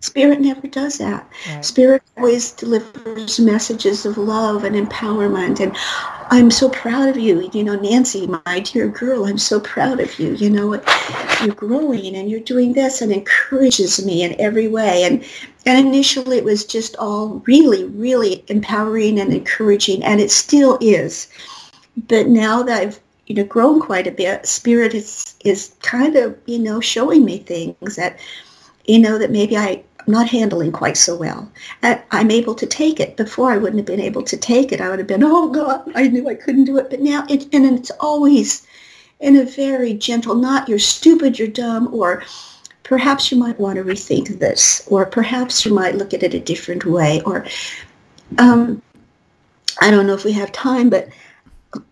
Spirit 0.00 0.40
never 0.40 0.66
does 0.66 0.98
that. 0.98 1.28
Right. 1.48 1.64
Spirit 1.64 2.02
always 2.16 2.52
delivers 2.52 3.40
messages 3.40 4.04
of 4.04 4.18
love 4.18 4.62
and 4.62 4.76
empowerment. 4.76 5.58
And 5.58 5.74
I'm 6.30 6.50
so 6.50 6.68
proud 6.68 7.08
of 7.08 7.16
you. 7.16 7.48
You 7.52 7.64
know, 7.64 7.76
Nancy, 7.76 8.26
my 8.26 8.60
dear 8.60 8.88
girl, 8.88 9.24
I'm 9.24 9.38
so 9.38 9.58
proud 9.58 9.98
of 10.00 10.18
you. 10.18 10.34
You 10.34 10.50
know, 10.50 10.74
you're 11.42 11.54
growing 11.54 12.14
and 12.14 12.30
you're 12.30 12.40
doing 12.40 12.74
this 12.74 13.00
and 13.00 13.10
encourages 13.10 14.04
me 14.04 14.22
in 14.22 14.38
every 14.38 14.68
way. 14.68 15.02
And, 15.04 15.24
and 15.64 15.86
initially 15.86 16.36
it 16.38 16.44
was 16.44 16.64
just 16.64 16.94
all 16.96 17.42
really, 17.46 17.84
really 17.84 18.44
empowering 18.48 19.18
and 19.18 19.32
encouraging. 19.32 20.04
And 20.04 20.20
it 20.20 20.30
still 20.30 20.76
is. 20.80 21.28
But 22.08 22.28
now 22.28 22.62
that 22.62 22.80
I've 22.82 23.00
you 23.26 23.34
know 23.34 23.44
grown 23.44 23.80
quite 23.80 24.06
a 24.06 24.12
bit 24.12 24.46
spirit 24.46 24.94
is 24.94 25.34
is 25.44 25.74
kind 25.82 26.14
of 26.14 26.36
you 26.46 26.60
know 26.60 26.80
showing 26.80 27.24
me 27.24 27.38
things 27.38 27.96
that 27.96 28.20
you 28.86 28.98
know 28.98 29.18
that 29.18 29.30
maybe 29.30 29.56
I'm 29.56 29.82
not 30.06 30.28
handling 30.28 30.72
quite 30.72 30.96
so 30.96 31.16
well. 31.16 31.50
I'm 31.82 32.30
able 32.30 32.54
to 32.54 32.66
take 32.66 33.00
it. 33.00 33.16
Before 33.16 33.50
I 33.50 33.56
wouldn't 33.56 33.78
have 33.78 33.86
been 33.86 34.00
able 34.00 34.22
to 34.22 34.36
take 34.36 34.72
it. 34.72 34.80
I 34.80 34.88
would 34.88 34.98
have 34.98 35.08
been, 35.08 35.24
oh 35.24 35.48
God, 35.48 35.90
I 35.94 36.08
knew 36.08 36.28
I 36.28 36.34
couldn't 36.34 36.64
do 36.64 36.78
it. 36.78 36.90
But 36.90 37.00
now, 37.00 37.26
it, 37.28 37.52
and 37.52 37.64
it's 37.78 37.90
always 38.00 38.66
in 39.20 39.36
a 39.36 39.44
very 39.44 39.94
gentle, 39.94 40.34
not 40.34 40.68
you're 40.68 40.78
stupid, 40.78 41.38
you're 41.38 41.48
dumb, 41.48 41.92
or 41.92 42.22
perhaps 42.82 43.32
you 43.32 43.38
might 43.38 43.58
want 43.58 43.76
to 43.76 43.84
rethink 43.84 44.38
this, 44.38 44.86
or 44.88 45.06
perhaps 45.06 45.64
you 45.64 45.74
might 45.74 45.96
look 45.96 46.14
at 46.14 46.22
it 46.22 46.34
a 46.34 46.40
different 46.40 46.84
way, 46.84 47.22
or 47.22 47.46
um, 48.38 48.82
I 49.80 49.90
don't 49.90 50.06
know 50.06 50.14
if 50.14 50.24
we 50.24 50.32
have 50.32 50.52
time, 50.52 50.90
but 50.90 51.08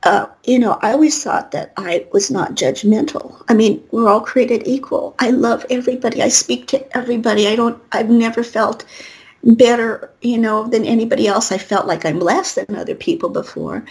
uh, 0.03 0.27
you 0.45 0.59
know, 0.59 0.79
I 0.83 0.93
always 0.93 1.23
thought 1.23 1.51
that 1.53 1.73
I 1.77 2.07
was 2.13 2.31
not 2.31 2.55
judgmental. 2.55 3.43
I 3.49 3.55
mean, 3.55 3.83
we're 3.91 4.09
all 4.09 4.21
created 4.21 4.67
equal. 4.67 5.15
I 5.19 5.31
love 5.31 5.65
everybody. 5.71 6.23
I 6.23 6.29
speak 6.29 6.67
to 6.69 6.97
everybody. 6.97 7.49
I 7.49 7.57
don't, 7.57 7.81
I've 7.93 8.11
never 8.11 8.43
felt 8.43 8.85
better, 9.45 10.11
you 10.23 10.39
know, 10.39 10.67
than 10.69 10.85
anybody 10.85 11.27
else. 11.27 11.53
I 11.53 11.59
felt 11.59 11.87
like 11.87 12.05
I'm 12.05 12.21
less 12.21 12.55
than 12.55 12.77
other 12.77 12.95
people 12.95 13.29
before. 13.29 13.85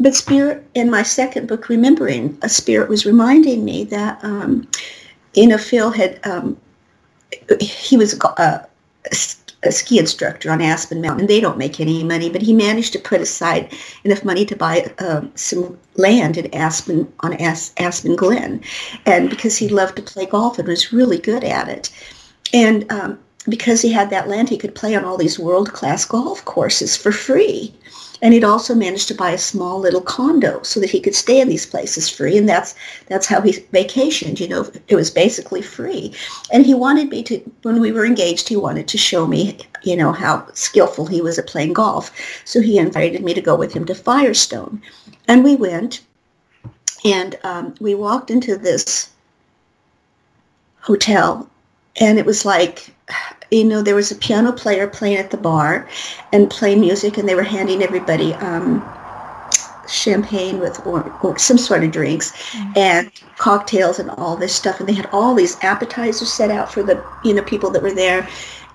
But 0.00 0.14
Spirit, 0.14 0.64
in 0.74 0.90
my 0.90 1.02
second 1.02 1.48
book, 1.48 1.68
Remembering, 1.68 2.38
a 2.42 2.48
Spirit 2.48 2.88
was 2.88 3.04
reminding 3.04 3.64
me 3.64 3.84
that, 3.84 4.22
um, 4.22 4.68
you 5.34 5.46
know, 5.46 5.58
Phil 5.58 5.90
had, 5.90 6.20
um, 6.24 6.56
he 7.60 7.96
was 7.96 8.14
a, 8.14 8.68
a 9.64 9.72
ski 9.72 9.98
instructor 9.98 10.50
on 10.50 10.62
Aspen 10.62 11.00
Mountain. 11.00 11.26
They 11.26 11.40
don't 11.40 11.58
make 11.58 11.80
any 11.80 12.04
money, 12.04 12.30
but 12.30 12.42
he 12.42 12.52
managed 12.52 12.92
to 12.92 12.98
put 12.98 13.20
aside 13.20 13.72
enough 14.04 14.24
money 14.24 14.44
to 14.46 14.56
buy 14.56 14.92
uh, 14.98 15.22
some 15.34 15.78
land 15.96 16.36
in 16.36 16.52
Aspen 16.54 17.12
on 17.20 17.34
As- 17.34 17.72
Aspen 17.76 18.14
Glen, 18.14 18.62
and 19.04 19.28
because 19.28 19.56
he 19.56 19.68
loved 19.68 19.96
to 19.96 20.02
play 20.02 20.26
golf 20.26 20.58
and 20.58 20.68
was 20.68 20.92
really 20.92 21.18
good 21.18 21.44
at 21.44 21.68
it, 21.68 21.90
and 22.52 22.90
um, 22.92 23.18
because 23.48 23.82
he 23.82 23.92
had 23.92 24.10
that 24.10 24.28
land, 24.28 24.48
he 24.48 24.58
could 24.58 24.74
play 24.74 24.94
on 24.94 25.04
all 25.04 25.16
these 25.16 25.38
world 25.38 25.72
class 25.72 26.04
golf 26.04 26.44
courses 26.44 26.96
for 26.96 27.12
free. 27.12 27.74
And 28.20 28.34
he'd 28.34 28.44
also 28.44 28.74
managed 28.74 29.06
to 29.08 29.14
buy 29.14 29.30
a 29.30 29.38
small 29.38 29.78
little 29.78 30.00
condo 30.00 30.60
so 30.62 30.80
that 30.80 30.90
he 30.90 31.00
could 31.00 31.14
stay 31.14 31.40
in 31.40 31.48
these 31.48 31.66
places 31.66 32.08
free. 32.08 32.36
And 32.36 32.48
that's 32.48 32.74
that's 33.06 33.26
how 33.26 33.40
he 33.40 33.52
vacationed. 33.72 34.40
You 34.40 34.48
know, 34.48 34.70
it 34.88 34.96
was 34.96 35.10
basically 35.10 35.62
free. 35.62 36.12
And 36.52 36.66
he 36.66 36.74
wanted 36.74 37.10
me 37.10 37.22
to, 37.24 37.38
when 37.62 37.80
we 37.80 37.92
were 37.92 38.04
engaged, 38.04 38.48
he 38.48 38.56
wanted 38.56 38.88
to 38.88 38.98
show 38.98 39.26
me, 39.26 39.58
you 39.84 39.96
know, 39.96 40.10
how 40.10 40.46
skillful 40.52 41.06
he 41.06 41.22
was 41.22 41.38
at 41.38 41.46
playing 41.46 41.74
golf. 41.74 42.10
So 42.44 42.60
he 42.60 42.78
invited 42.78 43.22
me 43.22 43.34
to 43.34 43.40
go 43.40 43.54
with 43.54 43.72
him 43.72 43.84
to 43.86 43.94
Firestone. 43.94 44.82
And 45.28 45.44
we 45.44 45.54
went, 45.54 46.00
and 47.04 47.38
um, 47.44 47.74
we 47.80 47.94
walked 47.94 48.30
into 48.30 48.56
this 48.56 49.10
hotel, 50.80 51.48
and 52.00 52.18
it 52.18 52.26
was 52.26 52.44
like 52.44 52.94
you 53.50 53.64
know, 53.64 53.82
there 53.82 53.94
was 53.94 54.10
a 54.10 54.16
piano 54.16 54.52
player 54.52 54.86
playing 54.86 55.16
at 55.16 55.30
the 55.30 55.36
bar 55.36 55.88
and 56.32 56.50
playing 56.50 56.80
music, 56.80 57.16
and 57.16 57.28
they 57.28 57.34
were 57.34 57.42
handing 57.42 57.82
everybody 57.82 58.34
um, 58.34 58.82
champagne 59.88 60.58
with 60.58 60.84
or, 60.86 61.10
or, 61.22 61.38
some 61.38 61.58
sort 61.58 61.82
of 61.82 61.90
drinks 61.90 62.32
mm-hmm. 62.52 62.72
and 62.76 63.10
cocktails 63.38 63.98
and 63.98 64.10
all 64.10 64.36
this 64.36 64.54
stuff. 64.54 64.80
And 64.80 64.88
they 64.88 64.92
had 64.92 65.08
all 65.12 65.34
these 65.34 65.56
appetizers 65.62 66.32
set 66.32 66.50
out 66.50 66.72
for 66.72 66.82
the, 66.82 67.02
you 67.24 67.34
know, 67.34 67.42
people 67.42 67.70
that 67.70 67.82
were 67.82 67.94
there. 67.94 68.28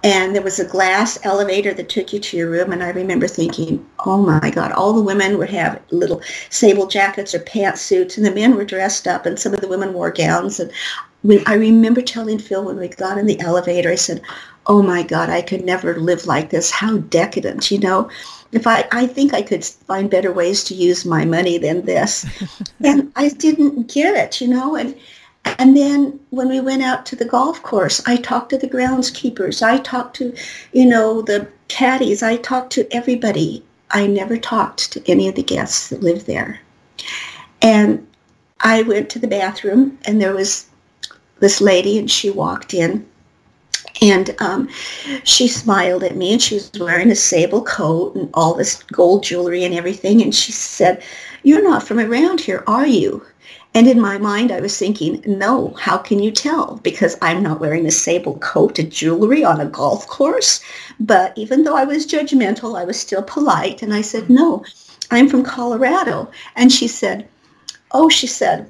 And 0.05 0.35
there 0.35 0.41
was 0.41 0.59
a 0.59 0.67
glass 0.67 1.17
elevator 1.23 1.73
that 1.75 1.87
took 1.87 2.11
you 2.11 2.19
to 2.19 2.37
your 2.37 2.49
room. 2.49 2.73
And 2.73 2.83
I 2.83 2.89
remember 2.89 3.27
thinking, 3.27 3.85
oh 4.05 4.21
my 4.21 4.49
God, 4.49 4.73
all 4.73 4.91
the 4.91 5.01
women 5.01 5.37
would 5.37 5.49
have 5.49 5.81
little 5.91 6.21
sable 6.49 6.87
jackets 6.87 7.33
or 7.33 7.39
pantsuits, 7.39 8.17
and 8.17 8.25
the 8.25 8.35
men 8.35 8.55
were 8.55 8.65
dressed 8.65 9.07
up, 9.07 9.25
and 9.25 9.39
some 9.39 9.53
of 9.53 9.61
the 9.61 9.67
women 9.67 9.93
wore 9.93 10.11
gowns. 10.11 10.59
And 10.59 10.71
when 11.21 11.41
I 11.47 11.53
remember 11.53 12.01
telling 12.01 12.37
Phil 12.37 12.65
when 12.65 12.75
we 12.75 12.89
got 12.89 13.17
in 13.17 13.27
the 13.27 13.39
elevator, 13.39 13.91
I 13.91 13.95
said, 13.95 14.21
oh 14.67 14.81
my 14.81 15.03
God, 15.03 15.29
I 15.29 15.41
could 15.41 15.65
never 15.65 15.99
live 15.99 16.25
like 16.25 16.49
this. 16.49 16.71
How 16.71 16.97
decadent, 16.97 17.71
you 17.71 17.79
know? 17.79 18.09
If 18.51 18.67
I, 18.67 18.87
I 18.91 19.07
think 19.07 19.33
I 19.33 19.41
could 19.41 19.65
find 19.65 20.09
better 20.09 20.31
ways 20.31 20.63
to 20.65 20.75
use 20.75 21.05
my 21.05 21.25
money 21.25 21.57
than 21.57 21.85
this. 21.85 22.25
and 22.83 23.11
I 23.15 23.29
didn't 23.29 23.91
get 23.91 24.15
it, 24.15 24.39
you 24.39 24.47
know? 24.47 24.75
And, 24.75 24.95
and 25.59 25.75
then 25.75 26.19
when 26.29 26.49
we 26.49 26.61
went 26.61 26.83
out 26.83 27.05
to 27.07 27.15
the 27.15 27.25
golf 27.25 27.61
course, 27.63 28.01
I 28.05 28.17
talked 28.17 28.51
to 28.51 28.57
the 28.57 28.69
groundskeepers. 28.69 29.61
I 29.61 29.79
talked 29.79 30.15
to, 30.17 30.33
you 30.71 30.85
know, 30.85 31.21
the 31.21 31.47
caddies. 31.67 32.23
I 32.23 32.37
talked 32.37 32.71
to 32.73 32.87
everybody. 32.93 33.63
I 33.91 34.07
never 34.07 34.37
talked 34.37 34.91
to 34.93 35.11
any 35.11 35.27
of 35.27 35.35
the 35.35 35.43
guests 35.43 35.89
that 35.89 36.03
lived 36.03 36.25
there. 36.25 36.59
And 37.61 38.07
I 38.61 38.83
went 38.83 39.09
to 39.11 39.19
the 39.19 39.27
bathroom 39.27 39.97
and 40.05 40.21
there 40.21 40.33
was 40.33 40.67
this 41.39 41.59
lady 41.59 41.99
and 41.99 42.09
she 42.09 42.29
walked 42.29 42.73
in 42.73 43.05
and 44.01 44.35
um, 44.39 44.69
she 45.23 45.47
smiled 45.47 46.03
at 46.03 46.15
me 46.15 46.33
and 46.33 46.41
she 46.41 46.55
was 46.55 46.71
wearing 46.79 47.11
a 47.11 47.15
sable 47.15 47.63
coat 47.63 48.15
and 48.15 48.29
all 48.33 48.53
this 48.53 48.81
gold 48.83 49.23
jewelry 49.23 49.63
and 49.63 49.75
everything. 49.75 50.21
And 50.21 50.33
she 50.33 50.51
said, 50.51 51.03
you're 51.43 51.63
not 51.63 51.83
from 51.83 51.99
around 51.99 52.41
here, 52.41 52.63
are 52.67 52.87
you? 52.87 53.25
And 53.75 53.87
in 53.87 53.99
my 53.99 54.17
mind, 54.19 54.51
I 54.51 54.59
was 54.59 54.77
thinking, 54.77 55.23
no, 55.25 55.73
how 55.79 55.97
can 55.97 56.19
you 56.19 56.31
tell? 56.31 56.79
Because 56.83 57.17
I'm 57.21 57.41
not 57.41 57.59
wearing 57.59 57.87
a 57.87 57.91
sable 57.91 58.37
coat 58.37 58.77
and 58.77 58.91
jewelry 58.91 59.43
on 59.43 59.59
a 59.59 59.65
golf 59.65 60.07
course. 60.07 60.61
But 60.99 61.35
even 61.35 61.63
though 61.63 61.75
I 61.75 61.83
was 61.83 62.05
judgmental, 62.05 62.79
I 62.79 62.85
was 62.85 62.99
still 62.99 63.23
polite. 63.23 63.81
And 63.81 63.93
I 63.93 64.01
said, 64.01 64.29
no, 64.29 64.63
I'm 65.09 65.27
from 65.27 65.43
Colorado. 65.43 66.29
And 66.55 66.71
she 66.71 66.87
said, 66.87 67.27
oh, 67.91 68.09
she 68.09 68.27
said, 68.27 68.69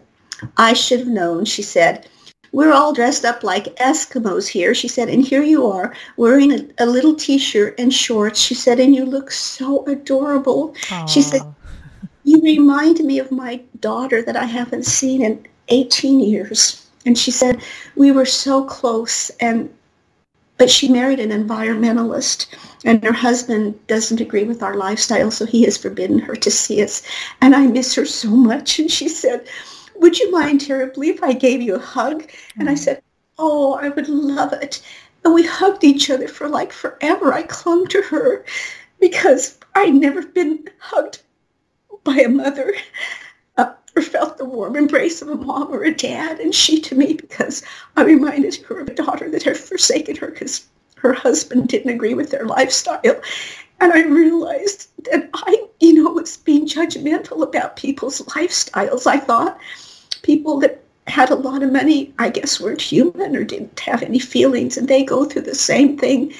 I 0.57 0.73
should 0.73 0.99
have 0.99 1.07
known. 1.09 1.43
She 1.45 1.63
said, 1.63 2.07
we're 2.53 2.71
all 2.71 2.93
dressed 2.93 3.25
up 3.25 3.43
like 3.43 3.75
Eskimos 3.77 4.47
here. 4.47 4.73
She 4.73 4.87
said, 4.87 5.09
and 5.09 5.25
here 5.25 5.41
you 5.41 5.67
are 5.67 5.93
wearing 6.17 6.53
a, 6.53 6.67
a 6.77 6.85
little 6.85 7.15
t-shirt 7.15 7.77
and 7.79 7.91
shorts. 7.91 8.39
She 8.39 8.53
said, 8.53 8.79
and 8.79 8.95
you 8.95 9.05
look 9.05 9.31
so 9.31 9.83
adorable. 9.87 10.73
Aww. 10.87 11.09
She 11.09 11.21
said, 11.23 11.41
you 12.23 12.39
remind 12.41 12.99
me 12.99 13.19
of 13.19 13.31
my 13.31 13.59
daughter 13.79 14.21
that 14.21 14.37
I 14.37 14.45
haven't 14.45 14.85
seen 14.85 15.23
in 15.23 15.45
18 15.69 16.19
years. 16.19 16.87
And 17.07 17.17
she 17.17 17.31
said, 17.31 17.61
we 17.95 18.11
were 18.11 18.25
so 18.25 18.63
close 18.63 19.29
and 19.41 19.73
but 20.59 20.69
she 20.69 20.87
married 20.87 21.19
an 21.19 21.31
environmentalist 21.31 22.45
and 22.85 23.03
her 23.03 23.11
husband 23.11 23.87
doesn't 23.87 24.21
agree 24.21 24.43
with 24.43 24.61
our 24.61 24.75
lifestyle 24.75 25.31
so 25.31 25.45
he 25.45 25.63
has 25.63 25.77
forbidden 25.77 26.19
her 26.19 26.35
to 26.35 26.51
see 26.51 26.81
us 26.81 27.01
and 27.41 27.55
i 27.55 27.65
miss 27.65 27.95
her 27.95 28.05
so 28.05 28.29
much 28.29 28.79
and 28.79 28.89
she 28.89 29.09
said 29.09 29.45
would 29.95 30.19
you 30.19 30.31
mind 30.31 30.61
terribly 30.61 31.09
if 31.09 31.23
i 31.23 31.33
gave 31.33 31.61
you 31.61 31.75
a 31.75 31.79
hug 31.79 32.29
and 32.57 32.69
i 32.69 32.73
mm. 32.73 32.77
said 32.77 33.01
oh 33.37 33.73
i 33.75 33.89
would 33.89 34.09
love 34.09 34.53
it 34.53 34.81
and 35.23 35.33
we 35.33 35.45
hugged 35.45 35.83
each 35.83 36.09
other 36.09 36.27
for 36.27 36.47
like 36.47 36.71
forever 36.71 37.33
i 37.33 37.43
clung 37.43 37.87
to 37.87 38.01
her 38.01 38.45
because 38.99 39.57
i'd 39.75 39.93
never 39.93 40.21
been 40.25 40.63
hugged 40.79 41.21
by 42.03 42.17
a 42.17 42.29
mother 42.29 42.73
uh, 43.57 43.73
or 43.95 44.01
felt 44.01 44.37
the 44.37 44.45
warm 44.45 44.75
embrace 44.75 45.21
of 45.21 45.29
a 45.29 45.35
mom 45.35 45.73
or 45.73 45.83
a 45.83 45.93
dad. 45.93 46.39
And 46.39 46.53
she 46.53 46.79
to 46.81 46.95
me, 46.95 47.13
because 47.13 47.63
I 47.95 48.03
reminded 48.03 48.55
her 48.55 48.79
of 48.79 48.89
a 48.89 48.93
daughter 48.93 49.29
that 49.29 49.43
had 49.43 49.57
forsaken 49.57 50.15
her 50.17 50.27
because 50.27 50.67
her 50.97 51.13
husband 51.13 51.67
didn't 51.67 51.91
agree 51.91 52.13
with 52.13 52.31
their 52.31 52.45
lifestyle. 52.45 53.21
And 53.79 53.91
I 53.91 54.03
realized 54.03 54.89
that 55.05 55.29
I, 55.33 55.65
you 55.79 55.93
know, 55.93 56.11
was 56.11 56.37
being 56.37 56.67
judgmental 56.67 57.43
about 57.43 57.75
people's 57.75 58.21
lifestyles. 58.21 59.05
I 59.07 59.17
thought 59.17 59.59
people 60.21 60.59
that 60.59 60.81
had 61.07 61.29
a 61.29 61.35
lot 61.35 61.63
of 61.63 61.71
money, 61.71 62.13
I 62.17 62.29
guess, 62.29 62.61
weren't 62.61 62.81
human 62.81 63.35
or 63.35 63.43
didn't 63.43 63.79
have 63.81 64.01
any 64.03 64.19
feelings, 64.19 64.77
and 64.77 64.87
they 64.87 65.03
go 65.03 65.25
through 65.25 65.41
the 65.41 65.55
same 65.55 65.97
thing 65.97 66.33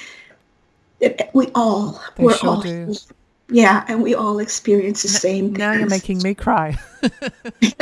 that 1.01 1.29
we 1.33 1.49
all, 1.53 2.01
they 2.15 2.23
we're 2.23 2.33
sure 2.33 2.49
all 2.49 2.61
do. 2.61 2.93
Yeah, 3.49 3.83
and 3.87 4.01
we 4.01 4.15
all 4.15 4.39
experience 4.39 5.03
the 5.03 5.09
same. 5.09 5.53
Now 5.53 5.73
you're 5.73 5.87
making 5.87 6.23
me 6.23 6.33
cry. 6.33 6.79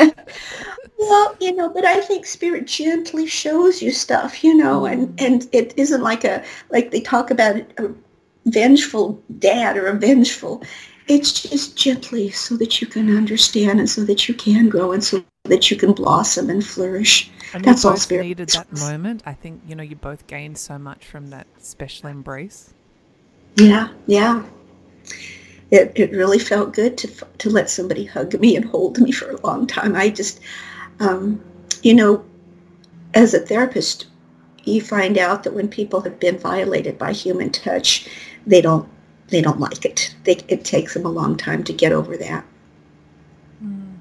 well, 0.97 1.36
you 1.39 1.56
know, 1.56 1.70
but 1.70 1.86
I 1.86 2.02
think 2.02 2.26
spirit 2.26 2.66
gently 2.66 3.28
shows 3.28 3.82
you 3.82 3.91
stuff, 3.91 4.43
you 4.43 4.58
know, 4.58 4.86
and 4.86 5.14
and 5.22 5.47
it 5.54 5.74
isn't 5.78 6.02
like 6.02 6.26
a 6.26 6.43
like 6.72 6.91
they 6.91 6.99
talk 6.99 7.30
about 7.30 7.58
a 7.78 7.91
vengeful 8.46 9.22
dad 9.39 9.78
or 9.78 9.88
a 9.88 9.94
vengeful. 9.98 10.64
It's 11.08 11.44
just 11.44 11.78
gently 11.78 12.30
so 12.30 12.56
that 12.58 12.82
you 12.82 12.88
can 12.88 13.16
understand 13.16 13.80
and 13.80 13.89
so 13.89 14.04
that 14.06 14.28
you 14.28 14.34
can 14.34 14.70
grow 14.70 14.92
and 14.92 15.04
so 15.04 15.24
that 15.44 15.70
you 15.70 15.78
can 15.78 15.94
blossom 15.94 16.50
and 16.50 16.66
flourish. 16.66 17.30
And 17.54 17.66
That's 17.66 17.84
all 17.84 17.98
spirit 17.98 18.24
needed 18.24 18.50
that 18.50 18.72
moment. 18.72 19.24
I 19.26 19.34
think 19.34 19.62
you 19.68 19.76
know 19.76 19.84
you 19.84 19.96
both 19.96 20.28
gained 20.28 20.58
so 20.58 20.78
much 20.78 21.06
from 21.06 21.32
that 21.32 21.48
special 21.58 22.08
embrace. 22.08 22.74
Yeah, 23.58 23.89
yeah 24.08 24.44
it, 25.72 25.94
it 25.96 26.12
really 26.12 26.38
felt 26.38 26.74
good 26.74 26.98
to, 26.98 27.08
to 27.38 27.50
let 27.50 27.70
somebody 27.70 28.06
hug 28.06 28.39
me 28.39 28.56
and 28.56 28.66
hold 28.66 29.00
me 29.00 29.12
for 29.12 29.32
a 29.32 29.42
long 29.42 29.66
time. 29.66 29.96
I 29.96 30.10
just, 30.10 30.42
um, 31.00 31.42
you 31.82 31.96
know, 31.96 32.24
as 33.14 33.34
a 33.34 33.39
therapist, 33.39 34.08
you 34.66 34.82
find 34.82 35.18
out 35.18 35.44
that 35.44 35.54
when 35.54 35.70
people 35.70 36.02
have 36.02 36.20
been 36.20 36.38
violated 36.38 36.98
by 36.98 37.14
human 37.14 37.50
touch, 37.52 38.08
they 38.46 38.62
don't 38.62 38.88
they 39.28 39.42
don't 39.42 39.60
like 39.60 39.86
it. 39.86 40.14
They, 40.26 40.34
it 40.50 40.66
takes 40.66 40.94
them 40.94 41.06
a 41.06 41.10
long 41.10 41.38
time 41.38 41.64
to 41.64 41.74
get 41.74 41.94
over 41.94 42.18
that. 42.18 42.44
Mm. 43.64 43.96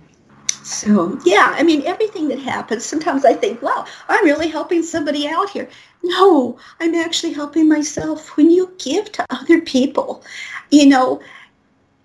So 0.65 1.19
yeah, 1.25 1.55
I 1.57 1.63
mean 1.63 1.83
everything 1.87 2.29
that 2.29 2.41
happens. 2.41 2.85
Sometimes 2.85 3.25
I 3.25 3.35
think, 3.35 3.63
wow, 3.63 3.87
I'm 4.09 4.25
really 4.25 4.49
helping 4.49 4.83
somebody 4.83 5.29
out 5.29 5.51
here. 5.51 5.69
No, 6.03 6.59
I'm 6.81 6.95
actually 6.95 7.33
helping 7.33 7.69
myself. 7.69 8.37
When 8.37 8.51
you 8.51 8.75
give 8.79 9.13
to 9.13 9.27
other 9.31 9.61
people, 9.61 10.25
you 10.71 10.87
know, 10.87 11.21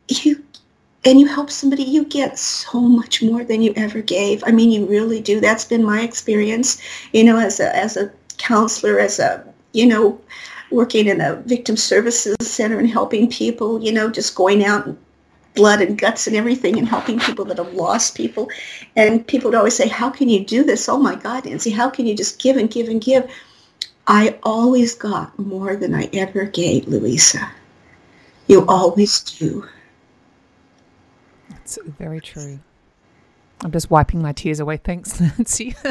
you 0.07 0.43
and 1.05 1.19
you 1.19 1.27
help 1.27 1.51
somebody, 1.51 1.83
you 1.83 2.03
get 2.03 2.37
so 2.39 2.79
much 2.81 3.21
more 3.21 3.43
than 3.43 3.61
you 3.61 3.73
ever 3.75 4.01
gave. 4.01 4.43
I 4.45 4.51
mean, 4.51 4.71
you 4.71 4.85
really 4.85 5.21
do. 5.21 5.39
That's 5.39 5.65
been 5.65 5.83
my 5.83 6.01
experience, 6.01 6.81
you 7.13 7.23
know, 7.23 7.37
as 7.37 7.59
a 7.59 7.75
as 7.75 7.95
a 7.95 8.11
counselor, 8.37 8.99
as 8.99 9.19
a 9.19 9.45
you 9.73 9.85
know, 9.85 10.19
working 10.71 11.07
in 11.07 11.21
a 11.21 11.35
victim 11.45 11.77
services 11.77 12.35
center 12.41 12.79
and 12.79 12.89
helping 12.89 13.29
people, 13.29 13.81
you 13.81 13.91
know, 13.91 14.09
just 14.09 14.35
going 14.35 14.63
out 14.63 14.85
and 14.85 14.97
blood 15.55 15.81
and 15.81 15.97
guts 15.97 16.27
and 16.27 16.35
everything 16.35 16.77
and 16.77 16.87
helping 16.87 17.19
people 17.19 17.45
that 17.45 17.57
have 17.57 17.73
lost 17.73 18.15
people. 18.15 18.49
And 18.95 19.25
people 19.25 19.49
would 19.49 19.57
always 19.57 19.75
say, 19.75 19.87
how 19.87 20.09
can 20.09 20.29
you 20.29 20.43
do 20.43 20.63
this? 20.63 20.87
Oh 20.89 20.97
my 20.97 21.15
God, 21.15 21.45
Nancy, 21.45 21.71
how 21.71 21.89
can 21.89 22.05
you 22.05 22.15
just 22.15 22.39
give 22.39 22.57
and 22.57 22.69
give 22.69 22.89
and 22.89 23.01
give? 23.01 23.29
I 24.07 24.37
always 24.43 24.93
got 24.93 25.37
more 25.39 25.75
than 25.75 25.95
I 25.95 26.09
ever 26.13 26.45
gave, 26.45 26.87
Louisa. 26.87 27.51
You 28.47 28.65
always 28.67 29.21
do. 29.21 29.67
That's 31.49 31.79
very 31.85 32.21
true. 32.21 32.59
I'm 33.61 33.71
just 33.71 33.89
wiping 33.89 34.21
my 34.21 34.33
tears 34.33 34.59
away. 34.59 34.77
Thanks, 34.77 35.19
Nancy. 35.19 35.75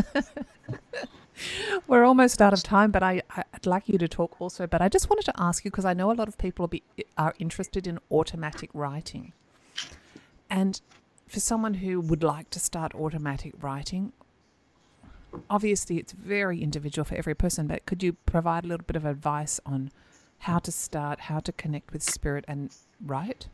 We're 1.87 2.05
almost 2.05 2.41
out 2.41 2.53
of 2.53 2.63
time, 2.63 2.91
but 2.91 3.03
I, 3.03 3.23
I'd 3.37 3.67
like 3.67 3.89
you 3.89 3.99
to 3.99 4.09
talk 4.09 4.41
also. 4.41 4.67
But 4.67 4.81
I 4.81 4.89
just 4.89 5.11
wanted 5.11 5.25
to 5.27 5.33
ask 5.37 5.65
you 5.65 5.71
because 5.71 5.85
I 5.85 5.95
know 5.95 6.11
a 6.11 6.15
lot 6.15 6.29
of 6.29 6.39
people 6.39 6.67
be, 6.69 6.83
are 7.19 7.35
interested 7.39 7.87
in 7.87 7.99
automatic 8.11 8.71
writing. 8.73 9.33
And 10.51 10.81
for 11.27 11.41
someone 11.41 11.75
who 11.75 12.01
would 12.01 12.23
like 12.23 12.51
to 12.51 12.61
start 12.61 12.95
automatic 12.95 13.55
writing, 13.61 14.13
obviously 15.51 15.99
it's 15.99 16.13
very 16.13 16.63
individual 16.63 17.05
for 17.05 17.17
every 17.17 17.35
person, 17.35 17.67
but 17.67 17.87
could 17.87 18.03
you 18.03 18.15
provide 18.27 18.65
a 18.65 18.69
little 18.69 18.85
bit 18.87 18.97
of 18.97 19.05
advice 19.05 19.61
on 19.67 19.91
how 20.41 20.59
to 20.59 20.71
start, 20.71 21.21
how 21.21 21.41
to 21.41 21.53
connect 21.53 21.93
with 21.93 22.03
spirit 22.03 22.45
and 22.47 22.75
write? 23.05 23.49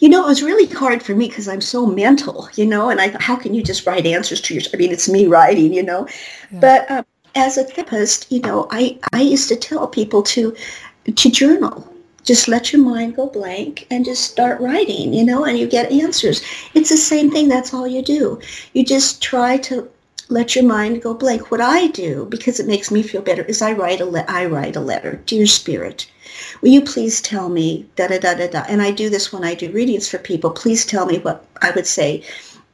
You 0.00 0.08
know, 0.08 0.24
it 0.24 0.28
was 0.28 0.42
really 0.42 0.66
hard 0.66 1.02
for 1.02 1.14
me 1.14 1.28
because 1.28 1.48
I'm 1.48 1.60
so 1.60 1.86
mental, 1.86 2.48
you 2.56 2.66
know, 2.66 2.90
and 2.90 3.00
I 3.00 3.08
thought, 3.08 3.22
how 3.22 3.36
can 3.36 3.54
you 3.54 3.62
just 3.62 3.86
write 3.86 4.06
answers 4.06 4.40
to 4.42 4.54
your, 4.54 4.62
I 4.72 4.76
mean, 4.76 4.92
it's 4.92 5.08
me 5.08 5.26
writing, 5.26 5.72
you 5.72 5.82
know, 5.82 6.08
yeah. 6.50 6.60
but 6.60 6.90
um, 6.90 7.04
as 7.34 7.56
a 7.56 7.64
therapist, 7.64 8.30
you 8.30 8.40
know, 8.40 8.66
I, 8.70 8.98
I 9.12 9.22
used 9.22 9.48
to 9.48 9.56
tell 9.56 9.86
people 9.86 10.22
to, 10.22 10.54
to 11.14 11.30
journal, 11.30 11.88
just 12.24 12.48
let 12.48 12.72
your 12.72 12.82
mind 12.82 13.16
go 13.16 13.26
blank 13.28 13.86
and 13.90 14.04
just 14.04 14.24
start 14.24 14.60
writing, 14.60 15.12
you 15.12 15.24
know, 15.24 15.44
and 15.44 15.58
you 15.58 15.66
get 15.66 15.92
answers. 15.92 16.42
It's 16.74 16.88
the 16.88 16.96
same 16.96 17.30
thing. 17.30 17.48
That's 17.48 17.74
all 17.74 17.86
you 17.86 18.02
do. 18.02 18.40
You 18.72 18.84
just 18.84 19.22
try 19.22 19.58
to 19.58 19.88
let 20.30 20.56
your 20.56 20.64
mind 20.64 21.02
go 21.02 21.12
blank. 21.12 21.50
What 21.50 21.60
I 21.60 21.88
do, 21.88 22.26
because 22.30 22.58
it 22.58 22.66
makes 22.66 22.90
me 22.90 23.02
feel 23.02 23.20
better, 23.20 23.42
is 23.42 23.60
I 23.60 23.72
write 23.72 24.00
a 24.00 24.06
le- 24.06 24.24
I 24.26 24.46
write 24.46 24.74
a 24.76 24.80
letter, 24.80 25.20
dear 25.26 25.46
spirit. 25.46 26.10
Will 26.60 26.70
you 26.70 26.82
please 26.82 27.20
tell 27.20 27.48
me 27.48 27.86
da 27.96 28.08
da 28.08 28.18
da 28.18 28.34
da 28.34 28.46
da? 28.48 28.64
And 28.68 28.82
I 28.82 28.90
do 28.90 29.08
this 29.08 29.32
when 29.32 29.44
I 29.44 29.54
do 29.54 29.70
readings 29.72 30.08
for 30.08 30.18
people. 30.18 30.50
Please 30.50 30.84
tell 30.86 31.06
me 31.06 31.18
what 31.18 31.44
I 31.62 31.70
would 31.72 31.86
say. 31.86 32.22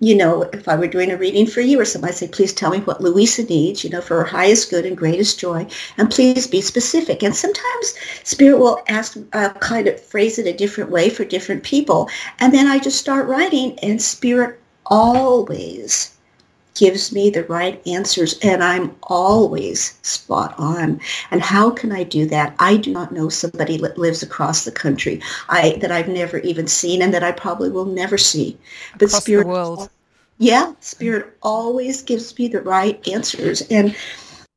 You 0.03 0.15
know, 0.15 0.45
if 0.55 0.67
I 0.67 0.77
were 0.77 0.87
doing 0.87 1.11
a 1.11 1.17
reading 1.19 1.47
for 1.47 1.61
you 1.61 1.79
or 1.79 1.85
somebody, 1.85 2.15
say, 2.15 2.29
please 2.29 2.55
tell 2.55 2.71
me 2.71 2.79
what 2.79 3.03
Louisa 3.03 3.45
needs, 3.45 3.85
you 3.85 3.91
know, 3.91 4.01
for 4.01 4.17
her 4.17 4.25
highest 4.25 4.71
good 4.71 4.87
and 4.87 4.97
greatest 4.97 5.39
joy, 5.39 5.67
and 5.99 6.11
please 6.11 6.47
be 6.47 6.63
specific. 6.63 7.23
And 7.23 7.37
sometimes 7.37 7.95
Spirit 8.25 8.59
will 8.59 8.83
ask, 8.89 9.19
uh, 9.35 9.51
kind 9.61 9.87
of 9.89 10.01
phrase 10.01 10.39
it 10.39 10.47
a 10.47 10.57
different 10.57 10.91
way 10.91 11.11
for 11.11 11.27
different 11.27 11.65
people, 11.65 12.09
and 12.39 12.55
then 12.55 12.67
I 12.67 12.79
just 12.79 12.99
start 12.99 13.29
writing, 13.29 13.79
and 13.81 14.01
Spirit 14.01 14.59
always 14.87 16.17
gives 16.75 17.13
me 17.13 17.31
the 17.31 17.45
right 17.45 17.81
answers 17.87 18.39
and 18.43 18.63
I'm 18.63 18.97
always 19.05 19.99
spot 20.03 20.55
on. 20.59 21.01
And 21.31 21.43
how 21.43 21.71
can 21.71 21.93
I 21.93 22.05
do 22.05 22.27
that? 22.27 22.55
I 22.59 22.77
do 22.77 22.93
not 22.93 23.13
know 23.13 23.29
somebody 23.29 23.77
that 23.79 23.99
lives 23.99 24.23
across 24.23 24.65
the 24.65 24.73
country 24.73 25.21
I 25.49 25.79
that 25.81 25.93
I've 25.93 26.09
never 26.09 26.39
even 26.39 26.67
seen 26.67 27.03
and 27.03 27.13
that 27.15 27.25
I 27.25 27.33
probably 27.33 27.71
will 27.71 27.87
never 27.87 28.19
see. 28.19 28.57
But 28.99 29.09
across 29.09 29.25
spirit 29.25 29.45
the 29.45 29.49
world. 29.49 29.91
Yeah, 30.39 30.73
spirit 30.81 31.37
always 31.43 32.03
gives 32.03 32.39
me 32.39 32.49
the 32.49 32.63
right 32.63 33.07
answers 33.09 33.61
and 33.71 33.95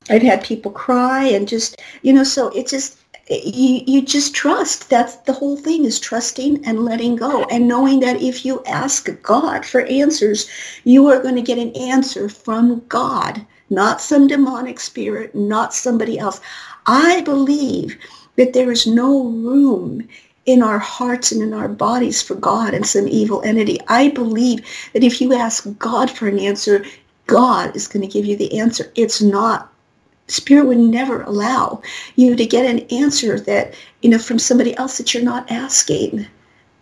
I've 0.10 0.22
had 0.22 0.44
people 0.44 0.72
cry 0.72 1.26
and 1.26 1.48
just, 1.48 1.82
you 2.02 2.14
know, 2.14 2.24
so 2.24 2.50
it 2.50 2.68
just 2.68 2.98
you, 3.30 3.82
you 3.88 4.02
just 4.02 4.36
trust. 4.36 4.90
That's 4.90 5.16
the 5.18 5.34
whole 5.34 5.56
thing 5.56 5.86
is 5.86 6.00
trusting 6.00 6.66
and 6.66 6.86
letting 6.86 7.16
go 7.16 7.46
and 7.46 7.68
knowing 7.68 8.00
that 8.02 8.22
if 8.22 8.46
you 8.46 8.64
ask 8.66 9.10
God 9.22 9.66
for 9.66 9.82
answers, 9.82 10.50
you 10.84 11.08
are 11.08 11.22
going 11.22 11.36
to 11.36 11.42
get 11.42 11.58
an 11.58 11.76
answer 11.76 12.28
from 12.28 12.84
God, 12.90 13.46
not 13.70 14.02
some 14.02 14.28
demonic 14.28 14.80
spirit, 14.80 15.34
not 15.34 15.74
somebody 15.74 16.20
else. 16.20 16.42
I 16.86 17.22
believe 17.22 17.98
that 18.36 18.54
there 18.54 18.72
is 18.72 18.86
no 18.86 19.24
room 19.24 20.08
in 20.46 20.62
our 20.62 20.80
hearts 20.80 21.32
and 21.32 21.42
in 21.42 21.54
our 21.54 21.70
bodies 21.70 22.22
for 22.22 22.36
God 22.36 22.74
and 22.74 22.86
some 22.86 23.08
evil 23.08 23.42
entity. 23.44 23.80
I 23.88 24.10
believe 24.10 24.66
that 24.92 25.04
if 25.04 25.22
you 25.22 25.34
ask 25.34 25.66
God 25.80 26.12
for 26.12 26.28
an 26.28 26.40
answer, 26.40 26.84
God 27.28 27.74
is 27.76 27.88
going 27.88 28.06
to 28.06 28.12
give 28.12 28.26
you 28.26 28.36
the 28.36 28.60
answer. 28.60 28.92
It's 28.96 29.22
not 29.22 29.73
spirit 30.28 30.66
would 30.66 30.78
never 30.78 31.22
allow 31.24 31.82
you 32.16 32.36
to 32.36 32.46
get 32.46 32.66
an 32.66 32.80
answer 32.92 33.40
that 33.40 33.74
you 34.02 34.10
know 34.10 34.18
from 34.18 34.40
somebody 34.40 34.76
else 34.78 34.98
that 34.98 35.14
you're 35.14 35.24
not 35.24 35.50
asking. 35.52 36.26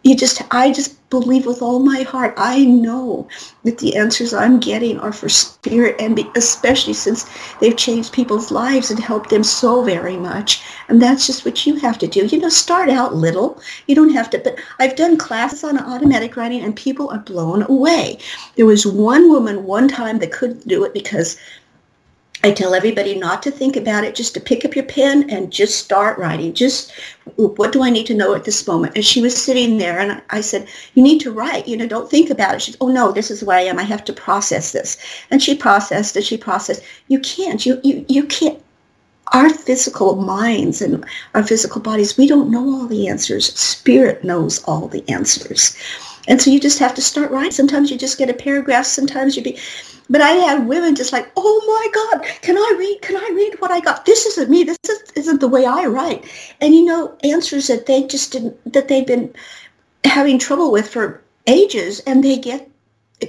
You 0.03 0.15
just 0.15 0.41
i 0.51 0.71
just 0.71 0.97
believe 1.11 1.45
with 1.45 1.61
all 1.61 1.79
my 1.79 2.01
heart 2.01 2.33
i 2.37 2.65
know 2.65 3.27
that 3.63 3.77
the 3.77 3.95
answers 3.95 4.33
i'm 4.33 4.59
getting 4.59 4.99
are 4.99 5.11
for 5.13 5.29
spirit 5.29 5.95
and 5.99 6.19
especially 6.35 6.93
since 6.93 7.29
they've 7.59 7.77
changed 7.77 8.11
people's 8.11 8.49
lives 8.49 8.89
and 8.89 8.99
helped 8.99 9.29
them 9.29 9.43
so 9.43 9.83
very 9.83 10.17
much. 10.17 10.63
And 10.87 10.99
that's 10.99 11.27
just 11.27 11.45
what 11.45 11.67
you 11.67 11.75
have 11.75 11.99
to 11.99 12.07
do. 12.07 12.25
You 12.25 12.39
know 12.39 12.49
start 12.49 12.89
out 12.89 13.13
little. 13.13 13.61
You 13.87 13.93
don't 13.93 14.13
have 14.13 14.29
to 14.31 14.39
but 14.39 14.55
i've 14.79 14.95
done 14.95 15.17
classes 15.17 15.63
on 15.63 15.77
automatic 15.77 16.35
writing 16.35 16.63
and 16.63 16.75
people 16.75 17.09
are 17.09 17.19
blown 17.19 17.61
away. 17.63 18.17
There 18.55 18.65
was 18.65 18.87
one 18.87 19.29
woman 19.29 19.65
one 19.65 19.87
time 19.87 20.17
that 20.19 20.31
couldn't 20.31 20.67
do 20.67 20.83
it 20.83 20.93
because 20.93 21.37
I 22.43 22.51
tell 22.51 22.73
everybody 22.73 23.17
not 23.17 23.43
to 23.43 23.51
think 23.51 23.75
about 23.75 24.03
it, 24.03 24.15
just 24.15 24.33
to 24.33 24.39
pick 24.39 24.65
up 24.65 24.75
your 24.75 24.85
pen 24.85 25.29
and 25.29 25.53
just 25.53 25.79
start 25.79 26.17
writing. 26.17 26.53
Just 26.53 26.91
what 27.35 27.71
do 27.71 27.83
I 27.83 27.91
need 27.91 28.07
to 28.07 28.15
know 28.15 28.33
at 28.33 28.45
this 28.45 28.65
moment? 28.67 28.95
And 28.95 29.05
she 29.05 29.21
was 29.21 29.39
sitting 29.39 29.77
there 29.77 29.99
and 29.99 30.21
I 30.31 30.41
said, 30.41 30.67
you 30.95 31.03
need 31.03 31.19
to 31.21 31.31
write, 31.31 31.67
you 31.67 31.77
know, 31.77 31.87
don't 31.87 32.09
think 32.09 32.31
about 32.31 32.55
it. 32.55 32.61
She 32.63 32.71
said, 32.71 32.79
oh 32.81 32.87
no, 32.87 33.11
this 33.11 33.29
is 33.29 33.43
where 33.43 33.59
I 33.59 33.61
am. 33.61 33.77
I 33.77 33.83
have 33.83 34.03
to 34.05 34.13
process 34.13 34.71
this. 34.71 34.97
And 35.29 35.41
she 35.41 35.55
processed 35.55 36.15
and 36.15 36.25
she 36.25 36.37
processed. 36.37 36.83
You 37.09 37.19
can't, 37.19 37.63
you, 37.65 37.79
you, 37.83 38.05
you 38.09 38.23
can't, 38.25 38.61
our 39.33 39.49
physical 39.49 40.15
minds 40.15 40.81
and 40.81 41.05
our 41.35 41.43
physical 41.43 41.79
bodies, 41.79 42.17
we 42.17 42.27
don't 42.27 42.51
know 42.51 42.67
all 42.73 42.87
the 42.87 43.07
answers. 43.07 43.53
Spirit 43.53 44.23
knows 44.23 44.63
all 44.63 44.87
the 44.87 45.07
answers. 45.09 45.77
And 46.27 46.41
so 46.41 46.51
you 46.51 46.59
just 46.59 46.79
have 46.79 46.93
to 46.95 47.01
start 47.01 47.31
writing. 47.31 47.51
Sometimes 47.51 47.89
you 47.89 47.97
just 47.97 48.17
get 48.17 48.29
a 48.29 48.33
paragraph. 48.33 48.85
Sometimes 48.85 49.37
you 49.37 49.43
be, 49.43 49.57
but 50.11 50.19
I 50.19 50.31
had 50.31 50.67
women 50.67 50.93
just 50.93 51.13
like, 51.13 51.31
oh 51.37 51.63
my 51.65 51.87
God, 51.93 52.25
can 52.41 52.57
I 52.57 52.75
read? 52.77 53.01
Can 53.01 53.15
I 53.15 53.29
read 53.33 53.59
what 53.61 53.71
I 53.71 53.79
got? 53.79 54.05
This 54.05 54.25
isn't 54.25 54.49
me. 54.49 54.63
This 54.63 54.77
is, 54.89 55.11
isn't 55.15 55.39
the 55.39 55.47
way 55.47 55.65
I 55.65 55.85
write. 55.85 56.25
And 56.59 56.75
you 56.75 56.83
know, 56.83 57.17
answers 57.23 57.67
that 57.67 57.85
they 57.85 58.03
just 58.03 58.33
didn't, 58.33 58.73
that 58.73 58.89
they've 58.89 59.07
been 59.07 59.33
having 60.03 60.37
trouble 60.37 60.69
with 60.69 60.89
for 60.89 61.23
ages 61.47 62.01
and 62.01 62.23
they 62.23 62.37
get 62.37 62.69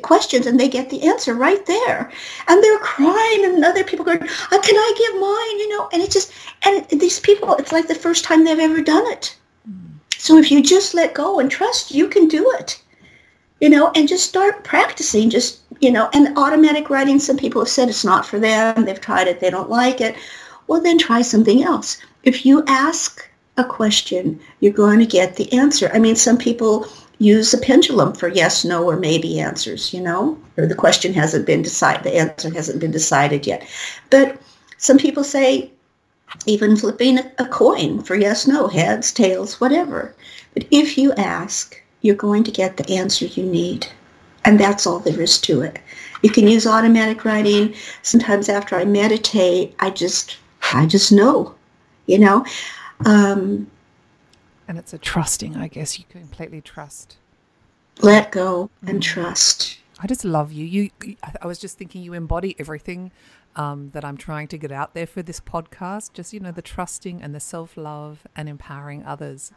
questions 0.03 0.47
and 0.47 0.59
they 0.59 0.69
get 0.69 0.91
the 0.91 1.03
answer 1.03 1.35
right 1.35 1.67
there 1.67 2.11
and 2.49 2.65
they're 2.65 2.79
crying 2.79 3.45
and 3.45 3.63
other 3.63 3.85
people 3.85 4.07
going 4.07 4.19
oh, 4.23 4.61
can 4.65 4.75
i 4.75 4.95
give 4.97 5.21
mine 5.21 5.59
you 5.59 5.69
know 5.69 5.89
and 5.93 6.03
it 6.03 6.11
just 6.11 6.33
and 6.63 6.89
these 6.99 7.21
people 7.21 7.55
it's 7.57 7.73
like 7.73 7.89
the 7.89 7.95
first 7.95 8.25
time 8.25 8.43
they've 8.43 8.59
ever 8.59 8.81
done 8.81 9.07
it 9.13 9.37
mm. 9.69 9.91
so 10.17 10.39
if 10.39 10.51
you 10.51 10.63
just 10.63 10.95
let 10.95 11.13
go 11.13 11.41
and 11.41 11.51
trust 11.51 11.91
you 11.91 12.09
can 12.09 12.27
do 12.27 12.51
it 12.59 12.82
you 13.63 13.71
know, 13.71 13.93
and 13.95 14.09
just 14.09 14.29
start 14.29 14.65
practicing. 14.65 15.31
Just, 15.31 15.61
you 15.81 15.91
know, 15.91 16.11
and 16.13 16.37
automatic 16.37 16.91
writing, 16.91 17.21
some 17.21 17.37
people 17.37 17.63
have 17.63 17.69
said 17.69 17.89
it's 17.89 18.05
not 18.05 18.27
for 18.27 18.41
them. 18.41 18.85
They've 18.85 19.01
tried 19.01 19.29
it. 19.29 19.39
They 19.39 19.51
don't 19.51 19.71
like 19.71 20.01
it. 20.01 20.17
Well, 20.67 20.83
then 20.83 20.99
try 20.99 21.23
something 21.23 21.63
else. 21.63 21.97
If 22.25 22.45
you 22.45 22.65
ask 22.67 23.27
a 23.57 23.65
question, 23.65 24.41
you're 24.59 24.73
going 24.73 24.99
to 24.99 25.07
get 25.07 25.37
the 25.37 25.51
answer. 25.53 25.93
I 25.95 26.01
mean, 26.01 26.17
some 26.17 26.39
people 26.39 26.89
use 27.19 27.55
a 27.55 27.59
pendulum 27.59 28.15
for 28.15 28.27
yes, 28.27 28.65
no, 28.65 28.85
or 28.85 28.97
maybe 28.97 29.39
answers, 29.39 29.95
you 29.95 30.01
know, 30.01 30.37
or 30.57 30.67
the 30.67 30.75
question 30.75 31.15
hasn't 31.15 31.47
been 31.47 31.63
decided, 31.63 32.03
the 32.03 32.17
answer 32.17 32.53
hasn't 32.53 32.81
been 32.81 32.91
decided 32.91 33.47
yet. 33.47 33.65
But 34.11 34.43
some 34.79 34.99
people 34.99 35.23
say 35.23 35.71
even 36.47 36.77
flipping 36.77 37.21
a 37.39 37.47
coin 37.47 38.03
for 38.03 38.17
yes, 38.17 38.49
no, 38.49 38.67
heads, 38.67 39.13
tails, 39.13 39.61
whatever. 39.61 40.17
But 40.53 40.67
if 40.73 40.99
you 40.99 41.13
ask, 41.13 41.82
you're 42.03 42.17
going 42.17 42.45
to 42.45 42.51
get 42.51 42.77
the 42.77 42.97
answer 42.97 43.27
you 43.27 43.45
need. 43.45 43.87
And 44.45 44.59
that's 44.59 44.87
all 44.87 44.99
there 44.99 45.21
is 45.21 45.41
to 45.43 45.63
it. 45.63 45.79
You 46.23 46.31
can 46.31 46.47
use 46.47 46.67
automatic 46.67 47.25
writing. 47.25 47.75
Sometimes 48.03 48.49
after 48.49 48.77
I 48.77 48.85
meditate, 48.85 49.75
I 49.79 49.91
just, 49.91 50.37
I 50.73 50.87
just 50.87 51.13
know, 51.13 51.55
you 52.07 52.19
know. 52.19 52.45
Um, 53.07 53.71
and 54.69 54.79
it's 54.79 54.93
a 54.93 54.99
trusting, 54.99 55.57
I 55.57 55.69
guess. 55.69 55.99
You 55.99 56.05
completely 56.09 56.61
trust. 56.61 57.17
Let 58.01 58.33
go 58.33 58.71
and 58.87 58.99
mm. 58.99 59.03
trust. 59.03 59.79
I 60.01 60.07
just 60.07 60.25
love 60.25 60.51
you. 60.51 60.65
You, 60.65 61.17
I 61.41 61.47
was 61.47 61.59
just 61.59 61.79
thinking 61.79 62.03
you 62.03 62.13
embody 62.13 62.57
everything 62.59 63.13
um, 63.55 63.91
that 63.93 64.05
I'm 64.05 64.17
trying 64.17 64.49
to 64.49 64.59
get 64.59 64.73
out 64.73 64.95
there 64.95 65.07
for 65.07 65.23
this 65.23 65.41
podcast. 65.41 66.13
Just 66.13 66.33
you 66.33 66.41
know, 66.41 66.51
the 66.53 66.63
trusting 66.63 67.23
and 67.23 67.35
the 67.35 67.41
self 67.41 67.77
love 67.77 68.27
and 68.35 68.49
empowering 68.49 69.05
others. 69.05 69.53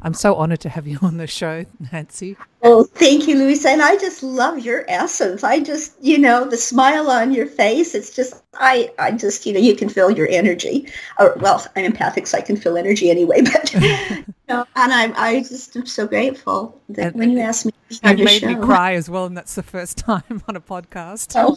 I'm 0.00 0.14
so 0.14 0.36
honored 0.36 0.60
to 0.60 0.68
have 0.68 0.86
you 0.86 0.98
on 1.02 1.16
the 1.16 1.26
show, 1.26 1.64
Nancy. 1.92 2.36
Oh, 2.62 2.84
thank 2.84 3.26
you, 3.26 3.38
Louisa. 3.38 3.70
And 3.70 3.82
I 3.82 3.96
just 3.96 4.22
love 4.22 4.60
your 4.60 4.84
essence. 4.88 5.44
I 5.44 5.60
just, 5.60 5.94
you 6.02 6.18
know, 6.18 6.44
the 6.44 6.56
smile 6.56 7.10
on 7.10 7.32
your 7.32 7.46
face. 7.46 7.94
It's 7.94 8.14
just, 8.14 8.42
I, 8.54 8.92
I 8.98 9.12
just, 9.12 9.46
you 9.46 9.52
know, 9.52 9.60
you 9.60 9.76
can 9.76 9.88
feel 9.88 10.10
your 10.10 10.28
energy. 10.28 10.88
Or, 11.18 11.34
well, 11.40 11.64
I'm 11.76 11.84
empathic, 11.84 12.26
so 12.26 12.38
I 12.38 12.40
can 12.40 12.56
feel 12.56 12.76
energy 12.76 13.10
anyway. 13.10 13.42
But, 13.48 13.72
you 13.74 14.24
know, 14.48 14.66
and 14.76 14.92
I'm, 14.92 15.14
I 15.16 15.40
just 15.40 15.74
am 15.76 15.86
so 15.86 16.06
grateful 16.06 16.80
that 16.90 17.08
and 17.08 17.16
when 17.16 17.30
you 17.30 17.40
asked 17.40 17.66
me, 17.66 17.72
you 17.90 18.24
made 18.24 18.40
show. 18.40 18.48
me 18.48 18.54
cry 18.56 18.94
as 18.94 19.08
well, 19.08 19.26
and 19.26 19.36
that's 19.36 19.54
the 19.54 19.62
first 19.62 19.98
time 20.06 20.42
on 20.48 20.56
a 20.56 20.60
podcast. 20.60 21.32
Oh. 21.36 21.56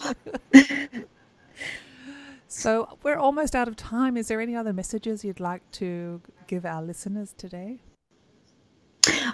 so 2.47 2.97
we're 3.03 3.17
almost 3.17 3.55
out 3.55 3.67
of 3.67 3.75
time. 3.75 4.17
Is 4.17 4.27
there 4.27 4.41
any 4.41 4.55
other 4.55 4.73
messages 4.73 5.25
you'd 5.25 5.39
like 5.39 5.69
to 5.73 6.21
give 6.47 6.65
our 6.65 6.81
listeners 6.81 7.33
today? 7.37 7.79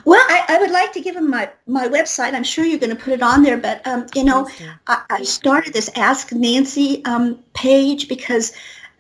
Well, 0.08 0.26
I, 0.30 0.46
I, 0.48 0.58
would 0.60 0.72
like 0.72 0.94
to 0.94 1.02
give 1.02 1.16
them 1.16 1.30
my, 1.30 1.50
my 1.66 1.90
website. 1.90 2.34
I'm 2.34 2.46
sure 2.46 2.64
you're 2.64 2.80
going 2.80 2.96
to 2.96 3.04
put 3.04 3.12
it 3.12 3.22
on 3.22 3.44
there, 3.44 3.58
but 3.58 3.86
um, 3.86 4.08
you 4.16 4.24
know, 4.24 4.48
I, 4.88 5.04
I, 5.10 5.24
started 5.24 5.74
this 5.74 5.90
Ask 5.98 6.32
Nancy 6.32 7.04
um, 7.04 7.44
page 7.54 8.08
because 8.08 8.54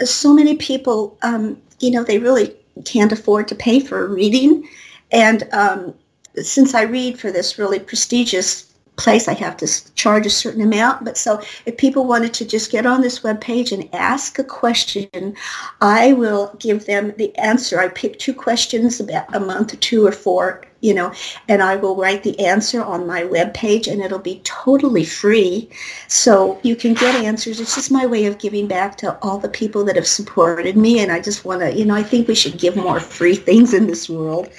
so 0.04 0.34
many 0.34 0.58
people, 0.58 1.18
um, 1.22 1.62
you 1.80 1.92
know, 1.92 2.04
they 2.04 2.20
really 2.20 2.54
can't 2.84 3.14
afford 3.14 3.48
to 3.48 3.56
pay 3.56 3.80
for 3.80 4.04
a 4.04 4.10
reading, 4.10 4.68
and 5.10 5.48
um, 5.54 5.94
since 6.36 6.74
I 6.74 6.82
read 6.82 7.18
for 7.18 7.32
this 7.32 7.58
really 7.58 7.80
prestigious 7.80 8.67
place 8.98 9.28
I 9.28 9.34
have 9.36 9.56
to 9.58 9.94
charge 9.94 10.26
a 10.26 10.32
certain 10.32 10.62
amount. 10.62 11.06
But 11.06 11.18
so 11.18 11.42
if 11.66 11.78
people 11.78 12.06
wanted 12.06 12.34
to 12.36 12.46
just 12.46 12.72
get 12.72 12.86
on 12.86 13.02
this 13.02 13.24
web 13.24 13.40
page 13.40 13.72
and 13.72 13.88
ask 13.94 14.38
a 14.38 14.44
question, 14.44 15.36
I 15.82 16.14
will 16.14 16.56
give 16.60 16.86
them 16.86 17.14
the 17.18 17.36
answer. 17.38 17.80
I 17.80 17.88
pick 17.90 18.20
two 18.20 18.34
questions 18.34 19.00
about 19.00 19.34
a 19.34 19.40
month 19.40 19.74
or 19.74 19.78
two 19.78 20.06
or 20.06 20.12
four, 20.12 20.64
you 20.82 20.94
know, 20.94 21.14
and 21.48 21.62
I 21.62 21.76
will 21.76 21.96
write 21.96 22.24
the 22.24 22.40
answer 22.40 22.84
on 22.84 23.08
my 23.08 23.24
web 23.24 23.54
page 23.54 23.88
and 23.88 24.02
it'll 24.02 24.20
be 24.20 24.42
totally 24.44 25.06
free. 25.06 25.70
So 26.08 26.60
you 26.64 26.76
can 26.76 26.96
get 26.96 27.24
answers. 27.24 27.60
It's 27.60 27.76
just 27.76 27.92
my 27.92 28.06
way 28.06 28.26
of 28.26 28.40
giving 28.40 28.68
back 28.68 28.98
to 28.98 29.18
all 29.22 29.38
the 29.38 29.50
people 29.50 29.84
that 29.86 29.96
have 29.96 30.08
supported 30.08 30.76
me. 30.76 31.00
And 31.00 31.12
I 31.12 31.22
just 31.22 31.46
want 31.46 31.62
to, 31.62 31.74
you 31.74 31.86
know, 31.86 31.96
I 31.96 32.04
think 32.04 32.28
we 32.28 32.36
should 32.36 32.58
give 32.58 32.76
more 32.76 33.00
free 33.00 33.36
things 33.36 33.74
in 33.74 33.86
this 33.86 34.10
world. 34.10 34.50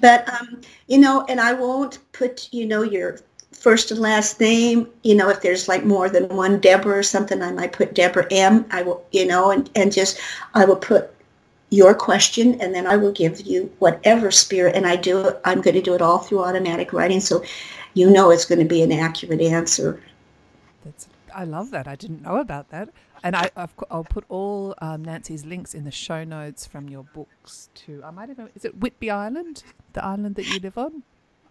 But, 0.00 0.26
um, 0.32 0.60
you 0.86 0.98
know, 0.98 1.24
and 1.28 1.40
I 1.40 1.52
won't 1.52 1.98
put, 2.12 2.48
you 2.50 2.66
know, 2.66 2.82
your 2.82 3.18
first 3.62 3.92
and 3.92 4.00
last 4.00 4.40
name. 4.40 4.88
You 5.04 5.14
know, 5.14 5.28
if 5.28 5.40
there's 5.40 5.68
like 5.68 5.84
more 5.84 6.10
than 6.10 6.28
one 6.28 6.58
Deborah 6.60 6.98
or 6.98 7.02
something, 7.02 7.40
I 7.40 7.52
might 7.52 7.72
put 7.72 7.94
Deborah 7.94 8.26
M. 8.30 8.66
I 8.70 8.82
will, 8.82 9.04
you 9.12 9.24
know, 9.24 9.50
and, 9.52 9.70
and 9.76 9.92
just 9.92 10.20
I 10.54 10.64
will 10.64 10.76
put 10.76 11.14
your 11.70 11.94
question 11.94 12.60
and 12.60 12.74
then 12.74 12.86
I 12.86 12.96
will 12.96 13.12
give 13.12 13.40
you 13.40 13.72
whatever 13.78 14.30
spirit 14.30 14.76
and 14.76 14.86
I 14.86 14.96
do 14.96 15.34
I'm 15.46 15.62
going 15.62 15.74
to 15.74 15.80
do 15.80 15.94
it 15.94 16.02
all 16.02 16.18
through 16.18 16.44
automatic 16.44 16.92
writing 16.92 17.18
so 17.18 17.42
you 17.94 18.10
know 18.10 18.30
it's 18.30 18.44
going 18.44 18.58
to 18.58 18.66
be 18.66 18.82
an 18.82 18.92
accurate 18.92 19.40
answer. 19.40 20.02
That's, 20.84 21.08
I 21.34 21.44
love 21.44 21.70
that. 21.70 21.88
I 21.88 21.94
didn't 21.94 22.22
know 22.22 22.36
about 22.36 22.68
that. 22.70 22.90
And 23.24 23.36
I, 23.36 23.50
i 23.56 23.68
will 23.90 24.04
put 24.04 24.24
all 24.28 24.74
um, 24.82 25.04
Nancy's 25.04 25.44
links 25.44 25.74
in 25.74 25.84
the 25.84 25.92
show 25.92 26.24
notes 26.24 26.66
from 26.66 26.88
your 26.88 27.04
books 27.04 27.70
to, 27.86 28.02
I 28.04 28.10
might 28.10 28.30
even, 28.30 28.50
is 28.56 28.64
it 28.64 28.76
Whitby 28.78 29.10
Island, 29.10 29.62
the 29.92 30.04
island 30.04 30.34
that 30.34 30.48
you 30.48 30.58
live 30.58 30.76
on? 30.76 31.04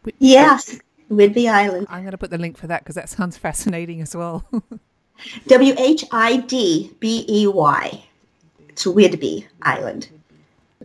Whidbey 0.06 0.16
yes. 0.20 0.80
Whidbey 1.12 1.52
Island. 1.52 1.88
I'm 1.90 2.02
going 2.02 2.12
to 2.12 2.18
put 2.18 2.32
the 2.32 2.38
link 2.38 2.58
for 2.58 2.68
that 2.68 2.84
because 2.84 2.96
that 2.96 3.10
sounds 3.10 3.38
fascinating 3.38 4.02
as 4.02 4.16
well. 4.16 4.46
W 5.48 5.76
H 5.78 6.06
I 6.12 6.38
D 6.38 6.96
B 7.00 7.26
E 7.28 7.48
Y. 7.48 8.04
It's 8.70 8.86
Whidbey 8.86 9.46
Island. 9.62 10.10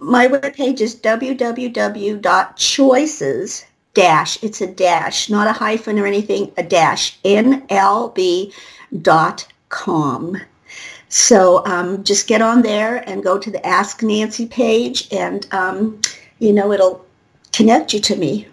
My 0.00 0.28
webpage 0.28 0.80
is 0.80 0.96
www.choices 0.96 2.16
dash, 3.94 4.42
it's 4.42 4.60
a 4.60 4.66
dash, 4.66 5.30
not 5.30 5.46
a 5.48 5.52
hyphen 5.52 5.98
or 5.98 6.06
anything, 6.06 6.52
a 6.58 6.62
dash, 6.62 7.18
nlb 7.22 8.52
dot 9.00 9.48
com. 9.70 10.36
So 11.08 11.64
um, 11.64 12.04
just 12.04 12.26
get 12.26 12.42
on 12.42 12.60
there 12.60 13.08
and 13.08 13.22
go 13.22 13.38
to 13.38 13.50
the 13.50 13.66
Ask 13.66 14.02
Nancy 14.02 14.44
page, 14.46 15.08
and 15.12 15.46
um, 15.52 15.98
you 16.40 16.52
know 16.52 16.72
it'll 16.72 17.06
connect 17.52 17.94
you 17.94 18.00
to 18.00 18.16
me. 18.16 18.46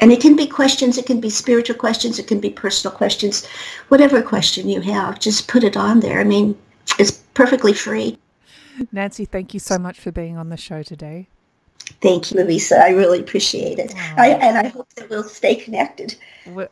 And 0.00 0.12
it 0.12 0.20
can 0.20 0.36
be 0.36 0.46
questions, 0.46 0.98
it 0.98 1.06
can 1.06 1.20
be 1.20 1.30
spiritual 1.30 1.76
questions, 1.76 2.18
it 2.18 2.26
can 2.26 2.40
be 2.40 2.50
personal 2.50 2.96
questions, 2.96 3.46
whatever 3.88 4.22
question 4.22 4.68
you 4.68 4.80
have, 4.80 5.20
just 5.20 5.48
put 5.48 5.64
it 5.64 5.76
on 5.76 6.00
there. 6.00 6.20
I 6.20 6.24
mean, 6.24 6.58
it's 6.98 7.12
perfectly 7.34 7.72
free. 7.72 8.18
Nancy, 8.92 9.24
thank 9.24 9.54
you 9.54 9.60
so 9.60 9.78
much 9.78 10.00
for 10.00 10.10
being 10.10 10.36
on 10.36 10.48
the 10.48 10.56
show 10.56 10.82
today. 10.82 11.28
Thank 12.00 12.32
you, 12.32 12.42
Lisa. 12.42 12.82
I 12.82 12.90
really 12.90 13.20
appreciate 13.20 13.78
it. 13.78 13.94
I, 14.16 14.30
and 14.30 14.58
I 14.58 14.68
hope 14.68 14.88
that 14.94 15.10
we'll 15.10 15.22
stay 15.22 15.54
connected. 15.54 16.16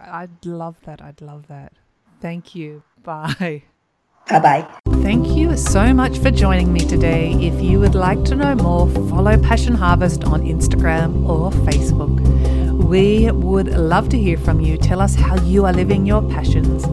I'd 0.00 0.30
love 0.44 0.76
that. 0.84 1.02
I'd 1.02 1.20
love 1.20 1.46
that. 1.48 1.72
Thank 2.20 2.54
you. 2.54 2.82
Bye. 3.02 3.62
Bye 4.28 4.40
bye. 4.40 4.68
Thank 5.02 5.28
you 5.36 5.56
so 5.56 5.92
much 5.92 6.18
for 6.18 6.30
joining 6.30 6.72
me 6.72 6.80
today. 6.80 7.32
If 7.32 7.60
you 7.60 7.80
would 7.80 7.94
like 7.94 8.24
to 8.24 8.36
know 8.36 8.54
more, 8.54 8.88
follow 9.10 9.36
Passion 9.42 9.74
Harvest 9.74 10.24
on 10.24 10.42
Instagram 10.42 11.28
or 11.28 11.50
Facebook. 11.50 12.20
We 12.72 13.30
would 13.30 13.68
love 13.68 14.08
to 14.10 14.18
hear 14.18 14.36
from 14.36 14.60
you. 14.60 14.76
Tell 14.76 15.00
us 15.00 15.14
how 15.14 15.40
you 15.42 15.64
are 15.64 15.72
living 15.72 16.06
your 16.06 16.22
passions. 16.30 16.84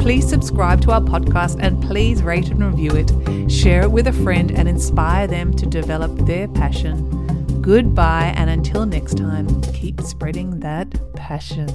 Please 0.00 0.28
subscribe 0.28 0.80
to 0.82 0.92
our 0.92 1.00
podcast 1.00 1.58
and 1.60 1.82
please 1.82 2.22
rate 2.22 2.48
and 2.48 2.64
review 2.64 2.92
it. 2.92 3.50
Share 3.50 3.82
it 3.82 3.90
with 3.90 4.06
a 4.06 4.12
friend 4.12 4.50
and 4.50 4.68
inspire 4.68 5.26
them 5.26 5.52
to 5.54 5.66
develop 5.66 6.16
their 6.26 6.48
passion. 6.48 7.60
Goodbye, 7.62 8.34
and 8.36 8.50
until 8.50 8.86
next 8.86 9.16
time, 9.16 9.62
keep 9.72 10.00
spreading 10.00 10.60
that 10.60 11.14
passion. 11.14 11.68